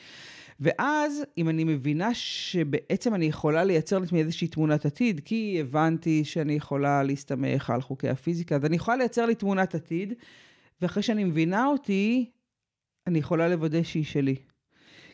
ואז, 0.60 1.22
אם 1.38 1.48
אני 1.48 1.64
מבינה 1.64 2.14
שבעצם 2.14 3.14
אני 3.14 3.24
יכולה 3.24 3.64
לייצר 3.64 3.98
לעצמי 3.98 4.20
איזושהי 4.20 4.48
תמונת 4.48 4.86
עתיד, 4.86 5.20
כי 5.24 5.58
הבנתי 5.60 6.24
שאני 6.24 6.52
יכולה 6.52 7.02
להסתמך 7.02 7.70
על 7.70 7.80
חוקי 7.80 8.08
הפיזיקה, 8.08 8.56
אז 8.56 8.64
אני 8.64 8.76
יכולה 8.76 8.96
לייצר 8.96 9.26
לי 9.26 9.34
תמונת 9.34 9.74
עתיד, 9.74 10.14
ואחרי 10.82 11.02
שאני 11.02 11.24
מבינה 11.24 11.66
אותי, 11.66 12.30
אני 13.06 13.18
יכולה 13.18 13.48
לוודא 13.48 13.82
שהיא 13.82 14.04
שלי. 14.04 14.36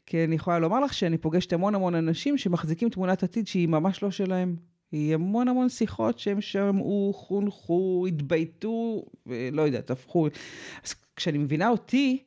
כי 0.06 0.24
אני 0.24 0.34
יכולה 0.34 0.58
לומר 0.58 0.80
לך 0.80 0.94
שאני 0.94 1.18
פוגשת 1.18 1.52
המון 1.52 1.74
המון 1.74 1.94
אנשים 1.94 2.38
שמחזיקים 2.38 2.88
תמונת 2.88 3.22
עתיד 3.22 3.46
שהיא 3.46 3.68
ממש 3.68 4.02
לא 4.02 4.10
שלהם. 4.10 4.56
היא 4.92 5.14
המון 5.14 5.48
המון 5.48 5.68
שיחות 5.68 6.18
שהם 6.18 6.40
שמעו, 6.40 7.12
חונכו, 7.14 8.04
התבייתו, 8.08 9.04
ולא 9.26 9.62
יודעת, 9.62 9.90
הפכו. 9.90 10.28
אז 10.84 10.94
כשאני 11.16 11.38
מבינה 11.38 11.68
אותי, 11.68 12.24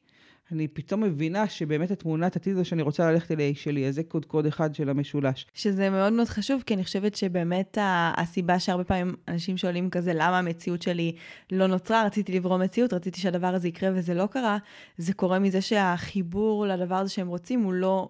אני 0.51 0.67
פתאום 0.67 1.03
מבינה 1.03 1.47
שבאמת 1.47 1.91
התמונת 1.91 2.36
עתיד 2.36 2.53
הזו 2.53 2.65
שאני 2.65 2.81
רוצה 2.81 3.12
ללכת 3.12 3.31
אליה 3.31 3.45
היא 3.45 3.55
שלי, 3.55 3.88
אז 3.88 3.95
זה 3.95 4.03
קוד 4.03 4.25
קוד 4.25 4.45
אחד 4.45 4.75
של 4.75 4.89
המשולש. 4.89 5.45
שזה 5.53 5.89
מאוד 5.89 6.13
מאוד 6.13 6.27
חשוב, 6.27 6.63
כי 6.65 6.73
אני 6.73 6.83
חושבת 6.83 7.15
שבאמת 7.15 7.77
הסיבה 8.17 8.60
שהרבה 8.60 8.83
פעמים 8.83 9.15
אנשים 9.27 9.57
שואלים 9.57 9.89
כזה, 9.89 10.12
למה 10.13 10.39
המציאות 10.39 10.81
שלי 10.81 11.15
לא 11.51 11.67
נוצרה, 11.67 12.05
רציתי 12.05 12.31
לברוא 12.31 12.57
מציאות, 12.57 12.93
רציתי 12.93 13.19
שהדבר 13.19 13.47
הזה 13.47 13.67
יקרה 13.67 13.89
וזה 13.95 14.13
לא 14.13 14.25
קרה, 14.25 14.57
זה 14.97 15.13
קורה 15.13 15.39
מזה 15.39 15.62
שהחיבור 15.62 16.67
לדבר 16.67 16.95
הזה 16.95 17.10
שהם 17.10 17.27
רוצים 17.27 17.62
הוא 17.62 17.73
לא 17.73 18.10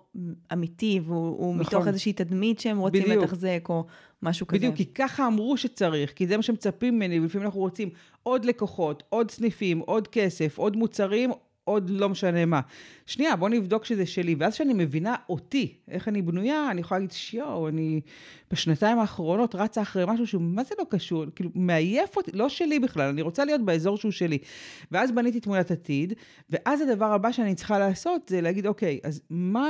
אמיתי, 0.53 0.99
והוא 1.05 1.55
נכון. 1.55 1.67
מתוך 1.67 1.87
איזושהי 1.87 2.13
תדמית 2.13 2.59
שהם 2.59 2.77
רוצים 2.77 3.03
בדיוק. 3.03 3.23
לתחזק, 3.23 3.65
או 3.69 3.85
משהו 4.23 4.47
כזה. 4.47 4.57
בדיוק, 4.57 4.75
כי 4.75 4.85
ככה 4.85 5.27
אמרו 5.27 5.57
שצריך, 5.57 6.13
כי 6.13 6.27
זה 6.27 6.37
מה 6.37 6.43
שמצפים 6.43 6.95
ממני, 6.95 7.19
ולפעמים 7.19 7.45
אנחנו 7.45 7.59
רוצים 7.59 7.89
עוד 8.23 8.45
לקוחות, 8.45 9.03
עוד 9.09 9.31
סניפים, 9.31 9.79
עוד 9.79 10.07
כסף, 10.07 10.57
עוד 10.57 10.75
מוצרים, 10.77 11.31
עוד 11.67 11.89
לא 11.89 12.09
משנה 12.09 12.45
מה. 12.45 12.61
שנייה, 13.05 13.35
בוא 13.35 13.49
נבדוק 13.49 13.85
שזה 13.85 14.05
שלי. 14.05 14.35
ואז 14.39 14.53
כשאני 14.53 14.73
מבינה 14.73 15.15
אותי, 15.29 15.73
איך 15.87 16.07
אני 16.07 16.21
בנויה, 16.21 16.71
אני 16.71 16.81
יכולה 16.81 16.99
להגיד, 16.99 17.11
שיואו, 17.11 17.67
אני 17.67 18.01
בשנתיים 18.51 18.99
האחרונות 18.99 19.55
רצה 19.55 19.81
אחרי 19.81 20.03
משהו 20.07 20.27
שהוא, 20.27 20.41
מה 20.41 20.63
זה 20.63 20.75
לא 20.79 20.85
קשור? 20.89 21.25
כאילו, 21.35 21.49
מעייף 21.55 22.17
אותי, 22.17 22.31
לא 22.33 22.49
שלי 22.49 22.79
בכלל, 22.79 23.09
אני 23.09 23.21
רוצה 23.21 23.45
להיות 23.45 23.61
באזור 23.61 23.97
שהוא 23.97 24.11
שלי. 24.11 24.37
ואז 24.91 25.11
בניתי 25.11 25.39
תמונת 25.39 25.71
עתיד, 25.71 26.13
ואז 26.49 26.81
הדבר 26.81 27.13
הבא 27.13 27.31
שאני 27.31 27.55
צריכה 27.55 27.79
לעשות 27.79 28.21
זה 28.29 28.41
להגיד, 28.41 28.67
אוקיי, 28.67 28.99
אז 29.03 29.21
מה 29.29 29.67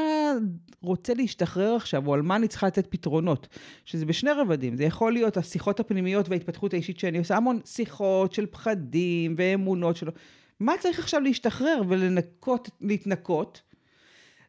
רוצה 0.81 1.13
להשתחרר 1.13 1.75
עכשיו, 1.75 2.07
או 2.07 2.13
על 2.13 2.21
מה 2.21 2.35
אני 2.35 2.47
צריכה 2.47 2.67
לתת 2.67 2.87
פתרונות? 2.89 3.47
שזה 3.85 4.05
בשני 4.05 4.31
רבדים. 4.31 4.75
זה 4.75 4.83
יכול 4.83 5.13
להיות 5.13 5.37
השיחות 5.37 5.79
הפנימיות 5.79 6.29
וההתפתחות 6.29 6.73
האישית 6.73 6.99
שאני 6.99 7.17
עושה, 7.17 7.35
המון 7.37 7.59
שיחות 7.65 8.33
של 8.33 8.45
פחדים 8.45 9.35
ואמונות 9.37 9.95
שלו. 9.95 10.11
מה 10.59 10.73
צריך 10.79 10.99
עכשיו 10.99 11.21
להשתחרר 11.21 11.81
ולנקות, 11.87 12.69
להתנקות? 12.81 13.61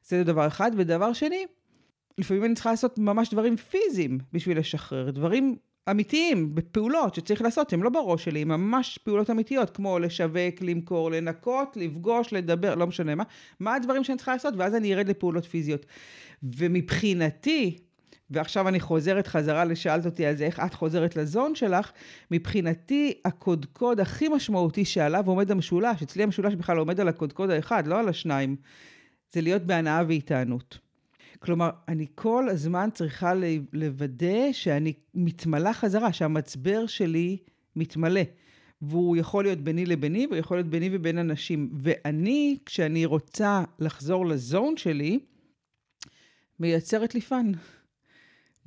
זה 0.05 0.25
דבר 0.25 0.47
אחד. 0.47 0.71
ודבר 0.77 1.12
שני, 1.12 1.47
לפעמים 2.18 2.44
אני 2.44 2.55
צריכה 2.55 2.71
לעשות 2.71 2.99
ממש 2.99 3.31
דברים 3.31 3.57
פיזיים 3.57 4.18
בשביל 4.33 4.59
לשחרר, 4.59 5.11
דברים 5.11 5.57
אמיתיים, 5.90 6.55
בפעולות 6.55 7.14
שצריך 7.14 7.42
לעשות, 7.42 7.73
הם 7.73 7.83
לא 7.83 7.90
בראש 7.90 8.25
שלי, 8.25 8.42
הם 8.42 8.49
ממש 8.49 8.99
פעולות 8.99 9.31
אמיתיות, 9.31 9.71
כמו 9.71 9.99
לשווק, 9.99 10.61
למכור, 10.61 11.11
לנקות, 11.11 11.77
לפגוש, 11.77 12.33
לדבר, 12.33 12.75
לא 12.75 12.87
משנה 12.87 13.14
מה, 13.14 13.25
מה 13.61 13.75
הדברים 13.75 14.05
שאני 14.05 14.16
צריכה 14.16 14.33
לעשות, 14.33 14.55
ואז 14.57 14.75
אני 14.75 14.94
ארד 14.94 15.09
לפעולות 15.09 15.44
פיזיות. 15.44 15.87
ומבחינתי, 16.42 17.79
ועכשיו 18.30 18.68
אני 18.68 18.80
חוזרת 18.80 19.26
חזרה 19.26 19.64
לשאלת 19.64 20.06
אותי 20.06 20.26
על 20.26 20.36
זה, 20.36 20.44
איך 20.44 20.60
את 20.60 20.74
חוזרת 20.74 21.16
לזון 21.16 21.54
שלך, 21.54 21.92
מבחינתי 22.30 23.20
הקודקוד 23.24 24.00
הכי 24.00 24.28
משמעותי 24.28 24.84
שעליו 24.84 25.24
עומד 25.26 25.50
המשולש, 25.50 26.02
אצלי 26.02 26.22
המשולש 26.22 26.54
בכלל 26.54 26.78
עומד 26.78 27.00
על 27.00 27.08
הקודקוד 27.08 27.50
האחד, 27.50 27.86
לא 27.86 27.98
על 27.98 28.08
השניים, 28.08 28.56
זה 29.32 29.40
להיות 29.40 29.62
בהנאה 29.62 30.02
והתענות. 30.08 30.78
כלומר, 31.38 31.70
אני 31.88 32.06
כל 32.14 32.48
הזמן 32.48 32.88
צריכה 32.94 33.32
לוודא 33.72 34.52
שאני 34.52 34.92
מתמלאה 35.14 35.74
חזרה, 35.74 36.12
שהמצבר 36.12 36.86
שלי 36.86 37.36
מתמלא. 37.76 38.20
והוא 38.82 39.16
יכול 39.16 39.44
להיות 39.44 39.58
ביני 39.58 39.86
לביני, 39.86 40.26
והוא 40.26 40.38
יכול 40.38 40.56
להיות 40.56 40.66
ביני 40.66 40.90
ובין 40.92 41.18
אנשים. 41.18 41.70
ואני, 41.74 42.58
כשאני 42.66 43.06
רוצה 43.06 43.64
לחזור 43.78 44.26
לזון 44.26 44.76
שלי, 44.76 45.18
מייצרת 46.60 47.14
לי 47.14 47.20
fun. 47.20 47.52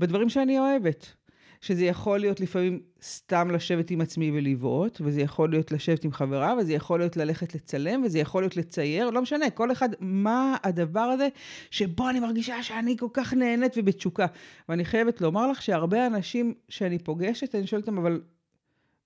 בדברים 0.01 0.29
שאני 0.29 0.59
אוהבת. 0.59 1.13
שזה 1.61 1.85
יכול 1.85 2.19
להיות 2.19 2.39
לפעמים 2.39 2.79
סתם 3.03 3.51
לשבת 3.51 3.91
עם 3.91 4.01
עצמי 4.01 4.31
ולבעוט, 4.31 5.01
וזה 5.01 5.21
יכול 5.21 5.49
להיות 5.49 5.71
לשבת 5.71 6.03
עם 6.03 6.11
חברה, 6.11 6.55
וזה 6.59 6.73
יכול 6.73 6.99
להיות 6.99 7.17
ללכת 7.17 7.55
לצלם, 7.55 8.03
וזה 8.05 8.19
יכול 8.19 8.43
להיות 8.43 8.57
לצייר, 8.57 9.09
לא 9.09 9.21
משנה, 9.21 9.49
כל 9.49 9.71
אחד, 9.71 9.89
מה 9.99 10.57
הדבר 10.63 10.99
הזה 10.99 11.27
שבו 11.71 12.09
אני 12.09 12.19
מרגישה 12.19 12.63
שאני 12.63 12.97
כל 12.97 13.07
כך 13.13 13.33
נהנית 13.33 13.73
ובתשוקה. 13.77 14.25
ואני 14.69 14.85
חייבת 14.85 15.21
לומר 15.21 15.51
לך 15.51 15.61
שהרבה 15.61 16.07
אנשים 16.07 16.53
שאני 16.69 16.99
פוגשת, 16.99 17.55
אני 17.55 17.67
שואלת 17.67 17.87
אותם, 17.87 17.97
אבל 17.97 18.21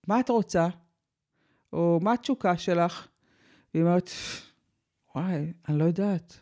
מה 0.07 0.19
את 0.19 0.29
רוצה? 0.29 0.67
או 1.73 1.99
מה 2.01 2.13
התשוקה 2.13 2.57
שלך? 2.57 3.07
והיא 3.73 3.83
אומרת, 3.83 4.09
וואי, 5.15 5.53
אני 5.69 5.79
לא 5.79 5.83
יודעת. 5.83 6.39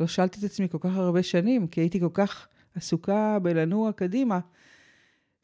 לא 0.00 0.06
שאלתי 0.06 0.38
את 0.38 0.44
עצמי 0.44 0.68
כל 0.68 0.78
כך 0.80 0.96
הרבה 0.96 1.22
שנים, 1.22 1.66
כי 1.66 1.80
הייתי 1.80 2.00
כל 2.00 2.08
כך 2.14 2.48
עסוקה 2.74 3.38
בלנוע 3.42 3.92
קדימה, 3.92 4.38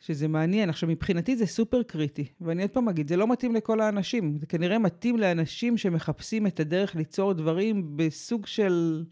שזה 0.01 0.29
מעניין. 0.29 0.69
עכשיו, 0.69 0.89
מבחינתי 0.89 1.37
זה 1.37 1.47
סופר 1.47 1.83
קריטי, 1.83 2.27
ואני 2.41 2.63
עוד 2.63 2.71
פעם 2.71 2.89
אגיד, 2.89 3.09
זה 3.09 3.17
לא 3.17 3.29
מתאים 3.33 3.55
לכל 3.55 3.81
האנשים. 3.81 4.39
זה 4.39 4.47
כנראה 4.47 4.79
מתאים 4.79 5.17
לאנשים 5.19 5.77
שמחפשים 5.77 6.47
את 6.47 6.61
הדרך 6.61 6.97
ליצור 6.97 7.33
דברים 7.33 7.97
בסוג 7.97 8.47
של 8.47 9.05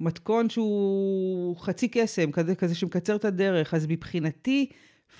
מתכון 0.00 0.50
שהוא 0.50 1.56
חצי 1.56 1.88
קסם, 1.88 2.32
כזה, 2.32 2.54
כזה 2.54 2.74
שמקצר 2.74 3.16
את 3.16 3.24
הדרך. 3.24 3.74
אז 3.74 3.86
מבחינתי, 3.86 4.68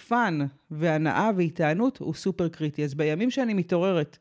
fun 0.09 0.39
והנאה 0.71 1.31
והתענות 1.37 1.99
הוא 1.99 2.15
סופר 2.15 2.49
קריטי. 2.49 2.85
אז 2.85 2.95
בימים 2.95 3.31
שאני 3.31 3.55
מתעוררת 3.55 4.19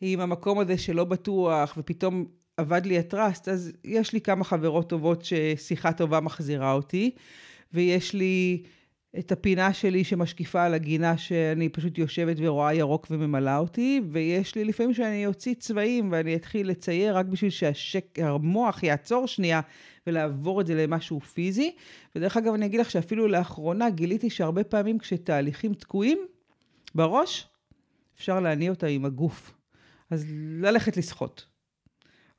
עם 0.00 0.20
המקום 0.20 0.58
הזה 0.58 0.78
שלא 0.78 1.04
בטוח, 1.04 1.74
ופתאום 1.76 2.24
אבד 2.58 2.86
לי 2.86 2.98
הטראסט, 2.98 3.48
אז 3.48 3.72
יש 3.84 4.12
לי 4.12 4.20
כמה 4.20 4.44
חברות 4.44 4.88
טובות 4.88 5.24
ששיחה 5.24 5.92
טובה 5.92 6.20
מחזירה 6.20 6.72
אותי, 6.72 7.10
ויש 7.72 8.14
לי 8.14 8.62
את 9.18 9.32
הפינה 9.32 9.72
שלי 9.72 10.04
שמשקיפה 10.04 10.64
על 10.64 10.74
הגינה 10.74 11.18
שאני 11.18 11.68
פשוט 11.68 11.98
יושבת 11.98 12.36
ורואה 12.38 12.74
ירוק 12.74 13.06
וממלאה 13.10 13.58
אותי, 13.58 14.00
ויש 14.10 14.54
לי 14.54 14.64
לפעמים 14.64 14.94
שאני 14.94 15.26
אוציא 15.26 15.54
צבעים 15.54 16.08
ואני 16.12 16.36
אתחיל 16.36 16.68
לצייר 16.68 17.16
רק 17.16 17.26
בשביל 17.26 17.50
שהמוח 17.50 18.82
יעצור 18.82 19.26
שנייה 19.26 19.60
ולעבור 20.06 20.60
את 20.60 20.66
זה 20.66 20.74
למשהו 20.74 21.20
פיזי. 21.20 21.74
ודרך 22.16 22.36
אגב, 22.36 22.54
אני 22.54 22.66
אגיד 22.66 22.80
לך 22.80 22.90
שאפילו 22.90 23.28
לאחרונה 23.28 23.90
גיליתי 23.90 24.30
שהרבה 24.30 24.64
פעמים 24.64 24.98
כשתהליכים 24.98 25.74
תקועים 25.74 26.18
בראש, 26.94 27.46
אפשר 28.16 28.40
להניע 28.40 28.70
אותה 28.70 28.86
עם 28.86 29.04
הגוף. 29.04 29.52
אז 30.10 30.26
ללכת 30.60 30.96
לשחות. 30.96 31.51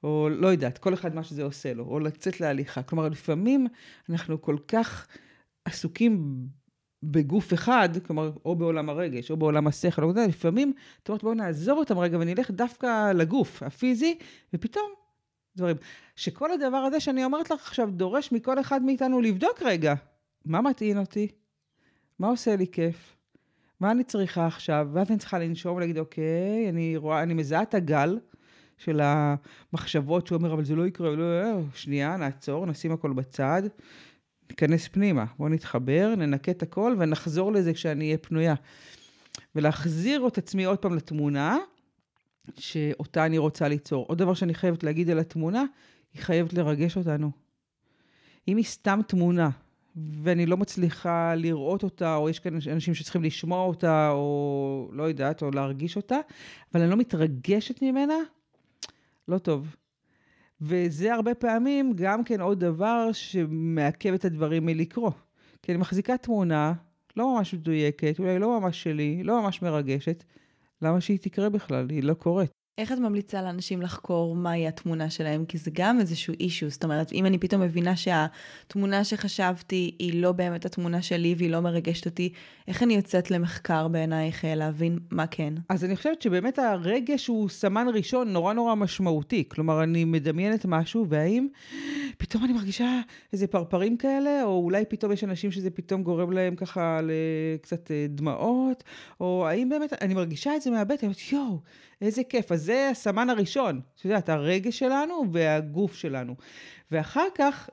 או 0.04 0.30
לא 0.30 0.48
יודעת, 0.48 0.78
כל 0.78 0.94
אחד 0.94 1.16
מה 1.16 1.24
שזה 1.24 1.44
עושה 1.44 1.74
לו, 1.74 1.86
או 1.86 2.00
לצאת 2.00 2.40
להליכה. 2.40 2.84
כלומר, 2.84 3.10
לפעמים 3.10 3.68
אנחנו 4.10 4.42
כל 4.42 4.58
כך 4.68 5.08
עסוקים 5.66 6.36
בגוף 7.04 7.54
אחד, 7.54 7.90
כלומר, 8.08 8.32
או 8.46 8.56
בעולם 8.56 8.90
הרגש, 8.90 9.32
או 9.32 9.38
בעולם 9.38 9.68
השכל, 9.68 10.04
או 10.04 10.08
יודע, 10.08 10.28
לפעמים, 10.28 10.74
את 11.04 11.10
אומרת, 11.10 11.24
בואו 11.24 11.34
נעזוב 11.34 11.78
אותם 11.78 12.00
רגע 12.00 12.18
ונלך 12.18 12.52
דווקא 12.52 13.12
לגוף 13.12 13.64
הפיזי, 13.64 14.18
ופתאום 14.54 14.92
דברים. 15.56 15.76
שכל 16.16 16.52
הדבר 16.52 16.78
הזה 16.78 17.00
שאני 17.00 17.26
אומרת 17.26 17.52
לך 17.52 17.62
עכשיו 17.62 17.90
דורש 17.92 18.32
מכל 18.32 18.60
אחד 18.60 18.84
מאיתנו 18.84 19.22
לבדוק 19.22 19.62
רגע, 19.62 19.94
מה 20.46 20.62
מטעין 20.62 20.98
אותי? 20.98 21.28
מה 22.20 22.28
עושה 22.28 22.56
לי 22.56 22.68
כיף? 22.68 23.16
מה 23.80 23.92
אני 23.92 24.04
צריכה 24.04 24.48
עכשיו? 24.48 24.88
ואז 24.94 25.10
אני 25.10 25.18
צריכה 25.18 25.40
לנשום 25.40 25.76
ולהגיד, 25.76 25.98
אוקיי, 25.98 26.70
אני 26.70 26.98
רואה, 26.98 27.24
אני 27.24 27.34
מזהה 27.34 27.62
את 27.62 27.74
הגל 27.74 28.20
של 28.84 29.02
המחשבות 29.04 30.28
שהוא 30.28 30.38
אומר, 30.38 30.54
אבל 30.54 30.66
זה 30.66 30.76
לא 30.76 30.88
יקרה, 30.88 31.16
לא, 31.16 31.42
לא, 31.42 31.62
שנייה, 31.76 32.18
נעצור, 32.18 32.66
נשים 32.66 32.92
הכל 32.92 33.14
בצד, 33.14 33.62
ניכנס 34.50 34.88
פנימה, 34.88 35.26
בואו 35.38 35.50
נתחבר, 35.50 36.14
ננקה 36.18 36.52
את 36.52 36.64
הכל 36.64 36.96
ונחזור 37.00 37.52
לזה 37.52 37.74
כשאני 37.74 38.06
אהיה 38.06 38.18
פנויה. 38.18 38.56
ולהחזיר 39.56 40.28
את 40.28 40.38
עצמי 40.38 40.64
עוד 40.64 40.78
פעם 40.78 40.96
לתמונה, 40.96 41.58
שאותה 42.58 43.26
אני 43.26 43.38
רוצה 43.38 43.68
ליצור. 43.68 44.06
עוד 44.08 44.18
דבר 44.18 44.34
שאני 44.34 44.54
חייבת 44.54 44.84
להגיד 44.84 45.10
על 45.10 45.20
התמונה, 45.20 45.64
היא 46.14 46.22
חייבת 46.22 46.54
לרגש 46.54 46.98
אותנו. 46.98 47.32
אם 48.48 48.58
היא 48.58 48.66
סתם 48.66 49.00
תמונה, 49.08 49.50
ואני 49.96 50.46
לא 50.46 50.58
מצליחה 50.58 51.36
לראות 51.36 51.84
אותה, 51.84 52.16
או 52.16 52.30
יש 52.30 52.40
כאן 52.40 52.54
אנשים 52.72 52.94
שצריכים 52.94 53.24
לשמוע 53.24 53.66
אותה, 53.66 54.10
או 54.10 54.90
לא 54.94 55.04
יודעת, 55.04 55.42
או 55.42 55.52
להרגיש 55.52 55.96
אותה, 55.96 56.18
אבל 56.74 56.82
אני 56.82 56.92
לא 56.92 56.98
מתרגשת 56.98 57.82
ממנה, 57.82 58.16
לא 59.28 59.38
טוב. 59.38 59.76
וזה 60.62 61.14
הרבה 61.14 61.36
פעמים 61.36 61.94
גם 61.96 62.24
כן 62.24 62.42
עוד 62.42 62.60
דבר 62.60 63.12
שמעכב 63.12 64.14
את 64.14 64.26
הדברים 64.26 64.66
מלקרוא. 64.66 65.12
כי 65.62 65.72
אני 65.72 65.80
מחזיקה 65.80 66.18
תמונה 66.18 66.74
לא 67.18 67.36
ממש 67.36 67.54
מדויקת, 67.54 68.20
אולי 68.20 68.40
לא 68.40 68.60
ממש 68.60 68.84
שלי, 68.84 69.24
לא 69.24 69.42
ממש 69.42 69.62
מרגשת, 69.62 70.24
למה 70.82 71.02
שהיא 71.02 71.20
תקרה 71.22 71.50
בכלל? 71.50 71.90
היא 71.90 72.04
לא 72.04 72.14
קורית. 72.14 72.63
איך 72.78 72.92
את 72.92 72.98
ממליצה 72.98 73.42
לאנשים 73.42 73.82
לחקור 73.82 74.36
מהי 74.36 74.68
התמונה 74.68 75.10
שלהם? 75.10 75.46
כי 75.46 75.58
זה 75.58 75.72
גם 75.74 76.00
איזשהו 76.00 76.34
אישו. 76.40 76.70
זאת 76.70 76.84
אומרת, 76.84 77.12
אם 77.12 77.26
אני 77.26 77.38
פתאום 77.38 77.62
מבינה 77.62 77.96
שהתמונה 77.96 79.04
שחשבתי 79.04 79.96
היא 80.00 80.22
לא 80.22 80.32
באמת 80.32 80.66
התמונה 80.66 81.02
שלי 81.02 81.36
והיא 81.38 81.50
לא 81.50 81.60
מרגשת 81.60 82.06
אותי, 82.06 82.34
איך 82.68 82.84
אני 82.84 82.94
יוצאת 82.94 83.32
למחקר 83.32 83.88
בעינייך 83.88 84.46
אה, 84.46 84.56
להבין 84.56 85.00
מה 85.12 85.28
כן? 85.28 85.54
אז 85.70 85.86
אני 85.86 85.96
חושבת 85.96 86.22
שבאמת 86.22 86.60
הרגש 86.60 87.28
הוא 87.28 87.50
סמן 87.50 87.88
ראשון 87.94 88.34
נורא 88.34 88.54
נורא 88.54 88.76
משמעותי. 88.76 89.44
כלומר, 89.48 89.84
אני 89.84 90.06
מדמיינת 90.06 90.66
משהו, 90.66 91.06
והאם 91.10 91.48
פתאום 92.18 92.46
אני 92.46 92.54
מרגישה 92.54 93.02
איזה 93.34 93.48
פרפרים 93.48 93.98
כאלה, 93.98 94.44
או 94.44 94.64
אולי 94.64 94.86
פתאום 94.86 95.12
יש 95.12 95.24
אנשים 95.24 95.52
שזה 95.52 95.70
פתאום 95.70 96.04
גורם 96.04 96.32
להם 96.32 96.56
ככה 96.56 97.00
לקצת 97.04 97.92
אה, 97.92 98.06
דמעות, 98.10 98.84
או 99.20 99.48
האם 99.48 99.70
באמת, 99.70 99.94
אני 100.02 100.14
מרגישה 100.14 100.56
את 100.56 100.62
זה 100.62 100.72
מהבטן, 100.72 101.08
יואו, 101.32 101.60
איזה 102.04 102.24
כיף. 102.24 102.52
אז 102.52 102.64
זה 102.64 102.90
הסמן 102.90 103.30
הראשון, 103.30 103.82
את 103.96 104.06
יודעת, 104.06 104.30
הרגש 104.30 104.80
שלנו 104.80 105.24
והגוף 105.32 105.96
שלנו. 105.96 106.36
ואחר 106.92 107.26
כך, 107.36 107.70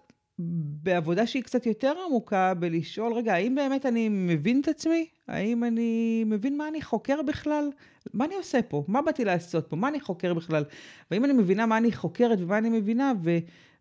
בעבודה 0.83 1.27
שהיא 1.27 1.43
קצת 1.43 1.67
יותר 1.67 1.95
עמוקה, 2.07 2.55
בלשאול, 2.55 3.13
רגע, 3.13 3.35
האם 3.35 3.55
באמת 3.55 3.87
אני 3.87 4.09
מבין 4.09 4.61
את 4.61 4.69
עצמי? 4.69 5.07
האם 5.29 5.65
אני 5.65 6.25
מבין 6.27 6.57
מה 6.57 6.69
אני 6.69 6.83
חוקר 6.83 7.23
בכלל? 7.23 7.71
מה 8.15 8.25
אני 8.25 8.35
עושה 8.35 8.63
פה? 8.63 8.85
מה 8.89 9.03
באתי 9.03 9.25
לעשות 9.25 9.67
פה? 9.67 9.77
מה 9.77 9.89
אני 9.89 10.01
חוקר 10.01 10.35
בכלל? 10.35 10.65
והאם 11.11 11.25
אני 11.25 11.33
מבינה 11.33 11.67
מה 11.67 11.77
אני 11.77 11.93
חוקרת 11.93 12.39
ומה 12.41 12.59
אני 12.59 12.69
מבינה, 12.69 13.13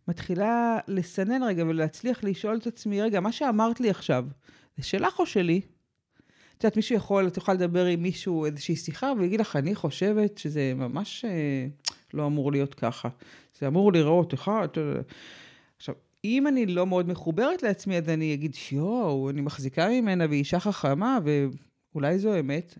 ומתחילה 0.07 0.79
לסנן 0.87 1.43
רגע 1.43 1.63
ולהצליח 1.65 2.23
לשאול 2.23 2.57
את 2.57 2.67
עצמי, 2.67 3.01
רגע, 3.01 3.19
מה 3.19 3.31
שאמרת 3.31 3.79
לי 3.79 3.89
עכשיו, 3.89 4.25
זה 4.77 4.83
שלך 4.83 5.19
או 5.19 5.25
שלי? 5.25 5.61
את 6.59 6.63
יודעת, 6.63 6.75
מישהו 6.75 6.95
יכול, 6.95 7.27
את 7.27 7.37
יכולה 7.37 7.57
לדבר 7.57 7.85
עם 7.85 8.01
מישהו 8.01 8.45
איזושהי 8.45 8.75
שיחה 8.75 9.11
ויגיד 9.19 9.39
לך, 9.39 9.55
אני 9.55 9.75
חושבת 9.75 10.37
שזה 10.37 10.73
ממש 10.75 11.25
אה, 11.25 11.67
לא 12.13 12.25
אמור 12.27 12.51
להיות 12.51 12.75
ככה. 12.75 13.09
זה 13.59 13.67
אמור 13.67 13.91
להיראות 13.91 14.33
אחד. 14.33 14.67
עכשיו, 15.77 15.95
אם 16.25 16.47
אני 16.47 16.65
לא 16.65 16.87
מאוד 16.87 17.07
מחוברת 17.07 17.63
לעצמי, 17.63 17.97
אז 17.97 18.09
אני 18.09 18.33
אגיד, 18.33 18.55
יואו, 18.71 19.29
אני 19.29 19.41
מחזיקה 19.41 19.89
ממנה 19.89 20.25
והיא 20.29 20.39
אישה 20.39 20.59
חכמה, 20.59 21.19
ואולי 21.93 22.19
זו 22.19 22.39
אמת, 22.39 22.77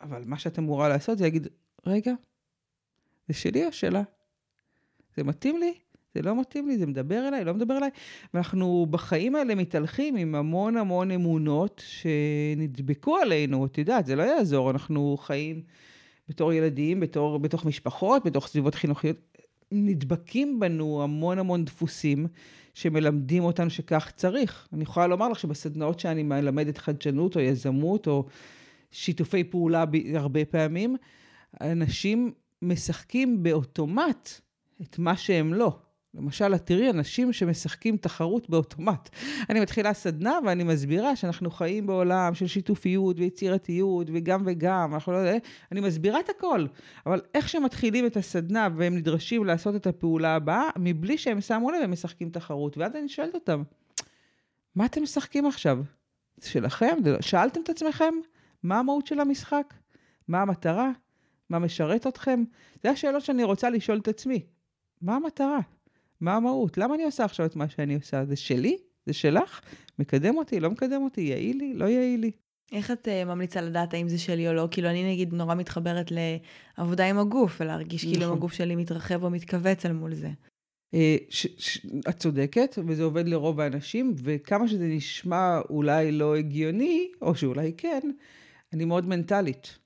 אבל 0.00 0.22
מה 0.26 0.38
שאת 0.38 0.58
אמורה 0.58 0.88
לעשות 0.88 1.18
זה 1.18 1.24
להגיד, 1.24 1.48
רגע, 1.86 2.12
זה 3.28 3.34
שלי 3.34 3.66
או 3.66 3.72
שלה? 3.72 4.02
זה 5.16 5.24
מתאים 5.24 5.58
לי? 5.58 5.74
זה 6.14 6.22
לא 6.22 6.40
מתאים 6.40 6.68
לי, 6.68 6.78
זה 6.78 6.86
מדבר 6.86 7.28
אליי, 7.28 7.44
לא 7.44 7.54
מדבר 7.54 7.76
אליי. 7.76 7.90
ואנחנו 8.34 8.86
בחיים 8.90 9.36
האלה 9.36 9.54
מתהלכים 9.54 10.16
עם 10.16 10.34
המון 10.34 10.76
המון 10.76 11.10
אמונות 11.10 11.82
שנדבקו 11.86 13.16
עלינו, 13.16 13.66
את 13.66 13.78
יודעת, 13.78 14.06
זה 14.06 14.16
לא 14.16 14.22
יעזור, 14.22 14.70
אנחנו 14.70 15.16
חיים 15.20 15.62
בתור 16.28 16.52
ילדים, 16.52 17.00
בתור, 17.00 17.38
בתוך 17.38 17.64
משפחות, 17.64 18.26
בתוך 18.26 18.46
סביבות 18.46 18.74
חינוכיות, 18.74 19.16
נדבקים 19.72 20.60
בנו 20.60 21.02
המון 21.02 21.38
המון 21.38 21.64
דפוסים 21.64 22.26
שמלמדים 22.74 23.44
אותנו 23.44 23.70
שכך 23.70 24.10
צריך. 24.16 24.68
אני 24.72 24.82
יכולה 24.82 25.06
לומר 25.06 25.28
לך 25.28 25.38
שבסדנאות 25.38 26.00
שאני 26.00 26.22
מלמדת 26.22 26.78
חדשנות 26.78 27.36
או 27.36 27.40
יזמות 27.40 28.06
או 28.06 28.26
שיתופי 28.90 29.44
פעולה 29.44 29.84
הרבה 30.14 30.44
פעמים, 30.44 30.96
אנשים 31.60 32.32
משחקים 32.62 33.42
באוטומט 33.42 34.30
את 34.82 34.98
מה 34.98 35.16
שהם 35.16 35.54
לא. 35.54 35.78
למשל, 36.14 36.54
את 36.54 36.66
תראי 36.66 36.90
אנשים 36.90 37.32
שמשחקים 37.32 37.96
תחרות 37.96 38.50
באוטומט. 38.50 39.08
אני 39.50 39.60
מתחילה 39.60 39.94
סדנה 39.94 40.38
ואני 40.46 40.64
מסבירה 40.64 41.16
שאנחנו 41.16 41.50
חיים 41.50 41.86
בעולם 41.86 42.34
של 42.34 42.46
שיתופיות 42.46 43.18
ויצירתיות 43.18 44.06
וגם 44.12 44.42
וגם, 44.46 44.94
אנחנו 44.94 45.12
לא 45.12 45.16
יודעים, 45.16 45.40
אני 45.72 45.80
מסבירה 45.80 46.20
את 46.20 46.28
הכל. 46.28 46.66
אבל 47.06 47.20
איך 47.34 47.48
שמתחילים 47.48 48.06
את 48.06 48.16
הסדנה 48.16 48.68
והם 48.76 48.96
נדרשים 48.96 49.44
לעשות 49.44 49.76
את 49.76 49.86
הפעולה 49.86 50.34
הבאה, 50.34 50.70
מבלי 50.78 51.18
שהם 51.18 51.40
שמו 51.40 51.70
לב, 51.70 51.80
הם 51.82 51.90
משחקים 51.90 52.30
תחרות. 52.30 52.78
ואז 52.78 52.96
אני 52.96 53.08
שואלת 53.08 53.34
אותם, 53.34 53.62
מה 54.74 54.86
אתם 54.86 55.02
משחקים 55.02 55.46
עכשיו? 55.46 55.78
זה 56.36 56.50
שלכם? 56.50 56.96
לא- 57.04 57.20
שאלתם 57.20 57.60
את 57.60 57.68
עצמכם? 57.68 58.14
מה 58.62 58.78
המהות 58.78 59.06
של 59.06 59.20
המשחק? 59.20 59.74
מה 60.28 60.42
המטרה? 60.42 60.90
מה 61.50 61.58
משרת 61.58 62.06
אתכם? 62.06 62.44
זה 62.82 62.90
השאלות 62.90 63.22
שאני 63.22 63.44
רוצה 63.44 63.70
לשאול 63.70 63.98
את 63.98 64.08
עצמי. 64.08 64.46
מה 65.02 65.16
המטרה? 65.16 65.58
מה 66.20 66.36
המהות? 66.36 66.78
למה 66.78 66.94
אני 66.94 67.04
עושה 67.04 67.24
עכשיו 67.24 67.46
את 67.46 67.56
מה 67.56 67.68
שאני 67.68 67.94
עושה? 67.94 68.24
זה 68.24 68.36
שלי? 68.36 68.76
זה 69.06 69.12
שלך? 69.12 69.60
מקדם 69.98 70.36
אותי? 70.36 70.60
לא 70.60 70.70
מקדם 70.70 71.02
אותי? 71.02 71.20
יעיל 71.20 71.56
לי? 71.56 71.74
לא 71.74 71.84
יעיל 71.84 72.20
לי? 72.20 72.30
איך 72.72 72.90
את 72.90 73.08
uh, 73.08 73.24
ממליצה 73.28 73.60
לדעת 73.60 73.94
האם 73.94 74.08
זה 74.08 74.18
שלי 74.18 74.48
או 74.48 74.52
לא? 74.52 74.68
כאילו, 74.70 74.88
אני 74.88 75.12
נגיד 75.12 75.34
נורא 75.34 75.54
מתחברת 75.54 76.12
לעבודה 76.78 77.06
עם 77.06 77.18
הגוף, 77.18 77.60
ולהרגיש 77.60 78.04
נכון. 78.04 78.14
כאילו 78.14 78.32
הגוף 78.32 78.52
שלי 78.52 78.76
מתרחב 78.76 79.24
או 79.24 79.30
מתכווץ 79.30 79.86
אל 79.86 79.92
מול 79.92 80.14
זה. 80.14 80.30
אה, 80.94 81.16
ש, 81.28 81.46
ש, 81.58 81.86
את 82.08 82.18
צודקת, 82.18 82.78
וזה 82.86 83.02
עובד 83.02 83.28
לרוב 83.28 83.60
האנשים, 83.60 84.14
וכמה 84.24 84.68
שזה 84.68 84.86
נשמע 84.86 85.60
אולי 85.70 86.12
לא 86.12 86.36
הגיוני, 86.36 87.08
או 87.22 87.34
שאולי 87.34 87.72
כן, 87.76 88.00
אני 88.72 88.84
מאוד 88.84 89.08
מנטלית. 89.08 89.78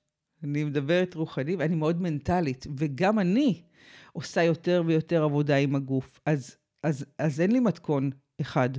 אני 0.43 0.63
מדברת 0.63 1.15
רוחני, 1.15 1.55
ואני 1.55 1.75
מאוד 1.75 2.01
מנטלית, 2.01 2.67
וגם 2.77 3.19
אני 3.19 3.61
עושה 4.19 4.43
יותר 4.43 4.83
ויותר 4.85 5.23
עבודה 5.23 5.55
עם 5.55 5.75
הגוף. 5.75 6.19
אז, 6.25 6.55
אז, 6.83 7.05
אז 7.19 7.41
אין 7.41 7.51
לי 7.51 7.59
מתכון 7.59 8.09
אחד. 8.41 8.69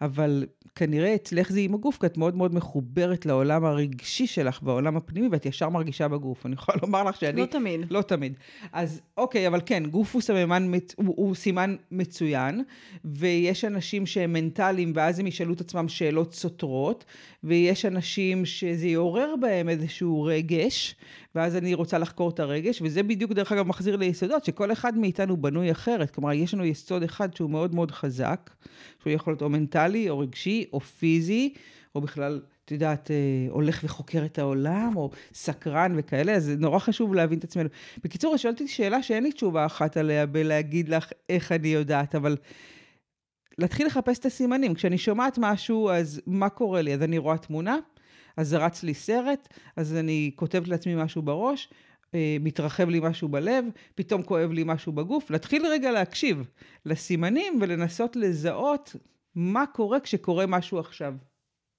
אבל 0.00 0.46
כנראה 0.74 1.14
אצלך 1.14 1.52
זה 1.52 1.60
עם 1.60 1.74
הגוף, 1.74 1.98
כי 2.00 2.06
את 2.06 2.16
מאוד 2.16 2.36
מאוד 2.36 2.54
מחוברת 2.54 3.26
לעולם 3.26 3.64
הרגשי 3.64 4.26
שלך 4.26 4.60
והעולם 4.62 4.96
הפנימי, 4.96 5.28
ואת 5.32 5.46
ישר 5.46 5.68
מרגישה 5.68 6.08
בגוף. 6.08 6.46
אני 6.46 6.54
יכולה 6.54 6.78
לומר 6.82 7.04
לך 7.04 7.16
שאני... 7.16 7.40
לא 7.40 7.46
תמיד. 7.46 7.80
לא 7.90 8.02
תמיד. 8.02 8.34
אז 8.72 9.00
אוקיי, 9.16 9.46
אבל 9.46 9.60
כן, 9.66 9.82
גוף 9.86 10.14
הוא 10.14 10.22
סממן, 10.22 10.70
הוא, 10.96 11.14
הוא 11.16 11.34
סימן 11.34 11.76
מצוין, 11.90 12.62
ויש 13.04 13.64
אנשים 13.64 14.06
שהם 14.06 14.32
מנטליים, 14.32 14.92
ואז 14.94 15.18
הם 15.18 15.26
ישאלו 15.26 15.54
את 15.54 15.60
עצמם 15.60 15.88
שאלות 15.88 16.34
סותרות, 16.34 17.04
ויש 17.44 17.84
אנשים 17.84 18.44
שזה 18.44 18.86
יעורר 18.86 19.34
בהם 19.40 19.68
איזשהו 19.68 20.22
רגש, 20.22 20.96
ואז 21.34 21.56
אני 21.56 21.74
רוצה 21.74 21.98
לחקור 21.98 22.30
את 22.30 22.40
הרגש, 22.40 22.82
וזה 22.82 23.02
בדיוק, 23.02 23.32
דרך 23.32 23.52
אגב, 23.52 23.66
מחזיר 23.66 23.96
ליסודות, 23.96 24.44
שכל 24.44 24.72
אחד 24.72 24.98
מאיתנו 24.98 25.36
בנוי 25.36 25.70
אחרת. 25.70 26.10
כלומר, 26.10 26.32
יש 26.32 26.54
לנו 26.54 26.64
יסוד 26.64 27.02
אחד 27.02 27.36
שהוא 27.36 27.50
מאוד 27.50 27.74
מאוד 27.74 27.90
חזק, 27.90 28.50
שהוא 29.02 29.12
יכול 29.12 29.32
להיות 29.32 29.42
או 29.42 29.48
מנטלי, 29.48 30.10
או 30.10 30.18
רגשי, 30.18 30.64
או 30.72 30.80
פיזי, 30.80 31.54
או 31.94 32.00
בכלל, 32.00 32.40
את 32.64 32.70
יודעת, 32.70 33.10
אה, 33.10 33.16
הולך 33.50 33.80
וחוקר 33.84 34.24
את 34.24 34.38
העולם, 34.38 34.92
או 34.96 35.10
סקרן 35.34 35.92
וכאלה, 35.96 36.32
אז 36.32 36.44
זה 36.44 36.56
נורא 36.56 36.78
חשוב 36.78 37.14
להבין 37.14 37.38
את 37.38 37.44
עצמנו. 37.44 37.68
בקיצור, 38.04 38.36
שאלתי 38.36 38.68
שאלה 38.68 39.02
שאין 39.02 39.22
לי 39.22 39.32
תשובה 39.32 39.66
אחת 39.66 39.96
עליה 39.96 40.26
בלהגיד 40.26 40.88
לך 40.88 41.10
איך 41.28 41.52
אני 41.52 41.68
יודעת, 41.68 42.14
אבל... 42.14 42.36
להתחיל 43.58 43.86
לחפש 43.86 44.18
את 44.18 44.26
הסימנים. 44.26 44.74
כשאני 44.74 44.98
שומעת 44.98 45.38
משהו, 45.38 45.90
אז 45.90 46.20
מה 46.26 46.48
קורה 46.48 46.82
לי? 46.82 46.94
אז 46.94 47.02
אני 47.02 47.18
רואה 47.18 47.38
תמונה, 47.38 47.76
אז 48.36 48.48
זה 48.48 48.58
רץ 48.58 48.82
לי 48.82 48.94
סרט, 48.94 49.48
אז 49.76 49.96
אני 49.96 50.30
כותבת 50.36 50.68
לעצמי 50.68 50.94
משהו 50.94 51.22
בראש, 51.22 51.68
אה, 52.14 52.36
מתרחב 52.40 52.88
לי 52.88 53.00
משהו 53.02 53.28
בלב, 53.28 53.64
פתאום 53.94 54.22
כואב 54.22 54.52
לי 54.52 54.62
משהו 54.66 54.92
בגוף. 54.92 55.30
להתחיל 55.30 55.66
רגע 55.66 55.90
להקשיב 55.90 56.50
לסימנים 56.86 57.58
ולנסות 57.60 58.16
לזהות 58.16 58.96
מה 59.34 59.66
קורה 59.66 60.00
כשקורה 60.00 60.46
משהו 60.46 60.78
עכשיו. 60.78 61.14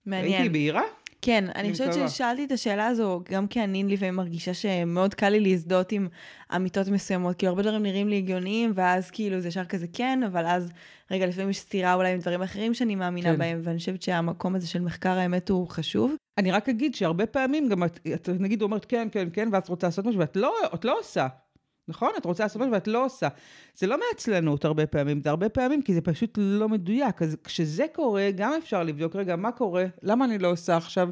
מעניין. 0.06 0.34
הייתי 0.34 0.50
בהירה? 0.50 0.84
כן, 1.26 1.46
אני 1.56 1.72
חושבת 1.72 1.94
ששאלתי 1.94 2.46
את 2.46 2.52
השאלה 2.52 2.88
הזו, 2.88 3.22
גם 3.32 3.48
כי 3.48 3.64
אני 3.64 3.84
לפעמים 3.84 4.16
מרגישה 4.16 4.54
שמאוד 4.54 5.14
קל 5.14 5.30
לי 5.30 5.40
להזדהות 5.40 5.92
עם 5.92 6.08
אמיתות 6.56 6.88
מסוימות, 6.88 7.36
כי 7.36 7.48
הרבה 7.48 7.62
דברים 7.62 7.84
נראים 7.84 8.10
לי 8.10 8.18
הגיוניים, 8.18 8.72
ואז 8.76 9.12
כאילו 9.12 9.40
זה 9.40 9.48
ישר 9.48 9.66
כזה 9.66 9.88
כן, 9.94 10.20
אבל 10.28 10.46
אז, 10.46 10.72
רגע, 11.12 11.26
לפעמים 11.26 11.50
יש 11.50 11.60
סתירה 11.60 11.94
אולי 11.94 12.14
עם 12.14 12.20
דברים 12.20 12.42
אחרים 12.42 12.74
שאני 12.74 12.96
מאמינה 12.96 13.32
כן. 13.32 13.38
בהם, 13.38 13.60
ואני 13.64 13.78
חושבת 13.78 14.02
שהמקום 14.02 14.56
הזה 14.56 14.68
של 14.68 14.82
מחקר 14.82 15.10
האמת 15.10 15.50
הוא 15.50 15.68
חשוב. 15.68 16.16
אני 16.38 16.52
רק 16.52 16.70
אגיד 16.70 16.96
שהרבה 16.96 17.26
פעמים 17.26 17.70
גם 17.70 17.84
את, 17.84 18.00
את 18.14 18.30
נגיד 18.40 18.62
אומרת 18.62 18.86
כן, 18.86 19.08
כן, 19.12 19.28
כן, 19.34 19.50
ואת 19.52 19.68
רוצה 19.68 19.88
לעשות 19.88 20.06
משהו, 20.06 20.20
ואת 20.20 20.36
לא, 20.36 20.54
לא 20.84 21.00
עושה. 21.00 21.28
נכון? 21.88 22.10
את 22.18 22.26
רוצה 22.26 22.44
לעשות 22.44 22.62
משהו 22.62 22.74
ואת 22.74 22.88
לא 22.88 23.06
עושה. 23.06 23.28
זה 23.76 23.88
לא 23.88 23.98
מעצלנות 24.00 24.66
הרבה 24.66 24.88
פעמים, 24.88 25.22
זה 25.22 25.30
הרבה 25.30 25.50
פעמים 25.50 25.82
כי 25.82 25.94
זה 25.94 26.02
פשוט 26.02 26.38
לא 26.38 26.70
מדויק. 26.70 27.22
אז 27.22 27.38
כשזה 27.44 27.86
קורה, 27.94 28.30
גם 28.36 28.54
אפשר 28.58 28.84
לבדוק, 28.84 29.16
רגע, 29.16 29.36
מה 29.36 29.52
קורה? 29.52 29.86
למה 30.02 30.26
אני 30.26 30.38
לא 30.38 30.52
עושה 30.52 30.78
עכשיו? 30.78 31.10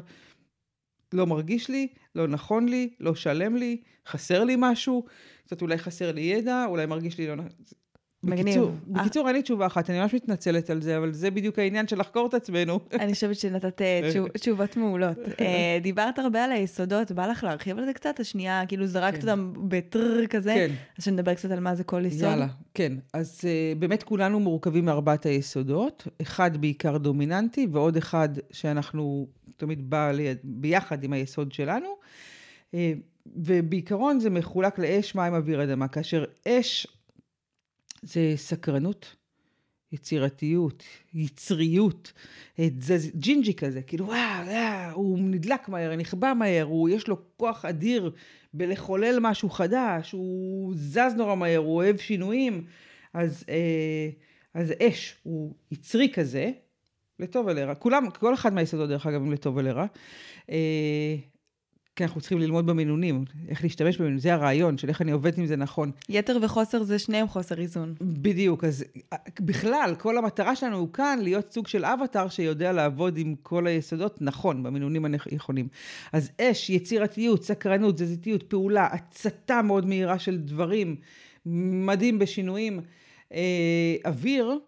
לא 1.12 1.26
מרגיש 1.26 1.68
לי, 1.68 1.88
לא 2.14 2.28
נכון 2.28 2.68
לי, 2.68 2.94
לא 3.00 3.14
שלם 3.14 3.56
לי, 3.56 3.82
חסר 4.08 4.44
לי 4.44 4.54
משהו, 4.58 5.06
קצת 5.44 5.62
אולי 5.62 5.78
חסר 5.78 6.12
לי 6.12 6.20
ידע, 6.20 6.64
אולי 6.68 6.86
מרגיש 6.86 7.18
לי 7.18 7.26
לא 7.26 7.34
נכון. 7.36 7.81
מגניב. 8.24 8.46
בקיצור, 8.46 8.70
בקיצור, 8.86 9.26
אין 9.28 9.36
לי 9.36 9.42
תשובה 9.42 9.66
אחת, 9.66 9.90
אני 9.90 10.00
ממש 10.00 10.14
מתנצלת 10.14 10.70
על 10.70 10.82
זה, 10.82 10.98
אבל 10.98 11.12
זה 11.12 11.30
בדיוק 11.30 11.58
העניין 11.58 11.88
של 11.88 12.00
לחקור 12.00 12.26
את 12.26 12.34
עצמנו. 12.34 12.80
אני 12.92 13.12
חושבת 13.14 13.36
שנתת 13.36 13.82
אה, 13.82 14.00
תשובות 14.40 14.76
מעולות. 14.76 15.18
אה, 15.40 15.78
דיברת 15.82 16.18
הרבה 16.18 16.44
על 16.44 16.52
היסודות, 16.52 17.12
בא 17.12 17.26
לך 17.26 17.44
להרחיב 17.44 17.78
על 17.78 17.84
זה 17.84 17.92
קצת? 17.92 18.20
השנייה, 18.20 18.62
כאילו 18.68 18.86
זרקת 18.86 19.22
כן. 19.22 19.28
אותם 19.28 19.52
בטרר 19.68 20.26
כזה, 20.26 20.54
כן. 20.54 20.70
אז 20.98 21.04
שנדבר 21.04 21.34
קצת 21.34 21.50
על 21.50 21.60
מה 21.60 21.74
זה 21.74 21.84
כל 21.84 22.04
יסוד. 22.06 22.22
יאללה, 22.22 22.46
כן. 22.74 22.92
אז 23.12 23.40
באמת 23.78 24.02
כולנו 24.02 24.40
מורכבים 24.40 24.84
מארבעת 24.84 25.26
היסודות, 25.26 26.08
אחד 26.22 26.56
בעיקר 26.56 26.98
דומיננטי, 26.98 27.66
ועוד 27.72 27.96
אחד 27.96 28.28
שאנחנו 28.52 29.26
תמיד 29.56 29.90
בא 29.90 30.12
ביחד 30.44 31.04
עם 31.04 31.12
היסוד 31.12 31.52
שלנו. 31.52 31.88
ובעיקרון 33.26 34.20
זה 34.20 34.30
מחולק 34.30 34.78
לאש, 34.78 35.14
מים, 35.14 35.34
אוויר, 35.34 35.64
אדמה, 35.64 35.88
כאשר 35.88 36.24
אש 36.48 36.86
זה 38.02 38.32
סקרנות, 38.36 39.16
יצירתיות, 39.92 40.82
יצריות, 41.14 42.12
זה 42.78 42.96
ג'ינג'י 43.14 43.54
כזה, 43.54 43.82
כאילו 43.82 44.06
וואו, 44.06 44.46
וואו, 44.46 44.94
הוא 44.94 45.18
נדלק 45.18 45.68
מהר, 45.68 45.96
נכבה 45.96 46.34
מהר, 46.34 46.64
הוא, 46.64 46.88
יש 46.88 47.08
לו 47.08 47.16
כוח 47.36 47.64
אדיר 47.64 48.12
בלחולל 48.54 49.18
משהו 49.20 49.50
חדש, 49.50 50.12
הוא 50.12 50.74
זז 50.76 51.14
נורא 51.16 51.34
מהר, 51.34 51.58
הוא 51.58 51.76
אוהב 51.76 51.96
שינויים, 51.96 52.64
אז, 53.14 53.44
אה, 53.48 54.08
אז 54.54 54.72
אש 54.82 55.16
הוא 55.22 55.54
יצרי 55.70 56.12
כזה, 56.14 56.50
לטוב 57.18 57.46
ולרע. 57.46 57.74
כולם, 57.74 58.10
כל 58.10 58.34
אחד 58.34 58.52
מהיסודות 58.52 58.88
דרך 58.88 59.06
אגב 59.06 59.22
הם 59.22 59.32
לטוב 59.32 59.56
ולרע. 59.56 59.86
אה, 60.50 61.16
כי 61.96 62.04
אנחנו 62.04 62.20
צריכים 62.20 62.38
ללמוד 62.38 62.66
במינונים, 62.66 63.24
איך 63.48 63.62
להשתמש 63.62 63.96
במינונים, 63.96 64.18
זה 64.18 64.34
הרעיון 64.34 64.78
של 64.78 64.88
איך 64.88 65.02
אני 65.02 65.12
עובדת 65.12 65.38
עם 65.38 65.46
זה 65.46 65.56
נכון. 65.56 65.90
יתר 66.08 66.38
וחוסר 66.42 66.82
זה 66.82 66.98
שניהם 66.98 67.28
חוסר 67.28 67.60
איזון. 67.60 67.94
בדיוק, 68.00 68.64
אז 68.64 68.84
בכלל, 69.40 69.94
כל 69.98 70.18
המטרה 70.18 70.56
שלנו 70.56 70.76
הוא 70.76 70.92
כאן 70.92 71.18
להיות 71.22 71.52
סוג 71.52 71.68
של 71.68 71.84
אבטאר 71.84 72.28
שיודע 72.28 72.72
לעבוד 72.72 73.18
עם 73.18 73.34
כל 73.42 73.66
היסודות 73.66 74.22
נכון, 74.22 74.62
במינונים 74.62 75.04
הנכונים. 75.04 75.68
אז 76.12 76.30
אש, 76.40 76.70
יצירתיות, 76.70 77.44
סקרנות, 77.44 77.94
תזזיתיות, 77.94 78.42
פעולה, 78.42 78.88
הצתה 78.92 79.62
מאוד 79.62 79.86
מהירה 79.86 80.18
של 80.18 80.38
דברים, 80.38 80.96
מדהים 81.46 82.18
בשינויים. 82.18 82.80
אה, 83.32 83.96
אוויר, 84.06 84.58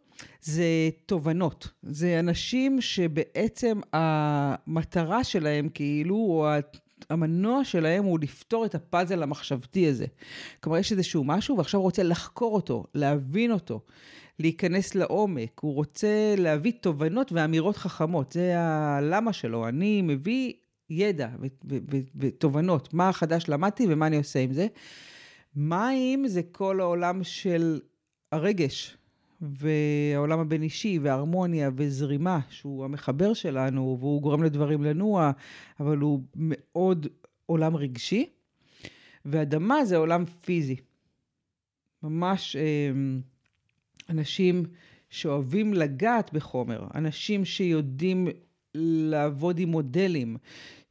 זה 0.42 0.64
תובנות. 1.06 1.68
זה 1.82 2.18
אנשים 2.20 2.80
שבעצם 2.80 3.80
המטרה 3.92 5.24
שלהם 5.24 5.68
כאילו, 5.68 6.16
או 6.16 6.48
המנוע 7.11 7.64
שלהם 7.64 8.04
הוא 8.04 8.18
לפתור 8.22 8.64
את 8.64 8.74
הפאזל 8.74 9.22
המחשבתי 9.22 9.88
הזה. 9.88 10.07
כלומר, 10.61 10.78
יש 10.78 10.92
איזשהו 10.92 11.24
משהו 11.24 11.57
ועכשיו 11.57 11.80
הוא 11.80 11.85
רוצה 11.85 12.02
לחקור 12.02 12.54
אותו, 12.54 12.85
להבין 12.94 13.52
אותו, 13.52 13.80
להיכנס 14.38 14.94
לעומק. 14.94 15.61
הוא 15.61 15.74
רוצה 15.74 16.35
להביא 16.38 16.72
תובנות 16.80 17.33
ואמירות 17.33 17.76
חכמות. 17.76 18.33
זה 18.33 18.59
הלמה 18.59 19.33
שלו. 19.33 19.68
אני 19.68 20.02
מביא 20.02 20.52
ידע 20.90 21.28
ותובנות, 22.16 22.94
מה 22.94 23.09
החדש 23.09 23.44
למדתי 23.48 23.87
ומה 23.88 24.07
אני 24.07 24.16
עושה 24.16 24.38
עם 24.38 24.52
זה. 24.52 24.66
מים 25.57 26.28
זה 26.28 26.42
כל 26.42 26.80
העולם 26.80 27.24
של 27.24 27.80
הרגש, 28.33 28.96
והעולם 29.50 30.38
הבין-אישי, 30.40 30.98
והרמוניה, 31.02 31.70
וזרימה, 31.76 32.40
שהוא 32.50 32.85
המחבר 32.85 33.35
שלנו, 33.35 33.96
והוא 34.00 34.22
גורם 34.22 34.42
לדברים 34.42 34.83
לנוע, 34.83 35.30
אבל 35.80 35.98
הוא 35.98 36.22
מאוד 36.37 37.07
עולם 37.46 37.76
רגשי. 37.76 38.26
ואדמה 39.24 39.85
זה 39.85 39.96
עולם 39.96 40.24
פיזי. 40.24 40.76
ממש 42.02 42.57
אה, 42.57 42.90
אנשים 44.11 44.64
שאוהבים 45.11 45.74
לגעת 45.74 46.33
בחומר, 46.33 46.87
אנשים 46.94 47.44
שיודעים 47.44 48.28
לעבוד 48.74 49.58
עם 49.58 49.68
מודלים, 49.68 50.37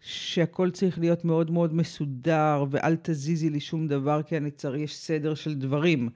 שהכל 0.02 0.72
צריך 0.72 1.00
להיות 1.00 1.26
מאוד 1.26 1.52
מאוד 1.52 1.74
מסודר, 1.74 2.66
ואל 2.70 2.96
תזיזי 3.02 3.50
לי 3.50 3.60
שום 3.60 3.88
דבר, 3.88 4.24
כי 4.24 4.38
אני 4.38 4.52
צריך, 4.52 4.82
יש 4.82 4.96
סדר 4.96 5.36
של 5.36 5.54
דברים. 5.56 6.10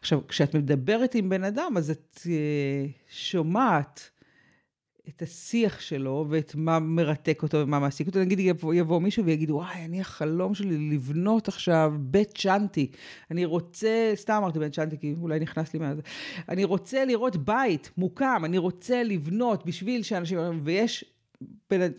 עכשיו, 0.00 0.26
כשאת 0.28 0.54
מדברת 0.54 1.14
עם 1.14 1.28
בן 1.28 1.44
אדם, 1.44 1.74
אז 1.76 1.90
את 1.90 2.18
uh, 2.22 2.26
שומעת 3.10 4.10
את 5.16 5.22
השיח 5.22 5.80
שלו, 5.80 6.26
ואת 6.28 6.54
מה 6.54 6.78
מרתק 6.78 7.42
אותו 7.42 7.58
ומה 7.58 7.78
מעסיק 7.78 8.06
אותו. 8.06 8.20
נגיד 8.20 8.40
יבוא, 8.40 8.74
יבוא 8.74 9.00
מישהו 9.00 9.24
ויגיד, 9.24 9.50
וואי, 9.50 9.84
אני 9.84 10.00
החלום 10.00 10.54
שלי 10.54 10.90
לבנות 10.90 11.48
עכשיו 11.48 11.92
בית 11.98 12.38
צ'אנטי. 12.38 12.90
אני 13.30 13.44
רוצה, 13.44 14.12
סתם 14.14 14.34
אמרתי 14.34 14.58
בית 14.58 14.74
צ'אנטי, 14.74 14.98
כי 14.98 15.14
אולי 15.20 15.40
נכנס 15.40 15.74
לי 15.74 15.80
מה 15.80 15.94
זה. 15.94 16.02
אני 16.48 16.64
רוצה 16.64 17.04
לראות 17.04 17.36
בית 17.36 17.90
מוקם, 17.96 18.42
אני 18.44 18.58
רוצה 18.58 19.02
לבנות 19.02 19.66
בשביל 19.66 20.02
שאנשים... 20.02 20.38
ויש 20.62 21.04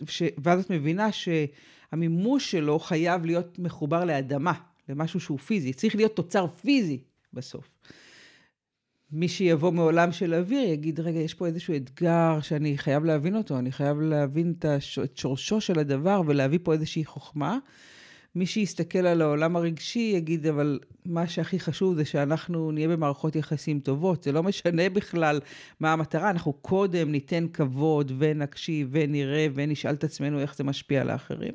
ש... 0.06 0.22
ואז 0.42 0.64
את 0.64 0.70
מבינה 0.70 1.08
שהמימוש 1.12 2.50
שלו 2.50 2.78
חייב 2.78 3.26
להיות 3.26 3.58
מחובר 3.58 4.04
לאדמה, 4.04 4.52
למשהו 4.88 5.20
שהוא 5.20 5.38
פיזי. 5.38 5.72
צריך 5.72 5.96
להיות 5.96 6.16
תוצר 6.16 6.46
פיזי 6.46 6.98
בסוף. 7.32 7.71
מי 9.12 9.28
שיבוא 9.28 9.72
מעולם 9.72 10.12
של 10.12 10.34
אוויר 10.34 10.68
יגיד, 10.68 11.00
רגע, 11.00 11.20
יש 11.20 11.34
פה 11.34 11.46
איזשהו 11.46 11.76
אתגר 11.76 12.40
שאני 12.40 12.78
חייב 12.78 13.04
להבין 13.04 13.36
אותו, 13.36 13.58
אני 13.58 13.72
חייב 13.72 14.00
להבין 14.00 14.54
את, 14.58 14.64
הש... 14.64 14.98
את 14.98 15.16
שורשו 15.16 15.60
של 15.60 15.78
הדבר 15.78 16.22
ולהביא 16.26 16.58
פה 16.62 16.72
איזושהי 16.72 17.04
חוכמה. 17.04 17.58
מי 18.34 18.46
שיסתכל 18.46 18.98
על 18.98 19.22
העולם 19.22 19.56
הרגשי 19.56 20.12
יגיד, 20.16 20.46
אבל 20.46 20.78
מה 21.06 21.26
שהכי 21.26 21.60
חשוב 21.60 21.94
זה 21.94 22.04
שאנחנו 22.04 22.72
נהיה 22.72 22.88
במערכות 22.88 23.36
יחסים 23.36 23.80
טובות. 23.80 24.22
זה 24.22 24.32
לא 24.32 24.42
משנה 24.42 24.90
בכלל 24.90 25.40
מה 25.80 25.92
המטרה, 25.92 26.30
אנחנו 26.30 26.52
קודם 26.52 27.12
ניתן 27.12 27.46
כבוד 27.52 28.12
ונקשיב 28.18 28.88
ונראה 28.90 29.46
ונשאל 29.54 29.94
את 29.94 30.04
עצמנו 30.04 30.40
איך 30.40 30.56
זה 30.56 30.64
משפיע 30.64 31.00
על 31.00 31.10
האחרים. 31.10 31.54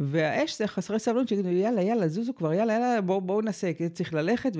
והאש 0.00 0.58
זה 0.58 0.66
חסרי 0.66 0.98
סבלנות 0.98 1.28
שיגידו, 1.28 1.48
יאללה, 1.48 1.82
יאללה, 1.82 2.08
זוזו 2.08 2.34
כבר, 2.34 2.52
יאללה, 2.52 2.72
יאללה, 2.72 3.00
בואו 3.00 3.20
בוא 3.20 3.42
נעשה, 3.42 3.72
כי 3.72 3.88
צריך 3.88 4.14
ללכת. 4.14 4.52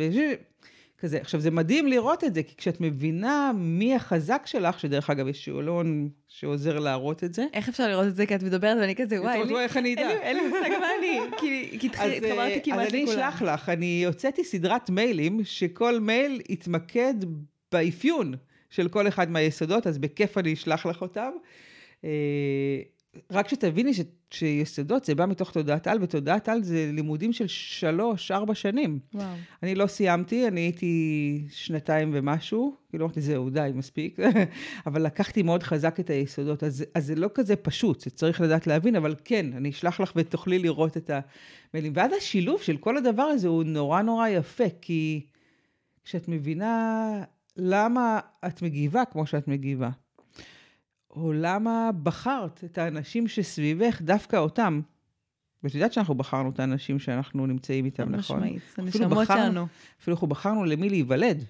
כזה. 1.00 1.18
עכשיו, 1.20 1.40
זה 1.40 1.50
מדהים 1.50 1.86
לראות 1.86 2.24
את 2.24 2.34
זה, 2.34 2.42
כי 2.42 2.54
כשאת 2.56 2.80
מבינה 2.80 3.52
מי 3.54 3.94
החזק 3.94 4.42
שלך, 4.46 4.80
שדרך 4.80 5.10
אגב, 5.10 5.28
יש 5.28 5.44
שאלון 5.44 6.08
שעוזר 6.28 6.78
להראות 6.78 7.24
את 7.24 7.34
זה. 7.34 7.46
איך 7.52 7.68
אפשר 7.68 7.88
לראות 7.88 8.06
את 8.06 8.16
זה? 8.16 8.26
כי 8.26 8.34
את 8.34 8.42
מדברת 8.42 8.78
ואני 8.80 8.94
כזה, 8.94 9.20
וואי, 9.20 9.40
אין 9.40 9.48
לי, 9.48 9.60
איך 9.60 9.76
אני 9.76 9.94
אדע? 9.94 10.10
אין 10.10 10.36
לי 10.36 10.42
מושג 10.48 10.70
מה 10.80 10.86
אני, 10.98 11.20
כי 11.38 11.86
התחברתי 11.86 12.60
כמעט 12.62 12.62
לכולם. 12.66 12.80
אז 12.80 12.94
אני 12.94 13.04
אשלח 13.04 13.42
לך, 13.42 13.68
אני 13.68 14.04
הוצאתי 14.06 14.44
סדרת 14.44 14.90
מיילים, 14.90 15.40
שכל 15.44 16.00
מייל 16.00 16.40
יתמקד 16.48 17.14
באפיון 17.72 18.34
של 18.70 18.88
כל 18.88 19.08
אחד 19.08 19.30
מהיסודות, 19.30 19.86
אז 19.86 19.98
בכיף 19.98 20.38
אני 20.38 20.52
אשלח 20.52 20.86
לך 20.86 21.02
אותם. 21.02 21.30
רק 23.30 23.48
שתביני 23.48 23.94
ש, 23.94 24.00
שיסודות 24.30 25.04
זה 25.04 25.14
בא 25.14 25.26
מתוך 25.26 25.50
תודעת 25.50 25.86
על, 25.86 25.98
ותודעת 26.02 26.48
על 26.48 26.62
זה 26.62 26.90
לימודים 26.92 27.32
של 27.32 27.46
שלוש, 27.46 28.30
ארבע 28.30 28.54
שנים. 28.54 28.98
וואו. 29.14 29.26
אני 29.62 29.74
לא 29.74 29.86
סיימתי, 29.86 30.48
אני 30.48 30.60
הייתי 30.60 31.44
שנתיים 31.50 32.10
ומשהו, 32.14 32.76
כאילו 32.90 33.04
אמרתי, 33.04 33.20
זהו, 33.20 33.50
די, 33.50 33.70
מספיק. 33.74 34.18
אבל 34.86 35.02
לקחתי 35.02 35.42
מאוד 35.42 35.62
חזק 35.62 36.00
את 36.00 36.10
היסודות, 36.10 36.64
אז, 36.64 36.84
אז 36.94 37.06
זה 37.06 37.14
לא 37.14 37.30
כזה 37.34 37.56
פשוט, 37.56 38.00
זה 38.00 38.10
צריך 38.10 38.40
לדעת 38.40 38.66
להבין, 38.66 38.96
אבל 38.96 39.14
כן, 39.24 39.46
אני 39.52 39.70
אשלח 39.70 40.00
לך 40.00 40.12
ותוכלי 40.16 40.58
לראות 40.58 40.96
את 40.96 41.10
המילים. 41.74 41.92
ואז 41.96 42.12
השילוב 42.12 42.62
של 42.62 42.76
כל 42.76 42.96
הדבר 42.96 43.22
הזה 43.22 43.48
הוא 43.48 43.64
נורא 43.64 44.02
נורא 44.02 44.28
יפה, 44.28 44.64
כי 44.80 45.26
כשאת 46.04 46.28
מבינה 46.28 47.24
למה 47.56 48.20
את 48.46 48.62
מגיבה 48.62 49.04
כמו 49.04 49.26
שאת 49.26 49.48
מגיבה. 49.48 49.90
או 51.10 51.32
למה 51.32 51.90
בחרת 52.02 52.64
את 52.64 52.78
האנשים 52.78 53.28
שסביבך, 53.28 54.02
דווקא 54.02 54.36
אותם. 54.36 54.80
ואת 55.62 55.74
יודעת 55.74 55.92
שאנחנו 55.92 56.14
בחרנו 56.14 56.50
את 56.50 56.60
האנשים 56.60 56.98
שאנחנו 56.98 57.46
נמצאים 57.46 57.84
איתם, 57.84 58.08
נכון? 58.08 58.36
משמעית, 58.36 58.62
זה 58.76 58.82
נשמות 58.82 59.26
שלנו. 59.26 59.66
אפילו 60.00 60.14
אנחנו 60.16 60.26
בחרנו 60.26 60.64
למי 60.64 60.88
להיוולד. 60.88 61.44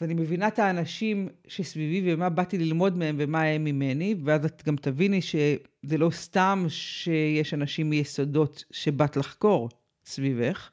ואני 0.00 0.14
מבינה 0.14 0.48
את 0.48 0.58
האנשים 0.58 1.28
שסביבי 1.48 2.14
ומה 2.14 2.28
באתי 2.28 2.58
ללמוד 2.58 2.98
מהם 2.98 3.16
ומה 3.18 3.42
הם 3.42 3.64
ממני, 3.64 4.14
ואז 4.24 4.44
את 4.44 4.62
גם 4.66 4.76
תביני 4.76 5.22
שזה 5.22 5.98
לא 5.98 6.10
סתם 6.10 6.64
שיש 6.68 7.54
אנשים 7.54 7.90
מיסודות 7.90 8.64
שבאת 8.70 9.16
לחקור 9.16 9.68
סביבך, 10.04 10.70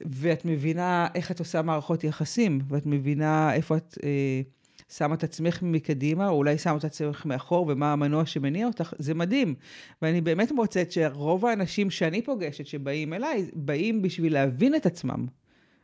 ואת 0.00 0.44
מבינה 0.44 1.08
איך 1.14 1.30
את 1.30 1.38
עושה 1.38 1.62
מערכות 1.62 2.04
יחסים, 2.04 2.60
ואת 2.68 2.86
מבינה 2.86 3.54
איפה 3.54 3.76
את... 3.76 3.98
אה, 4.04 4.40
שמה 4.88 5.14
את 5.14 5.24
עצמך 5.24 5.62
מקדימה, 5.62 6.28
או 6.28 6.34
אולי 6.36 6.58
שמה 6.58 6.76
את 6.76 6.84
עצמך 6.84 7.26
מאחור, 7.26 7.66
ומה 7.68 7.92
המנוע 7.92 8.26
שמניע 8.26 8.66
אותך, 8.66 8.92
זה 8.98 9.14
מדהים. 9.14 9.54
ואני 10.02 10.20
באמת 10.20 10.52
מוצאת 10.52 10.92
שרוב 10.92 11.46
האנשים 11.46 11.90
שאני 11.90 12.22
פוגשת, 12.22 12.66
שבאים 12.66 13.12
אליי, 13.12 13.50
באים 13.52 14.02
בשביל 14.02 14.32
להבין 14.32 14.74
את 14.74 14.86
עצמם. 14.86 15.26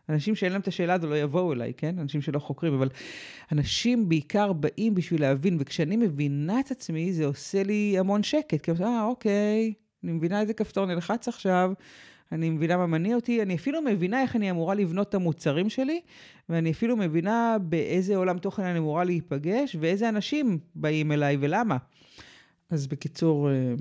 אנשים 0.08 0.34
שאין 0.34 0.52
להם 0.52 0.60
את 0.60 0.68
השאלה 0.68 0.94
הזו 0.94 1.06
לא 1.06 1.18
יבואו 1.18 1.52
אליי, 1.52 1.72
כן? 1.76 1.98
אנשים 1.98 2.20
שלא 2.20 2.38
חוקרים, 2.38 2.74
אבל 2.74 2.88
אנשים 3.52 4.08
בעיקר 4.08 4.52
באים 4.52 4.94
בשביל 4.94 5.20
להבין, 5.20 5.56
וכשאני 5.60 5.96
מבינה 5.96 6.60
את 6.60 6.70
עצמי, 6.70 7.12
זה 7.12 7.26
עושה 7.26 7.62
לי 7.62 7.96
המון 7.98 8.22
שקט. 8.22 8.60
כי 8.60 8.70
אני 8.70 8.84
אה, 8.84 9.04
אוקיי, 9.04 9.72
אני 10.04 10.12
מבינה 10.12 10.40
איזה 10.40 10.54
כפתור 10.54 10.86
נלחץ 10.86 11.28
עכשיו, 11.28 11.72
אני 12.32 12.50
מבינה 12.50 12.76
מה 12.76 12.86
מניע 12.86 13.16
אותי, 13.16 13.42
אני 13.42 13.54
אפילו 13.54 13.82
מבינה 13.82 14.22
איך 14.22 14.36
אני 14.36 14.50
אמורה 14.50 14.74
לבנות 14.74 15.08
את 15.08 15.14
המוצרים 15.14 15.70
שלי, 15.70 16.00
ואני 16.48 16.70
אפילו 16.70 16.96
מבינה 16.96 17.56
באיזה 17.62 18.16
עולם 18.16 18.38
תוכן 18.38 18.62
אני 18.62 18.78
אמורה 18.78 19.04
להיפגש, 19.04 19.76
ואיזה 19.80 20.08
אנשים 20.08 20.58
באים 20.74 21.12
אליי 21.12 21.36
ולמה. 21.40 21.76
אז 22.70 22.86
בקיצור, 22.86 23.50
אה, 23.50 23.74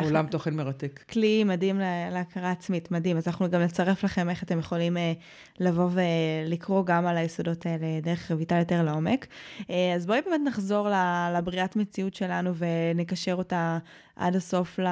עולם 0.00 0.26
תוכן 0.26 0.54
מרתק. 0.54 1.04
כלי 1.10 1.44
מדהים 1.44 1.78
להכרה 2.12 2.50
עצמית, 2.50 2.90
מדהים. 2.90 3.16
אז 3.16 3.28
אנחנו 3.28 3.50
גם 3.50 3.60
נצרף 3.60 4.04
לכם 4.04 4.30
איך 4.30 4.42
אתם 4.42 4.58
יכולים 4.58 4.96
אה, 4.96 5.12
לבוא 5.60 5.88
ולקרוא 5.92 6.84
גם 6.86 7.06
על 7.06 7.16
היסודות 7.16 7.66
האלה 7.66 8.00
דרך 8.02 8.32
רויטל 8.32 8.58
יותר 8.58 8.82
לעומק. 8.82 9.26
אה, 9.70 9.94
אז 9.94 10.06
בואי 10.06 10.20
באמת 10.22 10.40
נחזור 10.44 10.88
לבריאת 11.38 11.76
מציאות 11.76 12.14
שלנו 12.14 12.52
ונקשר 12.54 13.34
אותה 13.34 13.78
עד 14.16 14.36
הסוף 14.36 14.78
ל... 14.78 14.86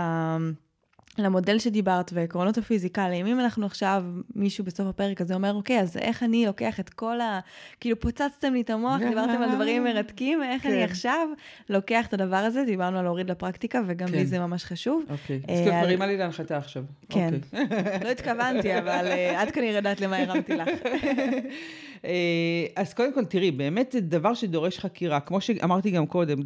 למודל 1.18 1.58
שדיברת 1.58 2.10
ועקרונות 2.14 2.58
הפיזיקליים, 2.58 3.26
אם 3.26 3.40
אנחנו 3.40 3.66
עכשיו, 3.66 4.04
מישהו 4.34 4.64
בסוף 4.64 4.86
הפרק 4.86 5.20
הזה 5.20 5.34
אומר, 5.34 5.54
אוקיי, 5.54 5.80
אז 5.80 5.96
איך 5.96 6.22
אני 6.22 6.46
לוקח 6.46 6.80
את 6.80 6.90
כל 6.90 7.20
ה... 7.20 7.40
כאילו, 7.80 8.00
פוצצתם 8.00 8.52
לי 8.52 8.60
את 8.60 8.70
המוח, 8.70 9.00
דיברתם 9.08 9.42
על 9.42 9.54
דברים 9.54 9.84
מרתקים, 9.94 10.42
איך 10.42 10.62
כן. 10.62 10.68
אני 10.68 10.84
עכשיו 10.84 11.28
לוקח 11.68 12.06
את 12.06 12.14
הדבר 12.14 12.36
הזה, 12.36 12.64
דיברנו 12.66 12.98
על 12.98 13.04
להוריד 13.04 13.30
לפרקטיקה, 13.30 13.80
וגם 13.86 14.08
כן. 14.08 14.14
לי 14.14 14.26
זה 14.26 14.38
ממש 14.38 14.64
חשוב. 14.64 15.04
אוקיי, 15.10 15.40
אז 15.48 15.58
כאילו 15.58 15.76
מרימה 15.76 16.06
לי 16.06 16.16
להנחתה 16.16 16.56
עכשיו. 16.56 16.84
כן. 17.08 17.34
אוקיי. 17.52 18.00
לא 18.04 18.08
התכוונתי, 18.08 18.78
אבל 18.78 19.06
uh, 19.06 19.42
את 19.42 19.50
כנראה 19.50 19.76
יודעת 19.76 20.00
למה 20.00 20.16
הרמתי 20.16 20.52
לך. 20.56 20.68
אה, 22.04 22.66
אז 22.76 22.94
קודם 22.94 23.14
כל, 23.14 23.24
תראי, 23.24 23.50
באמת 23.50 23.92
זה 23.92 24.00
דבר 24.00 24.34
שדורש 24.34 24.78
חקירה. 24.78 25.20
כמו 25.20 25.40
שאמרתי 25.40 25.90
גם 25.90 26.06
קודם, 26.06 26.40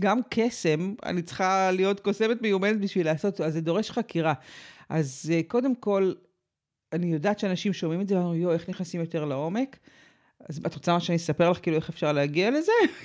גם 0.00 0.20
קסם, 0.30 0.94
אני 1.04 1.22
צריכה 1.22 1.70
להיות 1.72 2.00
קוסמת 2.00 2.42
מיומנת 2.42 2.80
בשביל 2.80 3.06
לעשות, 3.06 3.40
אז 3.40 3.52
זה 3.52 3.60
דורש 3.60 3.90
חקירה. 3.90 4.34
אז 4.88 5.30
אה, 5.34 5.40
קודם 5.48 5.74
כל, 5.74 6.12
אני 6.92 7.12
יודעת 7.12 7.38
שאנשים 7.38 7.72
שומעים 7.72 8.00
את 8.00 8.08
זה, 8.08 8.16
ואומרים, 8.16 8.42
יואו, 8.42 8.52
איך 8.52 8.68
נכנסים 8.68 9.00
יותר 9.00 9.24
לעומק? 9.24 9.78
אז 10.48 10.60
את 10.66 10.74
רוצה 10.74 11.00
שאני 11.00 11.16
אספר 11.16 11.50
לך 11.50 11.58
כאילו 11.62 11.76
איך 11.76 11.88
אפשר 11.88 12.12
להגיע 12.12 12.50
לזה? 12.50 12.72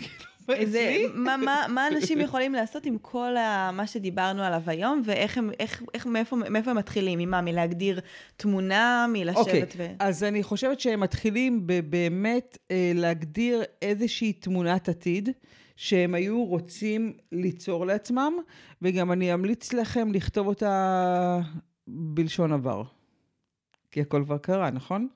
איזה, 0.50 0.98
מה, 1.14 1.38
מה, 1.38 1.66
מה 1.70 1.88
אנשים 1.88 2.22
יכולים 2.22 2.54
לעשות 2.54 2.86
עם 2.86 2.98
כל 2.98 3.38
ה, 3.38 3.72
מה 3.74 3.88
שדיברנו 3.88 4.44
עליו 4.44 4.62
היום, 4.68 5.02
ואיך 5.06 5.38
הם, 5.38 5.52
איך, 5.60 5.84
איך, 5.94 6.06
מאיפה, 6.06 6.36
מאיפה 6.36 6.72
הם 6.72 6.78
מתחילים? 6.78 7.20
ממה? 7.20 7.42
מלהגדיר 7.42 8.00
תמונה, 8.38 9.06
מלשבת 9.14 9.38
okay. 9.38 9.40
אוקיי, 9.40 9.66
ו... 9.78 9.88
אז 10.00 10.24
אני 10.24 10.44
חושבת 10.44 10.80
שהם 10.80 11.00
מתחילים 11.00 11.68
באמת 11.90 12.58
אה, 12.72 12.92
להגדיר 12.96 13.64
איזושהי 13.82 14.34
תמונת 14.34 14.90
עתיד. 14.90 15.30
שהם 15.76 16.14
היו 16.14 16.46
רוצים 16.46 17.14
ליצור 17.32 17.86
לעצמם, 17.86 18.34
וגם 18.82 19.12
אני 19.12 19.34
אמליץ 19.34 19.74
לכם 19.74 20.12
לכתוב 20.14 20.48
אותה 20.48 21.40
בלשון 21.88 22.54
עבר. 22.54 22.84
כי 23.92 24.02
הכל 24.02 24.24
כבר 24.26 24.38
קרה, 24.38 24.72
נכון? 24.72 25.08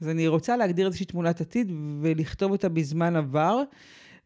אז 0.00 0.08
אני 0.08 0.28
רוצה 0.28 0.56
להגדיר 0.56 0.86
איזושהי 0.86 1.06
תמונת 1.06 1.40
עתיד 1.40 1.72
ולכתוב 2.00 2.52
אותה 2.52 2.68
בזמן 2.68 3.16
עבר, 3.16 3.62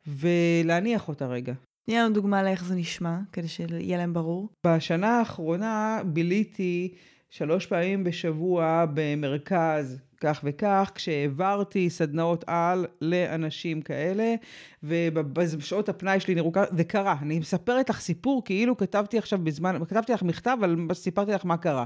ולהניח 0.07 1.09
אותה 1.09 1.27
רגע. 1.27 1.55
תני 1.87 1.97
לנו 1.97 2.15
דוגמה 2.15 2.43
לאיך 2.43 2.65
זה 2.65 2.75
נשמע, 2.75 3.19
כדי 3.33 3.49
שיהיה 3.49 3.99
להם 3.99 4.13
ברור. 4.13 4.49
בשנה 4.67 5.19
האחרונה 5.19 6.01
ביליתי 6.07 6.95
שלוש 7.31 7.67
פעמים 7.67 8.05
בשבוע 8.05 8.85
במרכז 8.95 9.99
כך 10.21 10.41
וכך, 10.45 10.91
כשהעברתי 10.95 11.91
סדנאות 11.91 12.45
על 12.47 12.87
לאנשים 13.01 13.83
כאלה, 13.83 14.35
ובשעות 14.83 15.89
הפנאי 15.89 16.21
שלי 16.21 16.35
נראו 16.35 16.53
ככה, 16.53 16.77
זה 16.77 16.85
קרה. 16.85 17.17
אני 17.23 17.39
מספרת 17.39 17.91
לך 17.91 18.01
סיפור 18.01 18.45
כאילו 18.45 18.77
כתבתי 18.77 19.19
עכשיו 19.19 19.39
בזמן, 19.39 19.85
כתבתי 19.89 20.13
לך 20.13 20.23
מכתב, 20.23 20.59
אבל 20.61 20.95
סיפרתי 20.95 21.33
לך 21.33 21.47
מה 21.47 21.57
קרה. 21.57 21.85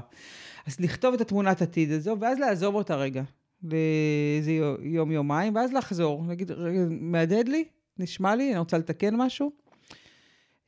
אז 0.67 0.79
לכתוב 0.79 1.13
את 1.13 1.21
התמונת 1.21 1.61
עתיד 1.61 1.91
הזו, 1.91 2.15
ואז 2.19 2.39
לעזוב 2.39 2.75
אותה 2.75 2.95
רגע, 2.95 3.23
לאיזה 3.63 4.51
יום-יומיים, 4.81 5.55
ואז 5.55 5.73
לחזור, 5.73 6.25
להגיד, 6.27 6.51
רגע, 6.51 6.79
מהדהד 6.89 7.47
לי? 7.47 7.63
נשמע 7.97 8.35
לי? 8.35 8.51
אני 8.51 8.59
רוצה 8.59 8.77
לתקן 8.77 9.15
משהו? 9.15 9.51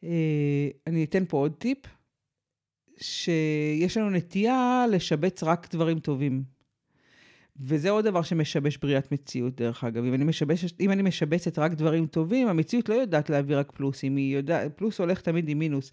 אה, 0.04 0.68
אני 0.88 1.04
אתן 1.04 1.24
פה 1.28 1.38
עוד 1.38 1.54
טיפ. 1.58 1.78
שיש 2.98 3.98
לנו 3.98 4.10
נטייה 4.10 4.86
לשבץ 4.92 5.44
רק 5.44 5.68
דברים 5.72 6.00
טובים. 6.00 6.44
וזה 7.60 7.90
עוד 7.90 8.06
דבר 8.06 8.22
שמשבש 8.22 8.78
בריאת 8.78 9.12
מציאות, 9.12 9.56
דרך 9.56 9.84
אגב. 9.84 10.04
אם 10.04 10.14
אני, 10.14 10.24
משבש, 10.24 10.74
אם 10.80 10.92
אני 10.92 11.02
משבצת 11.02 11.60
רק 11.60 11.74
דברים 11.74 12.06
טובים, 12.06 12.48
המציאות 12.48 12.90
לא 12.90 12.94
יודעת 12.94 13.30
להביא 13.30 13.58
רק 13.58 13.72
פלוסים, 13.72 14.16
היא 14.16 14.36
יודעת, 14.36 14.78
פלוס 14.78 15.00
הולך 15.00 15.22
תמיד 15.22 15.50
עם 15.50 15.60
מינוס. 15.60 15.92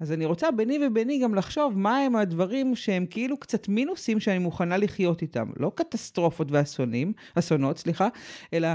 אז 0.00 0.12
אני 0.12 0.24
רוצה 0.24 0.50
ביני 0.50 0.78
וביני 0.86 1.18
גם 1.18 1.34
לחשוב 1.34 1.78
מה 1.78 1.98
הם 1.98 2.16
הדברים 2.16 2.76
שהם 2.76 3.06
כאילו 3.06 3.36
קצת 3.36 3.68
מינוסים 3.68 4.20
שאני 4.20 4.38
מוכנה 4.38 4.76
לחיות 4.76 5.22
איתם. 5.22 5.50
לא 5.56 5.72
קטסטרופות 5.74 6.48
ואסונים, 6.50 7.12
אסונות, 7.34 7.78
סליחה, 7.78 8.08
אלא 8.52 8.68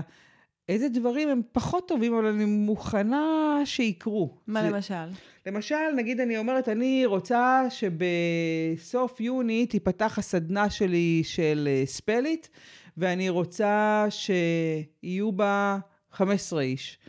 איזה 0.69 0.89
דברים 0.89 1.29
הם 1.29 1.41
פחות 1.51 1.88
טובים, 1.88 2.13
אבל 2.13 2.25
אני 2.25 2.45
מוכנה 2.45 3.61
שיקרו. 3.65 4.38
מה 4.47 4.61
זה... 4.61 4.69
למשל? 4.69 5.05
למשל, 5.46 5.91
נגיד 5.96 6.20
אני 6.20 6.38
אומרת, 6.38 6.70
אני 6.70 7.06
רוצה 7.06 7.64
שבסוף 7.70 9.22
יוני 9.22 9.66
תיפתח 9.66 10.18
הסדנה 10.18 10.70
שלי 10.70 11.22
של 11.24 11.68
אה, 11.72 11.86
ספליט, 11.86 12.48
ואני 12.98 13.30
רוצה 13.30 14.06
שיהיו 14.10 15.32
בה 15.32 15.78
15 16.12 16.62
איש. 16.62 17.00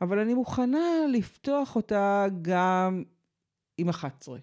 אבל 0.00 0.18
אני 0.18 0.34
מוכנה 0.34 0.88
לפתוח 1.12 1.76
אותה 1.76 2.26
גם 2.42 3.02
עם 3.78 3.88
11. 3.88 4.38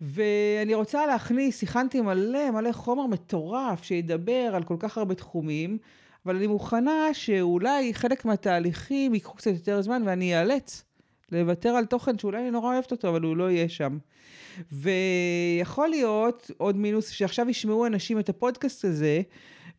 ואני 0.00 0.74
רוצה 0.74 1.06
להכניס, 1.06 1.62
הכנתי 1.62 2.00
מלא 2.00 2.50
מלא 2.50 2.72
חומר 2.72 3.06
מטורף 3.06 3.84
שידבר 3.84 4.52
על 4.54 4.62
כל 4.62 4.76
כך 4.78 4.98
הרבה 4.98 5.14
תחומים, 5.14 5.78
אבל 6.26 6.36
אני 6.36 6.46
מוכנה 6.46 7.14
שאולי 7.14 7.94
חלק 7.94 8.24
מהתהליכים 8.24 9.14
ייקחו 9.14 9.34
קצת 9.34 9.50
יותר 9.50 9.82
זמן 9.82 10.02
ואני 10.06 10.40
אאלץ 10.40 10.84
לוותר 11.32 11.68
על 11.68 11.84
תוכן 11.84 12.18
שאולי 12.18 12.38
אני 12.38 12.50
נורא 12.50 12.74
אוהבת 12.74 12.92
אותו, 12.92 13.08
אבל 13.08 13.22
הוא 13.22 13.36
לא 13.36 13.50
יהיה 13.50 13.68
שם. 13.68 13.98
ויכול 14.72 15.88
להיות 15.88 16.50
עוד 16.56 16.76
מינוס, 16.76 17.08
שעכשיו 17.08 17.50
ישמעו 17.50 17.86
אנשים 17.86 18.18
את 18.18 18.28
הפודקאסט 18.28 18.84
הזה, 18.84 19.22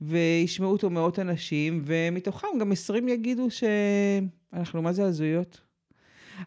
וישמעו 0.01 0.71
אותו 0.71 0.89
מאות 0.89 1.19
אנשים, 1.19 1.81
ומתוכם 1.85 2.47
גם 2.59 2.71
20 2.71 3.07
יגידו 3.07 3.47
שאנחנו 3.49 4.81
מה 4.81 4.93
זה 4.93 5.05
הזויות. 5.05 5.61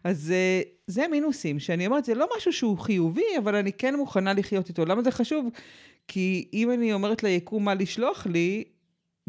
אז 0.03 0.31
אה, 0.31 0.61
זה 0.87 1.07
מינוסים, 1.11 1.59
שאני 1.59 1.87
אומרת, 1.87 2.05
זה 2.05 2.15
לא 2.15 2.27
משהו 2.37 2.53
שהוא 2.53 2.77
חיובי, 2.77 3.37
אבל 3.37 3.55
אני 3.55 3.73
כן 3.73 3.95
מוכנה 3.95 4.33
לחיות 4.33 4.69
איתו. 4.69 4.85
למה 4.85 5.01
זה 5.01 5.11
חשוב? 5.11 5.49
כי 6.07 6.47
אם 6.53 6.71
אני 6.71 6.93
אומרת 6.93 7.23
ליקום 7.23 7.65
מה 7.65 7.73
לשלוח 7.73 8.27
לי, 8.27 8.63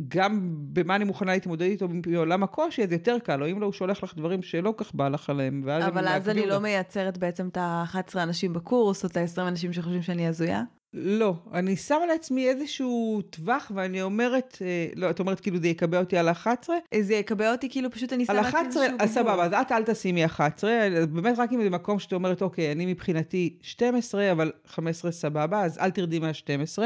גם 0.08 0.50
במה 0.72 0.96
אני 0.96 1.04
מוכנה 1.04 1.32
להתמודד 1.32 1.62
איתו 1.62 1.88
בעולם 1.88 2.42
הקושי, 2.42 2.82
אז 2.82 2.92
יותר 2.92 3.18
קל, 3.18 3.42
או 3.42 3.50
אם 3.50 3.60
לא, 3.60 3.66
הוא 3.66 3.72
שולח 3.72 4.02
לך 4.02 4.14
דברים 4.16 4.42
שלא 4.42 4.74
כך 4.76 4.94
בא 4.94 5.08
לך 5.08 5.30
עליהם. 5.30 5.68
אבל 5.68 6.08
אז 6.08 6.28
אני 6.28 6.46
לא 6.46 6.58
מייצרת 6.58 7.18
בעצם 7.18 7.48
את 7.48 7.56
ה-11 7.56 7.98
אנשים 8.16 8.52
בקורס, 8.52 9.04
או 9.04 9.08
את 9.08 9.16
ה-20 9.16 9.48
אנשים 9.48 9.72
שחושבים 9.72 10.02
שאני 10.02 10.28
הזויה? 10.28 10.62
לא, 10.98 11.34
אני 11.52 11.76
שמה 11.76 12.06
לעצמי 12.06 12.48
איזשהו 12.48 13.22
טווח, 13.30 13.72
ואני 13.74 14.02
אומרת, 14.02 14.58
אה, 14.60 14.86
לא, 14.94 15.10
את 15.10 15.20
אומרת 15.20 15.40
כאילו 15.40 15.58
זה 15.58 15.68
יקבע 15.68 16.00
אותי 16.00 16.16
על 16.16 16.28
11? 16.28 16.76
זה 17.00 17.14
יקבע 17.14 17.52
אותי 17.52 17.68
כאילו 17.70 17.90
פשוט 17.90 18.12
אני 18.12 18.24
שמה. 18.24 18.38
על 18.38 18.44
11, 18.44 18.86
אז 18.98 19.14
סבבה, 19.14 19.44
אז 19.44 19.52
את 19.52 19.72
אל 19.72 19.82
תשימי 19.82 20.24
11, 20.24 20.88
באמת 21.10 21.38
רק 21.38 21.52
אם 21.52 21.62
זה 21.62 21.70
מקום 21.70 21.98
שאת 21.98 22.12
אומרת, 22.12 22.42
אוקיי, 22.42 22.72
אני 22.72 22.86
מבחינתי 22.86 23.58
12, 23.62 24.32
אבל 24.32 24.52
15 24.66 25.12
סבבה, 25.12 25.64
אז 25.64 25.78
אל 25.78 25.90
תרדי 25.90 26.18
מה-12. 26.18 26.82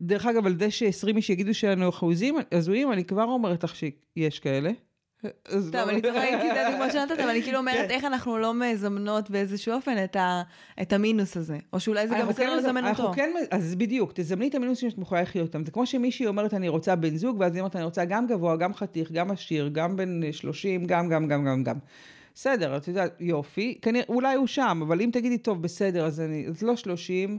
דרך 0.00 0.26
אגב, 0.26 0.46
על 0.46 0.58
זה 0.58 0.70
ש-20 0.70 1.16
איש 1.16 1.30
יגידו 1.30 1.54
שאנחנו 1.54 2.12
הזויים, 2.52 2.92
אני 2.92 3.04
כבר 3.04 3.24
אומרת 3.24 3.64
לך 3.64 3.76
שיש 3.76 4.38
כאלה. 4.38 4.70
טוב, 5.50 5.74
לא. 5.74 5.90
אני 5.90 6.02
צוחקת 6.02 6.40
כי 6.42 6.48
זה 6.54 6.68
הדוגמה 6.68 6.90
שנתת, 6.90 7.18
אבל 7.20 7.28
אני 7.28 7.42
כאילו 7.42 7.58
אומרת 7.58 7.88
כן. 7.88 7.94
איך 7.94 8.04
אנחנו 8.04 8.38
לא 8.38 8.54
מזמנות 8.54 9.30
באיזשהו 9.30 9.74
אופן 9.74 10.04
את 10.82 10.92
המינוס 10.92 11.36
הזה. 11.36 11.58
או 11.72 11.80
שאולי 11.80 12.08
זה 12.08 12.14
גם 12.20 12.28
בסדר 12.28 12.46
כן 12.46 12.56
לזמן 12.56 12.88
אותו. 12.88 13.12
כן, 13.14 13.30
אז 13.50 13.74
בדיוק, 13.74 14.12
תזמני 14.14 14.48
את 14.48 14.54
המינוסים 14.54 14.90
שאת 14.90 14.98
יכולה 14.98 15.22
לחיות 15.22 15.46
אותם. 15.46 15.64
זה 15.64 15.70
כמו 15.70 15.86
שמישהי 15.86 16.26
אומרת, 16.26 16.54
אני 16.54 16.68
רוצה 16.68 16.96
בן 16.96 17.16
זוג, 17.16 17.36
ואז 17.40 17.54
היא 17.54 17.60
אומרת, 17.60 17.76
אני 17.76 17.84
רוצה 17.84 18.04
גם 18.04 18.26
גבוה, 18.26 18.56
גם 18.56 18.74
חתיך, 18.74 19.12
גם 19.12 19.30
עשיר, 19.30 19.70
גם 19.72 19.96
בן 19.96 20.32
30, 20.32 20.86
גם, 20.86 21.08
גם, 21.08 21.28
גם, 21.28 21.44
גם, 21.44 21.64
גם. 21.64 21.76
בסדר, 22.34 22.76
את 22.76 22.88
יודעת, 22.88 23.16
יופי. 23.20 23.78
אולי 24.08 24.34
הוא 24.34 24.46
שם, 24.46 24.80
אבל 24.86 25.00
אם 25.00 25.10
תגידי, 25.12 25.38
טוב, 25.38 25.62
בסדר, 25.62 26.06
אז 26.06 26.20
אני, 26.20 26.46
אז 26.48 26.62
לא 26.62 26.76
30. 26.76 27.38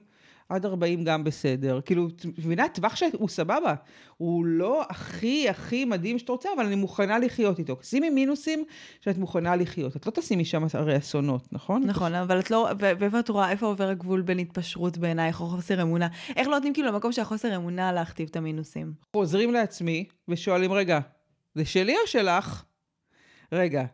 עד 0.50 0.66
40 0.66 1.04
גם 1.04 1.24
בסדר. 1.24 1.80
כאילו, 1.86 2.08
את 2.08 2.26
מבינה? 2.26 2.70
טווח 2.70 2.96
שהוא 2.96 3.30
סבבה. 3.30 3.74
הוא 4.18 4.46
לא 4.46 4.84
הכי 4.90 5.50
הכי 5.50 5.86
מדהים 5.86 6.20
שאתה 6.20 6.32
רוצה, 6.32 6.50
אבל 6.56 6.66
אני 6.66 6.76
מוכנה 6.76 7.20
לחיות 7.20 7.60
איתו. 7.60 7.78
שימי 7.82 8.10
מינוסים 8.10 8.64
שאת 9.02 9.18
מוכנה 9.18 9.56
לחיות. 9.56 9.96
את 9.96 10.06
לא 10.06 10.12
תשימי 10.12 10.46
שם 10.46 10.66
הרי 10.74 10.98
אסונות, 10.98 11.54
נכון? 11.54 11.84
נכון, 11.84 12.16
אבל 12.16 12.40
את 12.40 12.52
לא... 12.52 12.70
ואיפה 12.80 13.20
את 13.20 13.30
רואה, 13.30 13.52
איפה 13.52 13.66
עובר 13.66 13.88
הגבול 13.88 14.22
בין 14.22 14.40
התפשרות 14.40 14.98
בעינייך 14.98 15.42
או 15.42 15.48
חוסר 15.48 15.82
אמונה? 15.82 16.08
איך 16.36 16.48
לא 16.48 16.54
נותנים 16.54 16.74
כאילו 16.74 16.88
למקום 16.88 17.12
של 17.12 17.22
החוסר 17.22 17.56
אמונה 17.56 17.92
להכתיב 17.92 18.28
את 18.32 18.36
המינוסים? 18.36 18.94
חוזרים 19.16 19.54
לעצמי 19.54 20.06
ושואלים, 20.28 20.74
רגע, 20.74 21.00
זה 21.56 21.66
שלי 21.66 21.94
או 21.94 22.08
שלך? 22.08 22.64
רגע, 23.52 23.86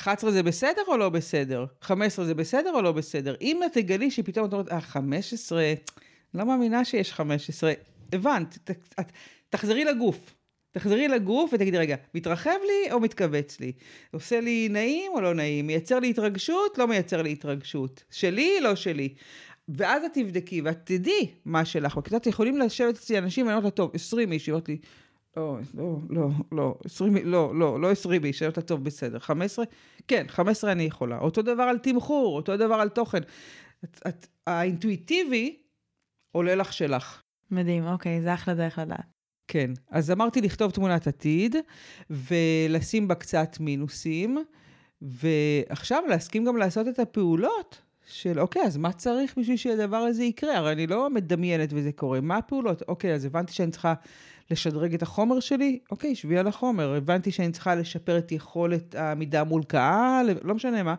11 0.00 0.30
זה 0.30 0.42
בסדר 0.42 0.82
או 0.88 0.96
לא 0.96 1.08
בסדר? 1.08 1.64
15 1.80 2.24
זה 2.24 2.34
בסדר 2.34 2.72
או 2.74 2.82
לא 2.82 2.92
בסדר? 2.92 3.34
אם 3.40 3.60
את 3.66 3.72
תגלי 3.72 4.10
שפתאום 4.10 4.48
את 4.48 4.52
אומרת, 4.52 4.72
אה, 4.72 4.80
15, 4.80 5.74
לא 6.34 6.44
מאמינה 6.44 6.84
שיש 6.84 7.12
15. 7.12 7.72
הבנת, 8.12 8.58
ת, 8.64 8.70
את, 9.00 9.12
תחזרי 9.48 9.84
לגוף. 9.84 10.34
תחזרי 10.72 11.08
לגוף 11.08 11.50
ותגידי, 11.52 11.78
רגע, 11.78 11.96
מתרחב 12.14 12.58
לי 12.66 12.92
או 12.92 13.00
מתכווץ 13.00 13.60
לי? 13.60 13.72
עושה 14.12 14.40
לי 14.40 14.68
נעים 14.70 15.12
או 15.14 15.20
לא 15.20 15.34
נעים? 15.34 15.66
מייצר 15.66 15.98
לי 15.98 16.10
התרגשות? 16.10 16.78
לא 16.78 16.86
מייצר 16.86 17.22
לי 17.22 17.32
התרגשות. 17.32 18.04
שלי? 18.10 18.60
לא 18.60 18.74
שלי. 18.74 19.14
ואז 19.68 20.04
את 20.04 20.10
תבדקי 20.14 20.60
ואת 20.60 20.78
תדעי 20.84 21.30
מה 21.44 21.64
שלך. 21.64 21.96
יודעת, 22.06 22.26
יכולים 22.26 22.58
לשבת 22.58 22.94
אצלי 22.94 23.18
אנשים 23.18 23.46
ואני 23.46 23.64
לה, 23.64 23.70
טוב, 23.70 23.90
20 23.94 24.32
איש, 24.32 24.46
היא 24.46 24.52
אומרת 24.52 24.68
לי, 24.68 24.78
לא, 25.36 25.58
לא, 25.74 25.98
לא, 26.10 26.28
לא, 26.52 26.74
20, 26.84 27.16
לא, 27.24 27.58
לא, 27.58 27.80
לא 27.80 27.90
20 27.90 28.24
איש, 28.24 28.38
שאלת 28.38 28.58
טוב, 28.58 28.84
בסדר. 28.84 29.18
15? 29.18 29.64
כן, 30.08 30.24
15 30.28 30.72
אני 30.72 30.82
יכולה. 30.82 31.18
אותו 31.18 31.42
דבר 31.42 31.62
על 31.62 31.78
תמחור, 31.78 32.36
אותו 32.36 32.56
דבר 32.56 32.74
על 32.74 32.88
תוכן. 32.88 33.20
את, 33.84 34.00
את, 34.08 34.26
האינטואיטיבי 34.46 35.56
עולה 36.32 36.54
לך 36.54 36.72
שלך. 36.72 37.22
מדהים, 37.50 37.86
אוקיי, 37.86 38.22
זה 38.22 38.34
אחלה 38.34 38.54
דרך 38.54 38.78
לדעת. 38.78 39.06
כן, 39.48 39.70
אז 39.90 40.10
אמרתי 40.10 40.40
לכתוב 40.40 40.70
תמונת 40.70 41.06
עתיד, 41.06 41.56
ולשים 42.10 43.08
בה 43.08 43.14
קצת 43.14 43.56
מינוסים, 43.60 44.38
ועכשיו 45.02 46.02
להסכים 46.08 46.44
גם 46.44 46.56
לעשות 46.56 46.88
את 46.88 46.98
הפעולות 46.98 47.82
של 48.06 48.40
אוקיי, 48.40 48.62
אז 48.62 48.76
מה 48.76 48.92
צריך 48.92 49.38
בשביל 49.38 49.56
שהדבר 49.56 49.96
הזה 49.96 50.24
יקרה? 50.24 50.56
הרי 50.56 50.72
אני 50.72 50.86
לא 50.86 51.10
מדמיינת 51.10 51.68
וזה 51.72 51.92
קורה. 51.92 52.20
מה 52.20 52.36
הפעולות? 52.36 52.82
אוקיי, 52.88 53.14
אז 53.14 53.24
הבנתי 53.24 53.52
שאני 53.52 53.70
צריכה 53.70 53.94
לשדרג 54.50 54.94
את 54.94 55.02
החומר 55.02 55.40
שלי? 55.40 55.78
אוקיי, 55.90 56.14
שבי 56.14 56.38
על 56.38 56.46
החומר. 56.46 56.94
הבנתי 56.94 57.30
שאני 57.30 57.52
צריכה 57.52 57.74
לשפר 57.74 58.18
את 58.18 58.32
יכולת 58.32 58.94
העמידה 58.94 59.44
מול 59.44 59.64
קהל, 59.64 60.30
לא 60.42 60.54
משנה 60.54 60.82
מה. 60.82 60.94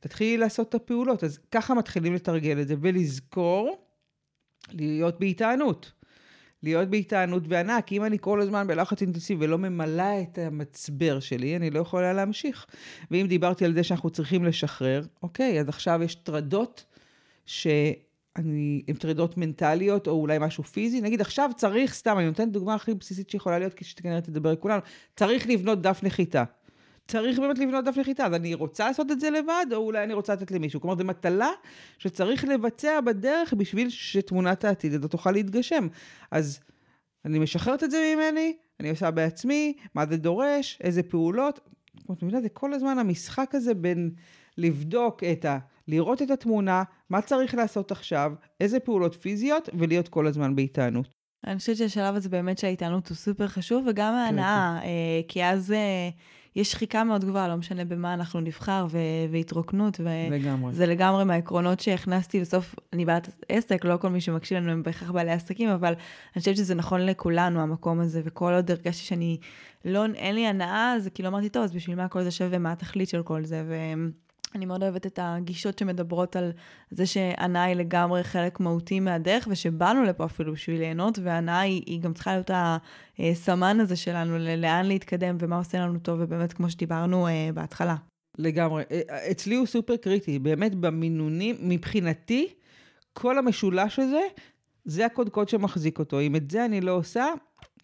תתחילי 0.00 0.36
לעשות 0.36 0.68
את 0.68 0.74
הפעולות. 0.74 1.24
אז 1.24 1.38
ככה 1.50 1.74
מתחילים 1.74 2.14
לתרגל 2.14 2.60
את 2.60 2.68
זה, 2.68 2.74
ולזכור 2.80 3.78
להיות 4.72 5.20
בהתענות. 5.20 5.92
להיות 6.62 6.88
בהתענות 6.88 7.42
וענק. 7.48 7.92
אם 7.92 8.04
אני 8.04 8.16
כל 8.20 8.40
הזמן 8.40 8.66
בלחץ 8.66 9.02
אינטנסיבי 9.02 9.44
ולא 9.44 9.58
ממלאה 9.58 10.20
את 10.20 10.38
המצבר 10.38 11.20
שלי, 11.20 11.56
אני 11.56 11.70
לא 11.70 11.80
יכולה 11.80 12.12
להמשיך. 12.12 12.66
ואם 13.10 13.26
דיברתי 13.28 13.64
על 13.64 13.74
זה 13.74 13.82
שאנחנו 13.82 14.10
צריכים 14.10 14.44
לשחרר, 14.44 15.02
אוקיי, 15.22 15.60
אז 15.60 15.68
עכשיו 15.68 16.00
יש 16.02 16.14
טרדות 16.14 16.84
ש... 17.46 17.66
אני, 18.36 18.82
עם 18.86 18.96
טרדות 18.96 19.36
מנטליות, 19.36 20.06
או 20.06 20.12
אולי 20.12 20.38
משהו 20.40 20.64
פיזי. 20.64 21.00
נגיד, 21.00 21.20
עכשיו 21.20 21.50
צריך, 21.56 21.94
סתם, 21.94 22.18
אני 22.18 22.26
נותנת 22.26 22.52
דוגמה 22.52 22.74
הכי 22.74 22.94
בסיסית 22.94 23.30
שיכולה 23.30 23.58
להיות, 23.58 23.74
כשכנראה 23.74 24.20
תדבר 24.20 24.50
עם 24.50 24.56
כולנו, 24.56 24.80
צריך 25.16 25.48
לבנות 25.48 25.82
דף 25.82 26.00
נחיתה. 26.02 26.44
צריך 27.08 27.38
באמת 27.38 27.58
לבנות 27.58 27.84
דף 27.84 27.96
נחיתה, 27.98 28.26
אז 28.26 28.34
אני 28.34 28.54
רוצה 28.54 28.86
לעשות 28.86 29.10
את 29.10 29.20
זה 29.20 29.30
לבד, 29.30 29.66
או 29.72 29.76
אולי 29.76 30.04
אני 30.04 30.14
רוצה 30.14 30.32
לתת 30.32 30.50
למישהו. 30.50 30.80
כלומר, 30.80 30.96
זו 30.96 31.04
מטלה 31.04 31.50
שצריך 31.98 32.44
לבצע 32.44 33.00
בדרך 33.00 33.52
בשביל 33.52 33.90
שתמונת 33.90 34.64
העתיד 34.64 34.94
הזאת 34.94 35.10
תוכל 35.10 35.30
להתגשם. 35.30 35.88
אז 36.30 36.60
אני 37.24 37.38
משחררת 37.38 37.84
את 37.84 37.90
זה 37.90 38.14
ממני, 38.16 38.56
אני 38.80 38.90
עושה 38.90 39.10
בעצמי, 39.10 39.72
מה 39.94 40.06
זה 40.06 40.16
דורש, 40.16 40.78
איזה 40.80 41.02
פעולות. 41.02 41.60
כמו 42.06 42.14
את 42.14 42.22
מבינה, 42.22 42.40
זה 42.40 42.48
כל 42.48 42.74
הזמן 42.74 42.98
המשחק 42.98 43.54
הזה 43.54 43.74
בין 43.74 44.10
לבדוק 44.58 45.24
את 45.24 45.44
ה... 45.44 45.58
לראות 45.88 46.22
את 46.22 46.30
התמונה, 46.30 46.82
מה 47.10 47.22
צריך 47.22 47.54
לעשות 47.54 47.92
עכשיו, 47.92 48.32
איזה 48.60 48.80
פעולות 48.80 49.14
פיזיות, 49.14 49.68
ולהיות 49.74 50.08
כל 50.08 50.26
הזמן 50.26 50.56
בהתענות. 50.56 51.08
אני 51.46 51.58
חושבת 51.58 51.76
שהשלב 51.76 52.14
הזה 52.14 52.28
באמת 52.28 52.58
שההתענות 52.58 53.08
הוא 53.08 53.16
סופר 53.16 53.48
חשוב, 53.48 53.84
וגם 53.88 54.12
כן, 54.12 54.18
ההנאה, 54.18 54.78
כן. 54.80 54.86
אה, 54.86 55.20
כי 55.28 55.44
אז 55.44 55.72
אה, 55.72 56.08
יש 56.56 56.70
שחיקה 56.70 57.04
מאוד 57.04 57.24
גבוהה, 57.24 57.48
לא 57.48 57.56
משנה 57.56 57.84
במה 57.84 58.14
אנחנו 58.14 58.40
נבחר, 58.40 58.86
ו- 58.90 58.98
והתרוקנות. 59.32 60.00
ו- 60.00 60.30
לגמרי. 60.30 60.74
זה 60.74 60.86
לגמרי 60.86 61.24
מהעקרונות 61.24 61.80
שהכנסתי 61.80 62.40
בסוף, 62.40 62.74
אני 62.92 63.04
בעלת 63.04 63.28
עסק, 63.48 63.84
לא 63.84 63.96
כל 63.96 64.08
מי 64.08 64.20
שמקשיב 64.20 64.58
לנו 64.58 64.70
הם 64.70 64.82
בהכרח 64.82 65.10
בעלי 65.10 65.30
עסקים, 65.30 65.68
אבל 65.68 65.92
אני 65.92 66.40
חושבת 66.40 66.56
שזה 66.56 66.74
נכון 66.74 67.00
לכולנו, 67.00 67.60
המקום 67.60 68.00
הזה, 68.00 68.20
וכל 68.24 68.52
עוד 68.52 68.70
הרגשתי 68.70 69.04
שאני, 69.04 69.38
לא, 69.84 70.04
אין 70.14 70.34
לי 70.34 70.46
הנאה, 70.46 70.92
אז 70.92 71.08
כאילו 71.14 71.28
אמרתי, 71.28 71.48
טוב, 71.48 71.62
אז 71.62 71.72
בשביל 71.72 71.96
מה 71.96 72.08
כל 72.08 72.22
זה 72.22 72.30
שווה, 72.30 72.58
מה 72.58 72.72
התכלית 72.72 73.08
של 73.08 73.22
כל 73.22 73.44
זה, 73.44 73.64
ו... 73.68 73.74
אני 74.54 74.66
מאוד 74.66 74.82
אוהבת 74.82 75.06
את 75.06 75.18
הגישות 75.22 75.78
שמדברות 75.78 76.36
על 76.36 76.52
זה 76.90 77.06
שהנאה 77.06 77.62
היא 77.62 77.76
לגמרי 77.76 78.24
חלק 78.24 78.60
מהותי 78.60 79.00
מהדרך, 79.00 79.48
ושבאנו 79.50 80.04
לפה 80.04 80.24
אפילו 80.24 80.52
בשביל 80.52 80.78
ליהנות, 80.78 81.18
והנאה 81.22 81.60
היא, 81.60 81.82
היא 81.86 82.00
גם 82.00 82.14
צריכה 82.14 82.32
להיות 82.32 82.50
הסמן 83.18 83.80
הזה 83.80 83.96
שלנו, 83.96 84.38
לאן 84.38 84.86
להתקדם 84.86 85.36
ומה 85.38 85.56
עושה 85.56 85.78
לנו 85.78 85.98
טוב, 85.98 86.18
ובאמת, 86.22 86.52
כמו 86.52 86.70
שדיברנו 86.70 87.26
אה, 87.26 87.50
בהתחלה. 87.54 87.96
לגמרי. 88.38 88.82
אה, 88.90 89.30
אצלי 89.30 89.54
הוא 89.54 89.66
סופר 89.66 89.96
קריטי, 89.96 90.38
באמת 90.38 90.74
במינונים, 90.74 91.56
מבחינתי, 91.60 92.48
כל 93.12 93.38
המשולש 93.38 93.98
הזה, 93.98 94.20
זה 94.84 95.06
הקודקוד 95.06 95.48
שמחזיק 95.48 95.98
אותו. 95.98 96.20
אם 96.20 96.36
את 96.36 96.50
זה 96.50 96.64
אני 96.64 96.80
לא 96.80 96.92
עושה, 96.92 97.26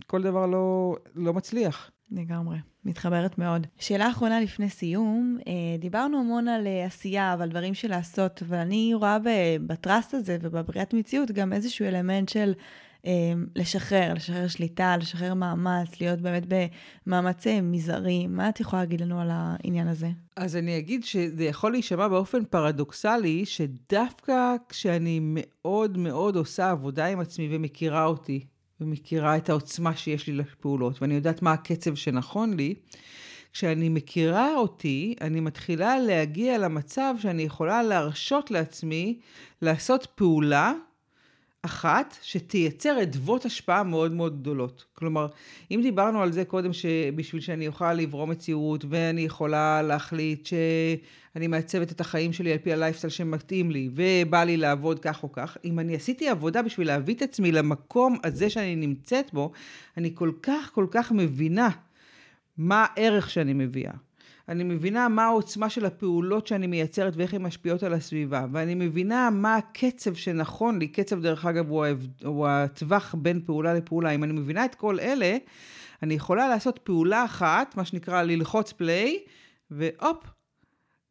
כל 0.07 0.23
דבר 0.23 0.47
לא, 0.47 0.97
לא 1.15 1.33
מצליח. 1.33 1.91
לגמרי. 2.11 2.72
מתחברת 2.85 3.39
מאוד. 3.39 3.67
שאלה 3.79 4.11
אחרונה 4.11 4.41
לפני 4.41 4.69
סיום, 4.69 5.39
אה, 5.47 5.53
דיברנו 5.79 6.21
המון 6.21 6.49
על 6.49 6.67
אה, 6.67 6.85
עשייה 6.85 7.37
ועל 7.39 7.49
דברים 7.49 7.75
של 7.75 7.91
לעשות, 7.91 8.43
ואני 8.49 8.95
רואה 8.95 9.19
בטראסט 9.67 10.15
הזה 10.15 10.39
ובבריאת 10.41 10.95
מציאות 10.95 11.31
גם 11.31 11.53
איזשהו 11.53 11.87
אלמנט 11.87 12.29
של 12.29 12.53
אה, 13.07 13.33
לשחרר, 13.57 14.15
לשחרר 14.15 14.49
שליטה, 14.49 14.97
לשחרר 14.97 15.35
מאמץ, 15.35 16.01
להיות 16.01 16.21
באמת 16.21 16.43
במאמץ 17.07 17.45
מזערי. 17.63 18.27
מה 18.27 18.49
את 18.49 18.61
יכולה 18.61 18.83
להגיד 18.83 19.01
לנו 19.01 19.21
על 19.21 19.29
העניין 19.31 19.89
הזה? 19.89 20.09
אז 20.37 20.57
אני 20.57 20.79
אגיד 20.79 21.05
שזה 21.05 21.45
יכול 21.45 21.73
להישמע 21.73 22.09
באופן 22.09 22.45
פרדוקסלי, 22.45 23.47
שדווקא 23.47 24.55
כשאני 24.69 25.19
מאוד 25.23 25.99
מאוד 25.99 26.37
עושה 26.37 26.71
עבודה 26.71 27.07
עם 27.07 27.21
עצמי 27.21 27.49
ומכירה 27.51 28.05
אותי, 28.05 28.47
ומכירה 28.83 29.37
את 29.37 29.49
העוצמה 29.49 29.97
שיש 29.97 30.27
לי 30.27 30.33
לפעולות, 30.33 31.03
ואני 31.03 31.15
יודעת 31.15 31.43
מה 31.43 31.53
הקצב 31.53 31.95
שנכון 31.95 32.55
לי, 32.55 32.75
כשאני 33.53 33.89
מכירה 33.89 34.57
אותי, 34.57 35.15
אני 35.21 35.41
מתחילה 35.41 35.99
להגיע 35.99 36.59
למצב 36.59 37.15
שאני 37.19 37.43
יכולה 37.43 37.83
להרשות 37.83 38.51
לעצמי 38.51 39.19
לעשות 39.63 40.07
פעולה 40.15 40.73
אחת 41.65 42.17
שתייצר 42.23 43.03
אדוות 43.03 43.45
השפעה 43.45 43.83
מאוד 43.83 44.13
מאוד 44.13 44.41
גדולות. 44.41 44.85
כלומר, 44.95 45.27
אם 45.71 45.81
דיברנו 45.83 46.23
על 46.23 46.33
זה 46.33 46.45
קודם 46.45 46.73
שבשביל 46.73 47.43
שאני 47.43 47.67
אוכל 47.67 47.93
לברום 47.93 48.31
מציאות 48.31 48.85
ואני 48.89 49.21
יכולה 49.21 49.83
להחליט 49.83 50.47
שאני 50.47 51.47
מעצבת 51.47 51.93
את 51.93 52.01
החיים 52.01 52.33
שלי 52.33 52.53
על 52.53 52.59
פי 52.59 52.73
הלייפסטייל 52.73 53.11
שמתאים 53.11 53.71
לי 53.71 53.91
ובא 53.95 54.45
לי 54.45 54.57
לעבוד 54.57 54.99
כך 54.99 55.23
או 55.23 55.33
כך, 55.33 55.57
אם 55.65 55.79
אני 55.79 55.95
עשיתי 55.95 56.29
עבודה 56.29 56.63
בשביל 56.63 56.87
להביא 56.87 57.15
את 57.15 57.23
עצמי 57.23 57.53
למקום 57.53 58.19
הזה 58.25 58.51
שאני 58.51 58.77
נמצאת 58.77 59.33
בו, 59.33 59.53
אני 59.97 60.11
כל 60.15 60.33
כך 60.43 60.71
כל 60.75 60.87
כך 60.91 61.13
מבינה 61.13 61.69
מה 62.59 62.87
הערך 62.97 63.31
שאני 63.31 63.53
מביאה. 63.53 63.93
אני 64.53 64.65
מבינה 64.65 65.09
מה 65.09 65.25
העוצמה 65.25 65.71
של 65.71 65.87
הפעולות 65.87 66.47
שאני 66.47 66.67
מייצרת 66.67 67.17
ואיך 67.17 67.35
הן 67.35 67.43
משפיעות 67.43 67.83
על 67.83 67.95
הסביבה, 67.95 68.47
ואני 68.53 68.75
מבינה 68.75 69.31
מה 69.31 69.57
הקצב 69.57 70.15
שנכון 70.15 70.79
לי, 70.79 70.89
קצב 70.89 71.21
דרך 71.21 71.47
אגב 71.47 71.71
הוא, 71.71 71.87
הוא 72.25 72.47
הטווח 72.47 73.15
בין 73.19 73.41
פעולה 73.47 73.75
לפעולה. 73.75 74.11
אם 74.11 74.25
אני 74.25 74.33
מבינה 74.33 74.65
את 74.65 74.75
כל 74.75 75.01
אלה, 75.01 75.37
אני 76.03 76.15
יכולה 76.15 76.49
לעשות 76.49 76.79
פעולה 76.79 77.25
אחת, 77.25 77.77
מה 77.77 77.85
שנקרא 77.85 78.23
ללחוץ 78.23 78.73
פליי, 78.73 79.19
והופ, 79.71 80.25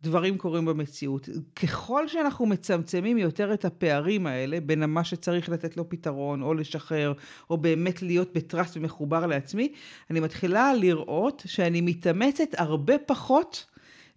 דברים 0.04 0.38
קורים 0.38 0.66
במציאות. 0.66 1.30
ככל 1.56 2.08
שאנחנו 2.08 2.46
מצמצמים 2.46 3.18
יותר 3.18 3.54
את 3.54 3.66
הפערים 3.66 4.28
האלה 4.28 4.60
בין 4.60 4.86
מה 4.86 5.04
שצריך 5.04 5.50
לתת 5.50 5.78
לו 5.78 5.90
פתרון, 5.90 6.42
או 6.42 6.54
לשחרר, 6.54 7.14
או 7.50 7.58
באמת 7.58 8.02
להיות 8.02 8.34
בטראסט 8.34 8.78
ומחובר 8.78 9.26
לעצמי, 9.26 9.74
אני 10.10 10.20
מתחילה 10.20 10.74
לראות 10.74 11.44
שאני 11.46 11.82
מתאמצת 11.82 12.50
הרבה 12.58 12.98
פחות 12.98 13.66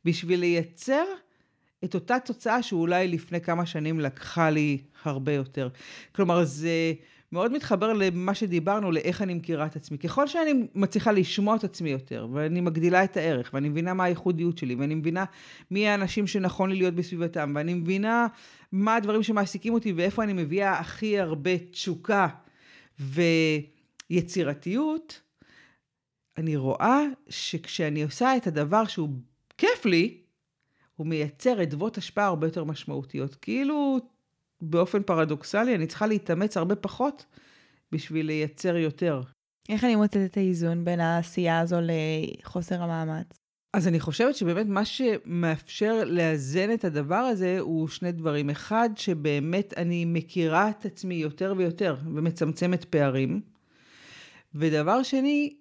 בשביל 0.05 0.41
לייצר 0.41 1.05
את 1.85 1.95
אותה 1.95 2.16
תוצאה 2.24 2.62
שאולי 2.62 3.09
לפני 3.09 3.41
כמה 3.41 3.66
שנים 3.66 4.01
לקחה 4.01 4.51
לי 4.51 4.78
הרבה 5.05 5.32
יותר. 5.32 5.68
כלומר, 6.12 6.45
זה... 6.45 6.93
מאוד 7.35 7.53
מתחבר 7.53 7.93
למה 7.93 8.35
שדיברנו, 8.35 8.93
לאיך 8.93 9.22
אני 9.22 9.35
מכירה 9.35 9.66
את 9.66 9.76
עצמי. 9.76 9.99
ככל 9.99 10.26
שאני 10.26 10.53
מצליחה 10.74 11.12
לשמוע 11.12 11.57
את 11.57 11.64
עצמי 11.64 11.91
יותר, 11.91 12.26
ואני 12.32 12.61
מגדילה 12.61 13.05
את 13.05 13.16
הערך, 13.16 13.51
ואני 13.55 13.68
מבינה 13.68 13.95
מה 13.95 14.05
הייחודיות 14.05 14.59
שלי, 14.59 14.74
ואני 14.74 14.95
מבינה 14.95 15.24
מי 15.70 15.89
האנשים 15.89 16.26
שנכון 16.26 16.70
לי 16.70 16.76
להיות 16.76 16.95
בסביבתם, 16.95 17.53
ואני 17.55 17.74
מבינה 17.74 18.26
מה 18.72 18.97
הדברים 18.97 19.22
שמעסיקים 19.22 19.74
אותי, 19.74 19.93
ואיפה 19.93 20.22
אני 20.22 20.32
מביאה 20.32 20.78
הכי 20.78 21.18
הרבה 21.18 21.59
תשוקה 21.59 22.28
ויצירתיות, 24.11 25.20
אני 26.39 26.57
רואה 26.57 27.01
שכשאני 27.28 28.03
עושה 28.03 28.37
את 28.37 28.47
הדבר 28.47 28.85
שהוא 28.85 29.09
כיף 29.59 29.87
לי, 29.87 30.18
הוא 30.97 31.07
מייצר 31.07 31.62
אדוות 31.62 31.99
השפעה 31.99 32.26
הרבה 32.26 32.47
יותר 32.47 32.64
משמעותיות. 32.64 33.35
כאילו 33.35 33.99
באופן 34.70 35.02
פרדוקסלי, 35.02 35.74
אני 35.74 35.86
צריכה 35.86 36.06
להתאמץ 36.06 36.56
הרבה 36.56 36.76
פחות 36.76 37.24
בשביל 37.92 38.26
לייצר 38.26 38.76
יותר. 38.76 39.22
איך 39.68 39.84
אני 39.84 39.96
מוצאת 39.96 40.30
את 40.30 40.36
האיזון 40.36 40.84
בין 40.84 41.00
העשייה 41.00 41.60
הזו 41.60 41.76
לחוסר 41.82 42.82
המאמץ? 42.82 43.26
אז 43.74 43.88
אני 43.88 44.00
חושבת 44.00 44.36
שבאמת 44.36 44.66
מה 44.66 44.84
שמאפשר 44.84 46.04
לאזן 46.06 46.74
את 46.74 46.84
הדבר 46.84 47.14
הזה 47.14 47.56
הוא 47.60 47.88
שני 47.88 48.12
דברים. 48.12 48.50
אחד, 48.50 48.90
שבאמת 48.96 49.74
אני 49.76 50.04
מכירה 50.04 50.70
את 50.70 50.84
עצמי 50.84 51.14
יותר 51.14 51.54
ויותר 51.56 51.96
ומצמצמת 52.14 52.84
פערים. 52.84 53.40
ודבר 54.54 55.02
שני, 55.02 55.56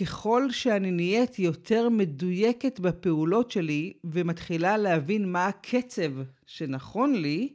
ככל 0.00 0.50
שאני 0.50 0.90
נהיית 0.90 1.38
יותר 1.38 1.88
מדויקת 1.88 2.80
בפעולות 2.80 3.50
שלי 3.50 3.92
ומתחילה 4.04 4.76
להבין 4.76 5.32
מה 5.32 5.46
הקצב 5.46 6.12
שנכון 6.46 7.14
לי, 7.14 7.54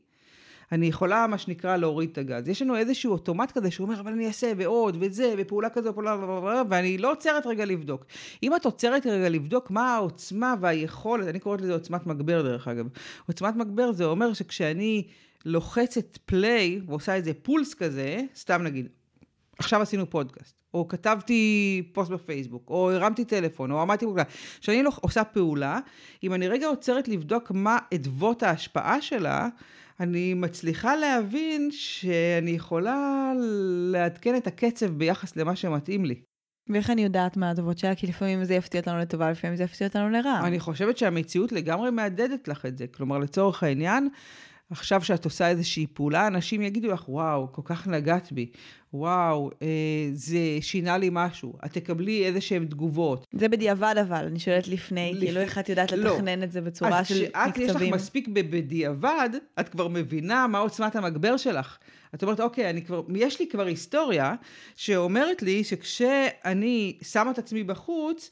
אני 0.72 0.86
יכולה, 0.86 1.28
מה 1.28 1.38
שנקרא, 1.38 1.78
להוריד 1.78 2.10
את 2.12 2.18
הגז. 2.18 2.48
יש 2.48 2.62
לנו 2.62 2.78
איזשהו 2.78 3.12
אוטומט 3.12 3.52
כזה 3.52 3.72
שאומר, 3.72 4.00
אבל 4.00 4.12
אני 4.12 4.28
אעשה, 4.28 4.52
ועוד, 4.58 4.98
וזה, 5.00 5.34
ופעולה 5.38 5.70
כזו, 5.70 5.94
פעולה, 5.94 6.62
ואני 6.70 6.98
לא 6.98 7.12
עוצרת 7.12 7.46
רגע 7.46 7.66
לבדוק. 7.66 8.06
אם 8.44 8.56
את 8.56 8.66
עוצרת 8.66 9.06
רגע 9.06 9.30
לבדוק 9.30 9.72
מה 9.72 9.96
העוצמה 9.96 10.56
והיכולת, 10.60 11.28
אני 11.28 11.40
קוראת 11.40 11.62
לזה 11.62 11.74
עוצמת 11.74 12.08
מגבר 12.08 12.42
דרך 12.42 12.68
אגב. 12.68 12.88
עוצמת 13.28 13.56
מגבר 13.56 13.92
זה 13.92 14.06
אומר 14.06 14.34
שכשאני 14.34 15.08
לוחצת 15.46 16.18
play 16.26 16.82
ועושה 16.86 17.16
איזה 17.16 17.34
פולס 17.34 17.74
כזה, 17.74 18.22
סתם 18.36 18.62
נגיד, 18.64 18.88
עכשיו 19.60 19.82
עשינו 19.82 20.10
פודקאסט, 20.10 20.62
או 20.74 20.88
כתבתי 20.88 21.84
פוסט 21.94 22.12
בפייסבוק, 22.12 22.70
או 22.70 22.92
הרמתי 22.92 23.26
טלפון, 23.26 23.72
או 23.72 23.82
אמרתי 23.82 24.06
פעולה. 24.06 24.24
כשאני 24.62 24.84
לא 24.84 24.92
עושה 25.02 25.24
פעולה, 25.24 25.80
אם 26.24 26.34
אני 26.34 26.48
רגע 26.48 26.68
עוצרת 26.68 27.08
לבדוק 27.08 27.52
מה 27.52 27.78
אדוות 27.94 28.44
ההשפעה 28.44 29.02
שלה, 29.02 29.50
אני 30.02 30.34
מצליחה 30.34 30.96
להבין 30.96 31.70
שאני 31.72 32.52
יכולה 32.52 33.32
לעדכן 33.92 34.36
את 34.36 34.48
הקצב 34.48 34.86
ביחס 34.86 35.36
למה 35.36 35.56
שמתאים 35.56 36.06
לי. 36.06 36.22
ואיך 36.70 36.90
אני 36.90 37.04
יודעת 37.04 37.38
מה 37.38 37.50
הדבות 37.50 37.78
שלה? 37.78 37.96
כי 37.96 38.08
לפעמים 38.08 38.44
זה 38.44 38.54
יפתיע 38.54 38.80
אותנו 38.82 39.00
לטובה, 39.00 39.32
לפעמים 39.32 39.56
זה 39.56 39.64
יפתיע 39.64 39.88
אותנו 39.88 40.10
לרע. 40.10 40.40
אני 40.44 40.60
חושבת 40.60 40.98
שהמציאות 40.98 41.52
לגמרי 41.52 41.92
מהדהדת 41.92 42.48
לך 42.48 42.66
את 42.66 42.78
זה. 42.78 42.88
כלומר, 42.88 43.18
לצורך 43.18 43.64
העניין, 43.64 44.10
עכשיו 44.72 45.04
שאת 45.04 45.26
עושה 45.26 45.50
איזושהי 45.50 45.88
פעולה, 45.94 46.28
אנשים 46.28 46.62
יגידו 46.62 46.88
לך, 46.88 47.10
וואו, 47.10 47.52
כל 47.52 47.62
כך 47.66 47.88
נגעת 47.88 48.32
בי, 48.32 48.50
וואו, 48.94 49.52
אה, 49.62 49.68
זה 50.14 50.38
שינה 50.62 50.98
לי 50.98 51.10
משהו, 51.12 51.54
את 51.66 51.74
תקבלי 51.74 52.26
איזה 52.26 52.42
שהן 52.42 52.66
תגובות. 52.66 53.26
זה 53.32 53.50
בדיעבד 53.50 53.96
אבל, 54.02 54.26
אני 54.26 54.40
שואלת 54.40 54.68
לפני, 54.68 55.14
לפ... 55.14 55.20
כאילו 55.24 55.40
איך 55.40 55.58
את 55.58 55.70
יודעת 55.70 55.92
לא. 55.92 56.14
לתכנן 56.14 56.44
את 56.44 56.52
זה 56.52 56.62
בצורה 56.62 57.06
של 57.06 57.14
מקצבים. 57.14 57.32
אז 57.34 57.52
כשאת 57.52 57.58
יש 57.58 57.76
לך 57.76 57.82
מספיק 57.82 58.28
בדיעבד, 58.28 59.30
את 59.60 59.70
כבר 59.70 59.88
מבינה 59.88 60.48
מה 60.48 60.60
עוצמת 60.60 60.96
המגבר 60.96 61.38
שלך. 61.38 61.78
את 62.16 62.24
אומרת, 62.24 62.40
אוקיי, 62.40 62.70
אני 62.70 62.82
כבר, 62.86 63.02
יש 63.16 63.40
לי 63.40 63.48
כבר 63.48 63.66
היסטוריה 63.66 64.36
שאומרת 64.76 65.42
לי 65.42 65.64
שכשאני 65.64 66.98
שמה 67.02 67.32
את 67.32 67.38
עצמי 67.38 67.64
בחוץ, 67.64 68.30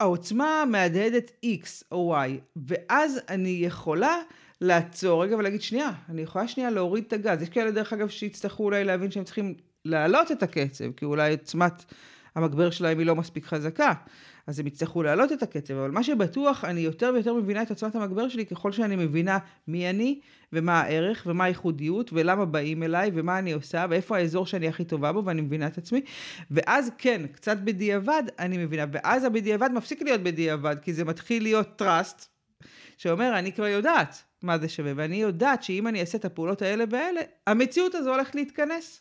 העוצמה 0.00 0.64
מהדהדת 0.70 1.30
X 1.46 1.82
או 1.92 2.16
Y, 2.16 2.28
ואז 2.56 3.20
אני 3.28 3.50
יכולה 3.50 4.16
לעצור 4.60 5.22
רגע 5.22 5.36
ולהגיד, 5.36 5.62
שנייה, 5.62 5.90
אני 6.08 6.22
יכולה 6.22 6.48
שנייה 6.48 6.70
להוריד 6.70 7.04
את 7.06 7.12
הגז. 7.12 7.42
יש 7.42 7.48
כאלה, 7.48 7.70
דרך 7.70 7.92
אגב, 7.92 8.08
שיצטרכו 8.08 8.64
אולי 8.64 8.84
להבין 8.84 9.10
שהם 9.10 9.24
צריכים 9.24 9.54
להעלות 9.84 10.32
את 10.32 10.42
הקצב, 10.42 10.92
כי 10.92 11.04
אולי 11.04 11.30
עוצמת 11.30 11.84
המגבר 12.34 12.70
שלהם 12.70 12.98
היא 12.98 13.06
לא 13.06 13.16
מספיק 13.16 13.46
חזקה, 13.46 13.92
אז 14.46 14.60
הם 14.60 14.66
יצטרכו 14.66 15.02
להעלות 15.02 15.32
את 15.32 15.42
הקצב, 15.42 15.74
אבל 15.74 15.90
מה 15.90 16.02
שבטוח, 16.02 16.64
אני 16.64 16.80
יותר 16.80 17.10
ויותר 17.14 17.34
מבינה 17.34 17.62
את 17.62 17.70
עוצמת 17.70 17.94
המגבר 17.94 18.28
שלי 18.28 18.46
ככל 18.46 18.72
שאני 18.72 18.96
מבינה 18.96 19.38
מי 19.68 19.90
אני, 19.90 20.20
ומה 20.52 20.80
הערך, 20.80 21.22
ומה 21.26 21.44
הייחודיות, 21.44 22.10
ולמה 22.12 22.44
באים 22.44 22.82
אליי, 22.82 23.10
ומה 23.14 23.38
אני 23.38 23.52
עושה, 23.52 23.86
ואיפה 23.90 24.16
האזור 24.16 24.46
שאני 24.46 24.68
הכי 24.68 24.84
טובה 24.84 25.12
בו, 25.12 25.24
ואני 25.24 25.40
מבינה 25.40 25.66
את 25.66 25.78
עצמי. 25.78 26.00
ואז 26.50 26.90
כן, 26.98 27.26
קצת 27.32 27.56
בדיעבד 27.56 28.22
אני 28.38 28.58
מבינה, 28.58 28.84
ואז 28.92 29.24
הבדיעבד 29.24 29.70
מפסיק 29.74 30.02
להיות 30.02 30.20
בדיעבד, 30.20 30.76
כי 30.82 30.92
זה 30.92 31.04
מתחיל 31.04 31.42
להיות 31.42 31.82
trust, 31.82 32.26
שאומר, 32.96 33.38
אני 33.38 33.52
כבר 33.52 33.66
יודעת 33.66 34.22
מה 34.44 34.58
זה 34.58 34.68
שווה, 34.68 34.92
ואני 34.96 35.16
יודעת 35.16 35.62
שאם 35.62 35.86
אני 35.86 36.00
אעשה 36.00 36.18
את 36.18 36.24
הפעולות 36.24 36.62
האלה 36.62 36.84
והאלה, 36.90 37.20
המציאות 37.46 37.94
הזו 37.94 38.10
הולכת 38.10 38.34
להתכנס. 38.34 39.00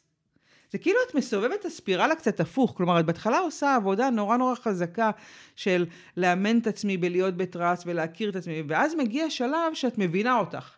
זה 0.72 0.78
כאילו 0.78 1.00
את 1.10 1.16
מסובבת 1.16 1.60
את 1.60 1.66
הספירלה 1.66 2.16
קצת 2.16 2.40
הפוך, 2.40 2.74
כלומר, 2.78 3.00
את 3.00 3.06
בהתחלה 3.06 3.40
עושה 3.40 3.76
עבודה 3.76 4.10
נורא 4.10 4.38
נורא 4.38 4.56
חזקה 4.56 5.12
של 5.56 5.86
לאמן 6.18 6.58
את 6.58 6.68
עצמי 6.68 6.98
בלהיות 6.98 7.38
בטראס 7.38 7.84
ולהכיר 7.86 8.30
את 8.30 8.36
עצמי, 8.36 8.64
ואז 8.68 8.96
מגיע 8.96 9.30
שלב 9.30 9.74
שאת 9.74 9.98
מבינה 9.98 10.38
אותך. 10.38 10.76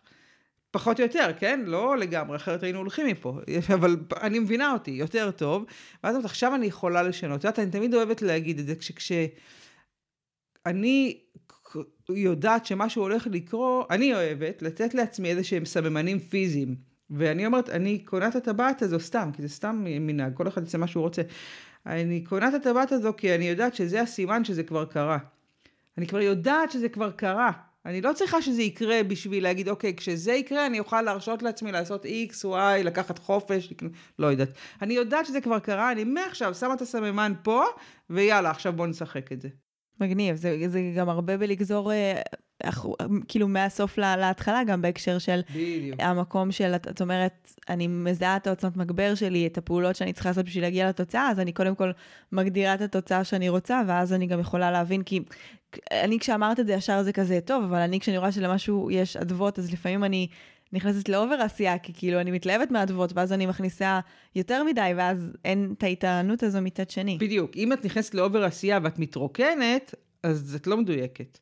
פחות 0.70 1.00
או 1.00 1.04
יותר, 1.04 1.30
כן? 1.38 1.60
לא 1.64 1.98
לגמרי, 1.98 2.36
אחרת 2.36 2.62
היינו 2.62 2.78
הולכים 2.78 3.06
מפה. 3.06 3.38
אבל 3.74 3.96
אני 4.20 4.38
מבינה 4.38 4.72
אותי 4.72 4.90
יותר 4.90 5.30
טוב, 5.30 5.64
ואז 6.04 6.14
אומרת, 6.14 6.30
עכשיו 6.30 6.54
אני 6.54 6.66
יכולה 6.66 7.02
לשנות. 7.02 7.38
את 7.38 7.44
יודעת, 7.44 7.58
אני 7.58 7.70
תמיד 7.70 7.94
אוהבת 7.94 8.22
להגיד 8.22 8.58
את 8.58 8.66
זה, 8.66 8.74
כשכש... 8.74 9.12
אני 10.66 11.20
יודעת 12.08 12.66
שמשהו 12.66 13.02
הולך 13.02 13.26
לקרות, 13.30 13.86
אני 13.90 14.14
אוהבת 14.14 14.62
לתת 14.62 14.94
לעצמי 14.94 15.30
איזה 15.30 15.44
שהם 15.44 15.64
סממנים 15.64 16.18
פיזיים. 16.18 16.74
ואני 17.10 17.46
אומרת, 17.46 17.70
אני 17.70 17.98
קונה 17.98 18.28
את 18.28 18.36
הטבעת 18.36 18.82
הזו 18.82 19.00
סתם, 19.00 19.30
כי 19.36 19.42
זה 19.42 19.48
סתם 19.48 19.84
מנהג, 19.84 20.34
כל 20.34 20.48
אחד 20.48 20.62
יעשה 20.62 20.78
מה 20.78 20.86
שהוא 20.86 21.02
רוצה. 21.02 21.22
אני 21.86 22.20
קונה 22.20 22.48
את 22.48 22.54
הטבעת 22.54 22.92
הזו 22.92 23.12
כי 23.16 23.34
אני 23.34 23.48
יודעת 23.48 23.74
שזה 23.74 24.00
הסימן 24.00 24.44
שזה 24.44 24.62
כבר 24.62 24.84
קרה. 24.84 25.18
אני 25.98 26.06
כבר 26.06 26.20
יודעת 26.20 26.70
שזה 26.70 26.88
כבר 26.88 27.10
קרה. 27.10 27.50
אני 27.86 28.00
לא 28.00 28.12
צריכה 28.12 28.42
שזה 28.42 28.62
יקרה 28.62 29.02
בשביל 29.02 29.42
להגיד, 29.42 29.68
אוקיי, 29.68 29.96
כשזה 29.96 30.32
יקרה 30.32 30.66
אני 30.66 30.78
אוכל 30.78 31.02
להרשות 31.02 31.42
לעצמי 31.42 31.72
לעשות 31.72 32.04
X, 32.04 32.44
Y, 32.44 32.84
לקחת 32.84 33.18
חופש, 33.18 33.72
לא 34.18 34.26
יודעת. 34.26 34.48
אני 34.82 34.94
יודעת 34.94 35.26
שזה 35.26 35.40
כבר 35.40 35.58
קרה, 35.58 35.92
אני 35.92 36.04
מעכשיו 36.04 36.54
שמה 36.54 36.74
את 36.74 36.80
הסממן 36.80 37.32
פה, 37.42 37.64
ויאללה, 38.10 38.50
עכשיו 38.50 38.72
בוא 38.72 38.86
נשחק 38.86 39.32
את 39.32 39.40
זה. 39.40 39.48
מגניב, 40.00 40.36
זה, 40.36 40.56
זה 40.68 40.92
גם 40.96 41.08
הרבה 41.08 41.36
בלגזור 41.36 41.92
uh, 41.92 42.66
כאילו 43.28 43.48
מהסוף 43.48 43.98
להתחלה, 43.98 44.64
גם 44.64 44.82
בהקשר 44.82 45.18
של 45.18 45.40
בדיוק. 45.50 46.00
המקום 46.00 46.52
של, 46.52 46.74
את 46.74 47.00
אומרת, 47.00 47.54
אני 47.68 47.86
מזהה 47.86 48.36
את 48.36 48.46
העוצמת 48.46 48.76
מגבר 48.76 49.14
שלי, 49.14 49.46
את 49.46 49.58
הפעולות 49.58 49.96
שאני 49.96 50.12
צריכה 50.12 50.28
לעשות 50.28 50.44
בשביל 50.44 50.64
להגיע 50.64 50.88
לתוצאה, 50.88 51.28
אז 51.30 51.40
אני 51.40 51.52
קודם 51.52 51.74
כל 51.74 51.90
מגדירה 52.32 52.74
את 52.74 52.80
התוצאה 52.80 53.24
שאני 53.24 53.48
רוצה, 53.48 53.82
ואז 53.86 54.12
אני 54.12 54.26
גם 54.26 54.40
יכולה 54.40 54.70
להבין, 54.70 55.02
כי 55.02 55.20
אני 55.92 56.18
כשאמרת 56.18 56.60
את 56.60 56.66
זה 56.66 56.72
ישר 56.72 57.02
זה 57.02 57.12
כזה 57.12 57.40
טוב, 57.44 57.64
אבל 57.64 57.78
אני 57.78 58.00
כשאני 58.00 58.18
רואה 58.18 58.32
שלמשהו 58.32 58.90
יש 58.90 59.16
אדוות, 59.16 59.58
אז 59.58 59.72
לפעמים 59.72 60.04
אני 60.04 60.28
נכנסת 60.72 61.08
ל 61.08 61.13
over 61.13 61.34
עשייה, 61.34 61.78
כי 61.78 61.92
כאילו 61.94 62.20
אני 62.20 62.30
מתלהבת 62.30 62.70
מהאדוות, 62.70 63.12
ואז 63.14 63.32
אני 63.32 63.46
מכניסה 63.46 64.00
יותר 64.34 64.64
מדי, 64.64 64.92
ואז 64.96 65.32
אין 65.44 65.74
את 65.78 65.82
ההתענות 65.82 66.42
הזו 66.42 66.60
מצד 66.62 66.90
שני. 66.90 67.18
בדיוק. 67.20 67.56
אם 67.56 67.72
את 67.72 67.84
נכנסת 67.84 68.14
ל 68.14 68.20
over 68.20 68.44
עשייה 68.44 68.78
ואת 68.82 68.98
מתרוקנת, 68.98 69.94
אז 70.22 70.54
את 70.54 70.66
לא 70.66 70.76
מדויקת. 70.76 71.38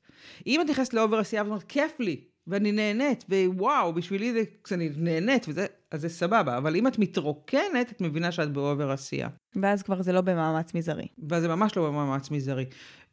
אם 0.46 0.60
את 0.60 0.66
נכנסת 0.70 0.94
ל 0.94 0.99
over 0.99 1.18
עשייה 1.18 1.42
ואת 1.42 1.48
אומרת, 1.48 1.62
כיף 1.62 2.00
לי, 2.00 2.20
ואני 2.47 2.72
נהנית, 2.72 3.24
ווואו, 3.47 3.92
בשבילי 3.92 4.32
זה, 4.32 4.42
כשאני 4.64 4.90
נהנית, 4.97 5.47
וזה, 5.49 5.66
אז 5.90 6.01
זה 6.01 6.09
סבבה. 6.09 6.59
אבל 6.59 6.76
אם 6.76 6.86
את 6.86 6.99
מתרוקנת, 6.99 7.90
את 7.90 8.01
מבינה 8.01 8.32
שאת 8.32 8.53
ב 8.52 8.60
over 8.60 8.90
עשייה. 8.90 9.28
ואז 9.57 9.82
כבר 9.82 10.03
זה 10.03 10.12
לא 10.12 10.20
במאמץ 10.20 10.74
מזערי. 10.74 11.07
ואז 11.28 11.42
זה 11.42 11.49
ממש 11.49 11.76
לא 11.76 11.88
במאמץ 11.88 12.30
מזערי. 12.30 12.64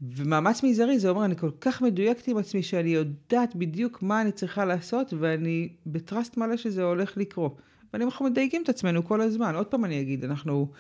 ומאמץ 0.01 0.63
מזערי 0.63 0.99
זה 0.99 1.09
אומר, 1.09 1.25
אני 1.25 1.35
כל 1.37 1.51
כך 1.61 1.81
מדויקת 1.81 2.27
עם 2.27 2.37
עצמי, 2.37 2.63
שאני 2.63 2.89
יודעת 2.89 3.55
בדיוק 3.55 4.01
מה 4.01 4.21
אני 4.21 4.31
צריכה 4.31 4.65
לעשות, 4.65 5.13
ואני 5.19 5.69
בטראסט 5.85 6.37
מלא 6.37 6.57
שזה 6.57 6.83
הולך 6.83 7.17
לקרות. 7.17 7.61
ואנחנו 7.93 8.25
מדייקים 8.25 8.63
את 8.63 8.69
עצמנו 8.69 9.05
כל 9.05 9.21
הזמן. 9.21 9.55
עוד 9.55 9.67
פעם 9.67 9.85
אני 9.85 10.01
אגיד, 10.01 10.25
אנחנו, 10.25 10.71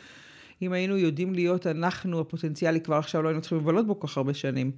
אם 0.61 0.73
היינו 0.73 0.97
יודעים 0.97 1.33
להיות 1.33 1.67
אנחנו 1.67 2.19
הפוטנציאלי, 2.19 2.81
כבר 2.81 2.95
עכשיו 2.95 3.21
לא 3.21 3.27
היינו 3.27 3.41
צריכים 3.41 3.57
לבלות 3.57 3.87
בו 3.87 3.99
כל 3.99 4.07
כך 4.07 4.17
הרבה 4.17 4.33
שנים. 4.33 4.71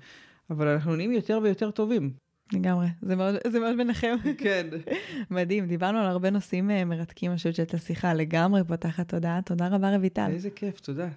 אבל 0.49 0.67
אנחנו 0.67 0.95
נהיים 0.95 1.11
יותר 1.11 1.39
ויותר 1.43 1.71
טובים. 1.71 2.13
לגמרי, 2.53 2.87
זה 3.01 3.15
מאוד, 3.15 3.35
זה 3.47 3.59
מאוד 3.59 3.75
מנחם. 3.75 4.15
כן. 4.37 4.67
מדהים, 5.31 5.67
דיברנו 5.67 5.99
על 5.99 6.05
הרבה 6.05 6.29
נושאים 6.29 6.71
אה, 6.71 6.85
מרתקים, 6.85 7.31
אני 7.31 7.37
חושבת 7.37 7.55
שהייתה 7.55 7.77
שיחה 7.77 8.13
לגמרי 8.13 8.63
פותחת 8.67 9.09
תודה. 9.09 9.39
תודה 9.45 9.67
רבה, 9.67 9.95
רויטל. 9.95 10.29
איזה 10.31 10.49
כיף, 10.49 10.79
תודה. 10.79 11.07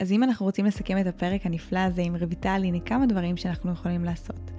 אז 0.00 0.12
אם 0.12 0.22
אנחנו 0.22 0.46
רוצים 0.46 0.64
לסכם 0.64 0.98
את 1.00 1.06
הפרק 1.06 1.46
הנפלא 1.46 1.78
הזה 1.78 2.02
עם 2.02 2.16
רויטל, 2.16 2.62
הנה 2.64 2.80
כמה 2.80 3.06
דברים 3.06 3.36
שאנחנו 3.36 3.72
יכולים 3.72 4.04
לעשות. 4.04 4.50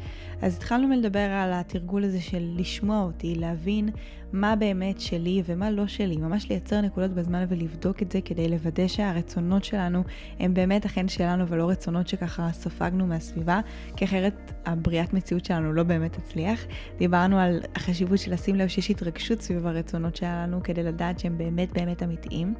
אז 0.43 0.55
התחלנו 0.55 0.87
מלדבר 0.87 1.19
על 1.19 1.53
התרגול 1.53 2.03
הזה 2.03 2.21
של 2.21 2.43
לשמוע 2.55 3.01
אותי, 3.01 3.35
להבין 3.35 3.89
מה 4.33 4.55
באמת 4.55 5.01
שלי 5.01 5.43
ומה 5.45 5.71
לא 5.71 5.87
שלי, 5.87 6.17
ממש 6.17 6.49
לייצר 6.49 6.81
נקודות 6.81 7.11
בזמן 7.11 7.45
ולבדוק 7.49 8.01
את 8.01 8.11
זה 8.11 8.21
כדי 8.21 8.49
לוודא 8.49 8.87
שהרצונות 8.87 9.63
שלנו 9.63 10.03
הם 10.39 10.53
באמת 10.53 10.85
אכן 10.85 11.07
שלנו 11.07 11.47
ולא 11.47 11.69
רצונות 11.69 12.07
שככה 12.07 12.49
ספגנו 12.51 13.07
מהסביבה, 13.07 13.59
כי 13.95 14.05
אחרת 14.05 14.51
הבריאת 14.65 15.13
מציאות 15.13 15.45
שלנו 15.45 15.73
לא 15.73 15.83
באמת 15.83 16.13
תצליח. 16.13 16.65
דיברנו 16.97 17.39
על 17.39 17.59
החשיבות 17.75 18.19
של 18.19 18.33
לשים 18.33 18.55
לב 18.55 18.67
שיש 18.67 18.89
התרגשות 18.89 19.41
סביב 19.41 19.67
הרצונות 19.67 20.15
שלנו 20.15 20.63
כדי 20.63 20.83
לדעת 20.83 21.19
שהם 21.19 21.37
באמת 21.37 21.71
באמת 21.73 22.03
אמיתיים. 22.03 22.53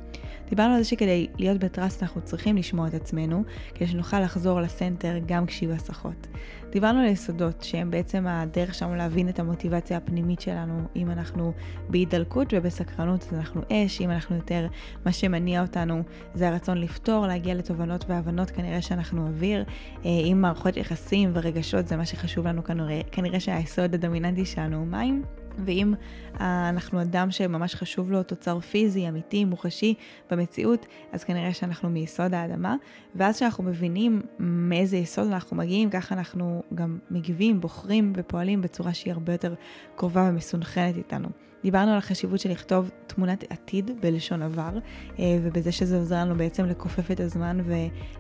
דיברנו 0.49 0.73
על 0.73 0.83
זה 0.83 0.89
שכדי 0.89 1.27
להיות 1.37 1.57
בטראסט 1.57 2.03
אנחנו 2.03 2.21
צריכים 2.21 2.57
לשמוע 2.57 2.87
את 2.87 2.93
עצמנו, 2.93 3.43
כדי 3.75 3.87
שנוכל 3.87 4.19
לחזור 4.19 4.61
לסנטר 4.61 5.17
גם 5.25 5.45
כשיהיו 5.45 5.73
הסחות. 5.73 6.27
דיברנו 6.73 6.99
על 6.99 7.05
יסודות, 7.05 7.63
שהם 7.63 7.91
בעצם 7.91 8.27
הדרך 8.27 8.73
שלנו 8.73 8.95
להבין 8.95 9.29
את 9.29 9.39
המוטיבציה 9.39 9.97
הפנימית 9.97 10.41
שלנו, 10.41 10.81
אם 10.95 11.11
אנחנו 11.11 11.53
בהידלקות 11.89 12.47
ובסקרנות, 12.53 13.23
אז 13.31 13.33
אנחנו 13.33 13.61
אש, 13.71 14.01
אם 14.01 14.11
אנחנו 14.11 14.35
יותר, 14.35 14.67
מה 15.05 15.11
שמניע 15.11 15.61
אותנו 15.61 16.03
זה 16.33 16.47
הרצון 16.47 16.77
לפתור, 16.77 17.27
להגיע 17.27 17.53
לתובנות 17.55 18.05
והבנות, 18.07 18.51
כנראה 18.51 18.81
שאנחנו 18.81 19.27
אוויר. 19.27 19.63
אם 20.05 20.27
אה, 20.27 20.33
מערכות 20.33 20.77
יחסים 20.77 21.31
ורגשות 21.33 21.87
זה 21.87 21.97
מה 21.97 22.05
שחשוב 22.05 22.47
לנו, 22.47 22.63
כנראה, 22.63 23.01
כנראה 23.11 23.39
שהיסוד 23.39 23.93
הדומיננטי 23.93 24.45
שלנו 24.45 24.77
הוא 24.77 24.87
מים. 24.87 25.23
ואם 25.65 25.93
אנחנו 26.39 27.01
אדם 27.01 27.31
שממש 27.31 27.75
חשוב 27.75 28.11
לו 28.11 28.23
תוצר 28.23 28.59
פיזי, 28.59 29.09
אמיתי, 29.09 29.45
מוחשי 29.45 29.93
במציאות, 30.31 30.85
אז 31.11 31.23
כנראה 31.23 31.53
שאנחנו 31.53 31.89
מיסוד 31.89 32.33
האדמה. 32.33 32.75
ואז 33.15 33.35
כשאנחנו 33.35 33.63
מבינים 33.63 34.21
מאיזה 34.39 34.97
יסוד 34.97 35.27
אנחנו 35.27 35.57
מגיעים, 35.57 35.89
ככה 35.89 36.15
אנחנו 36.15 36.63
גם 36.75 36.99
מגיבים, 37.11 37.61
בוחרים 37.61 38.13
ופועלים 38.15 38.61
בצורה 38.61 38.93
שהיא 38.93 39.13
הרבה 39.13 39.31
יותר 39.31 39.53
קרובה 39.95 40.29
ומסונכרנת 40.29 40.97
איתנו. 40.97 41.29
דיברנו 41.63 41.91
על 41.91 41.97
החשיבות 41.97 42.39
של 42.39 42.49
לכתוב 42.49 42.91
תמונת 43.07 43.43
עתיד 43.49 43.91
בלשון 44.01 44.41
עבר, 44.41 44.77
אה, 45.19 45.37
ובזה 45.43 45.71
שזה 45.71 45.97
עוזר 45.97 46.15
לנו 46.15 46.35
בעצם 46.35 46.65
לכופף 46.65 47.11
את 47.11 47.19
הזמן 47.19 47.57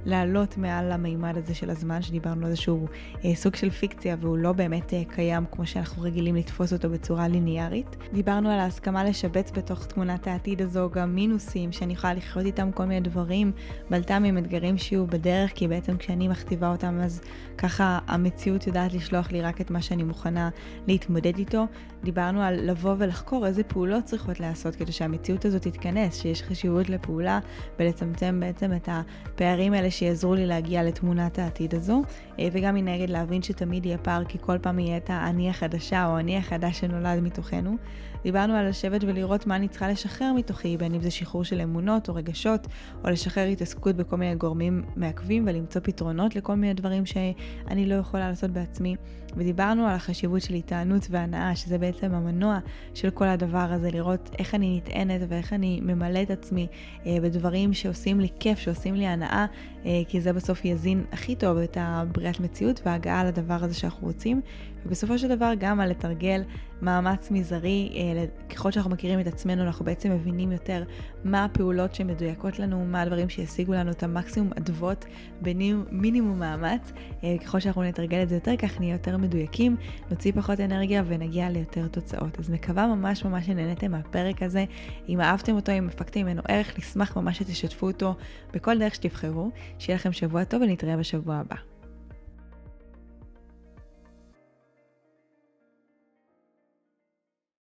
ולעלות 0.05 0.57
מעל 0.57 0.91
המימד 0.91 1.37
הזה 1.37 1.55
של 1.55 1.69
הזמן, 1.69 2.01
שדיברנו 2.01 2.45
על 2.45 2.51
איזשהו 2.51 2.87
אה, 3.25 3.35
סוג 3.35 3.55
של 3.55 3.69
פיקציה 3.69 4.15
והוא 4.19 4.37
לא 4.37 4.51
באמת 4.51 4.93
אה, 4.93 5.01
קיים 5.09 5.45
כמו 5.51 5.65
שאנחנו 5.65 6.03
רגילים 6.03 6.35
לתפוס 6.35 6.73
אותו 6.73 6.89
בצורה 6.89 7.27
ליניארית. 7.27 7.97
דיברנו 8.13 8.49
על 8.49 8.59
ההסכמה 8.59 9.03
לשבץ 9.03 9.51
בתוך 9.51 9.85
תמונת 9.85 10.27
העתיד 10.27 10.61
הזו 10.61 10.89
גם 10.89 11.15
מינוסים, 11.15 11.71
שאני 11.71 11.93
יכולה 11.93 12.13
לחיות 12.13 12.45
איתם 12.45 12.71
כל 12.71 12.85
מיני 12.85 13.01
דברים, 13.01 13.51
בלת"מים, 13.89 14.37
אתגרים 14.37 14.77
שיהיו 14.77 15.07
בדרך, 15.07 15.51
כי 15.55 15.67
בעצם 15.67 15.97
כשאני 15.97 16.27
מכתיבה 16.27 16.71
אותם 16.71 16.99
אז 17.03 17.21
ככה 17.57 17.99
המציאות 18.07 18.67
יודעת 18.67 18.93
לשלוח 18.93 19.31
לי 19.31 19.41
רק 19.41 19.61
את 19.61 19.71
מה 19.71 19.81
שאני 19.81 20.03
מוכנה 20.03 20.49
להתמודד 20.87 21.37
איתו. 21.37 21.65
דיברנו 22.03 22.41
על 22.41 22.69
לבוא 22.69 22.95
ולחקור 22.97 23.32
איזה 23.45 23.63
פעולות 23.63 24.03
צריכות 24.03 24.39
להיעשות 24.39 24.75
כדי 24.75 24.91
שהמציאות 24.91 25.45
הזאת 25.45 25.61
תתכנס, 25.61 26.21
שיש 26.21 26.43
חשיבות 26.43 26.89
לפעולה 26.89 27.39
ולצמצם 27.79 28.39
בעצם 28.39 28.73
את 28.73 28.89
הפערים 28.91 29.73
האלה 29.73 29.91
שיעזרו 29.91 30.35
לי 30.35 30.45
להגיע 30.45 30.83
לתמונת 30.83 31.39
העתיד 31.39 31.75
הזו, 31.75 32.03
אה, 32.39 32.47
וגם 32.51 32.75
מנגד 32.75 33.09
להבין 33.09 33.41
שתמיד 33.41 33.85
יהיה 33.85 33.97
פער 33.97 34.23
כי 34.23 34.37
כל 34.41 34.57
פעם 34.57 34.79
יהיה 34.79 34.97
את 34.97 35.09
האני 35.09 35.49
החדשה 35.49 36.05
או 36.07 36.17
האני 36.17 36.37
החדש 36.37 36.79
שנולד 36.79 37.19
מתוכנו. 37.19 37.77
דיברנו 38.23 38.53
על 38.53 38.69
לשבת 38.69 39.03
ולראות 39.03 39.47
מה 39.47 39.55
אני 39.55 39.67
צריכה 39.67 39.87
לשחרר 39.87 40.33
מתוכי, 40.33 40.77
בין 40.77 40.93
אם 40.93 41.01
זה 41.01 41.11
שחרור 41.11 41.43
של 41.43 41.61
אמונות 41.61 42.09
או 42.09 42.15
רגשות, 42.15 42.67
או 43.03 43.09
לשחרר 43.09 43.43
התעסקות 43.47 43.95
בכל 43.95 44.15
מיני 44.15 44.35
גורמים 44.35 44.83
מעכבים 44.95 45.43
ולמצוא 45.47 45.81
פתרונות 45.83 46.35
לכל 46.35 46.55
מיני 46.55 46.73
דברים 46.73 47.05
שאני 47.05 47.85
לא 47.85 47.95
יכולה 47.95 48.29
לעשות 48.29 48.51
בעצמי. 48.51 48.95
ודיברנו 49.37 49.87
על 49.87 49.95
החשיבות 49.95 50.41
של 50.41 50.53
התענות 50.53 51.07
והנאה, 51.09 51.55
שזה 51.55 51.77
בעצם 51.77 52.13
המנוע 52.13 52.59
של 52.93 53.09
כל 53.09 53.27
הדבר 53.27 53.67
הזה, 53.71 53.91
לראות 53.91 54.29
איך 54.39 54.55
אני 54.55 54.77
נטענת 54.77 55.21
ואיך 55.29 55.53
אני 55.53 55.79
ממלא 55.83 56.21
את 56.21 56.31
עצמי 56.31 56.67
אה, 57.05 57.17
בדברים 57.21 57.73
שעושים 57.73 58.19
לי 58.19 58.27
כיף, 58.39 58.59
שעושים 58.59 58.95
לי 58.95 59.07
הנאה, 59.07 59.45
אה, 59.85 60.01
כי 60.07 60.21
זה 60.21 60.33
בסוף 60.33 60.65
יזין 60.65 61.03
הכי 61.11 61.35
טוב 61.35 61.57
את 61.57 61.77
הבריאת 61.79 62.39
מציאות 62.39 62.81
וההגעה 62.85 63.23
לדבר 63.23 63.63
הזה 63.63 63.73
שאנחנו 63.73 64.07
רוצים. 64.07 64.41
ובסופו 64.85 65.17
של 65.17 65.27
דבר 65.27 65.53
גם 65.59 65.79
על 65.79 65.89
לתרגל 65.89 66.41
מאמץ 66.81 67.31
מזערי, 67.31 67.89
אה, 67.95 68.25
ככל 68.49 68.71
שאנחנו 68.71 68.91
מכירים 68.91 69.19
את 69.19 69.27
עצמנו, 69.27 69.63
אנחנו 69.63 69.85
בעצם 69.85 70.11
מבינים 70.11 70.51
יותר 70.51 70.83
מה 71.23 71.45
הפעולות 71.45 71.95
שמדויקות 71.95 72.59
לנו, 72.59 72.85
מה 72.85 73.01
הדברים 73.01 73.29
שישיגו 73.29 73.73
לנו 73.73 73.91
את 73.91 74.03
המקסימום 74.03 74.51
אדוות 74.57 75.05
במינימום 75.41 76.39
מאמץ. 76.39 76.91
אה, 77.23 77.35
ככל 77.43 77.59
שאנחנו 77.59 77.83
נתרגל 77.83 78.23
את 78.23 78.29
זה 78.29 78.35
יותר, 78.35 78.55
כך 78.57 78.79
נהיה 78.79 78.93
יותר 78.93 79.17
מדויקים, 79.23 79.75
נוציא 80.11 80.31
פחות 80.31 80.59
אנרגיה 80.59 81.03
ונגיע 81.07 81.49
ליותר 81.49 81.87
תוצאות. 81.87 82.39
אז 82.39 82.49
מקווה 82.49 82.87
ממש 82.87 83.25
ממש 83.25 83.45
שנהניתם 83.45 83.91
מהפרק 83.91 84.43
הזה. 84.43 84.65
אם 85.09 85.21
אהבתם 85.21 85.55
אותו, 85.55 85.71
אם 85.71 85.87
הפקתם 85.87 86.19
ממנו 86.19 86.41
ערך, 86.47 86.79
נשמח 86.79 87.17
ממש 87.17 87.37
שתשתפו 87.37 87.87
אותו 87.87 88.15
בכל 88.53 88.79
דרך 88.79 88.95
שתבחרו. 88.95 89.51
שיהיה 89.79 89.95
לכם 89.95 90.11
שבוע 90.11 90.43
טוב 90.43 90.61
ונתראה 90.61 90.97
בשבוע 90.97 91.35
הבא. 91.35 91.72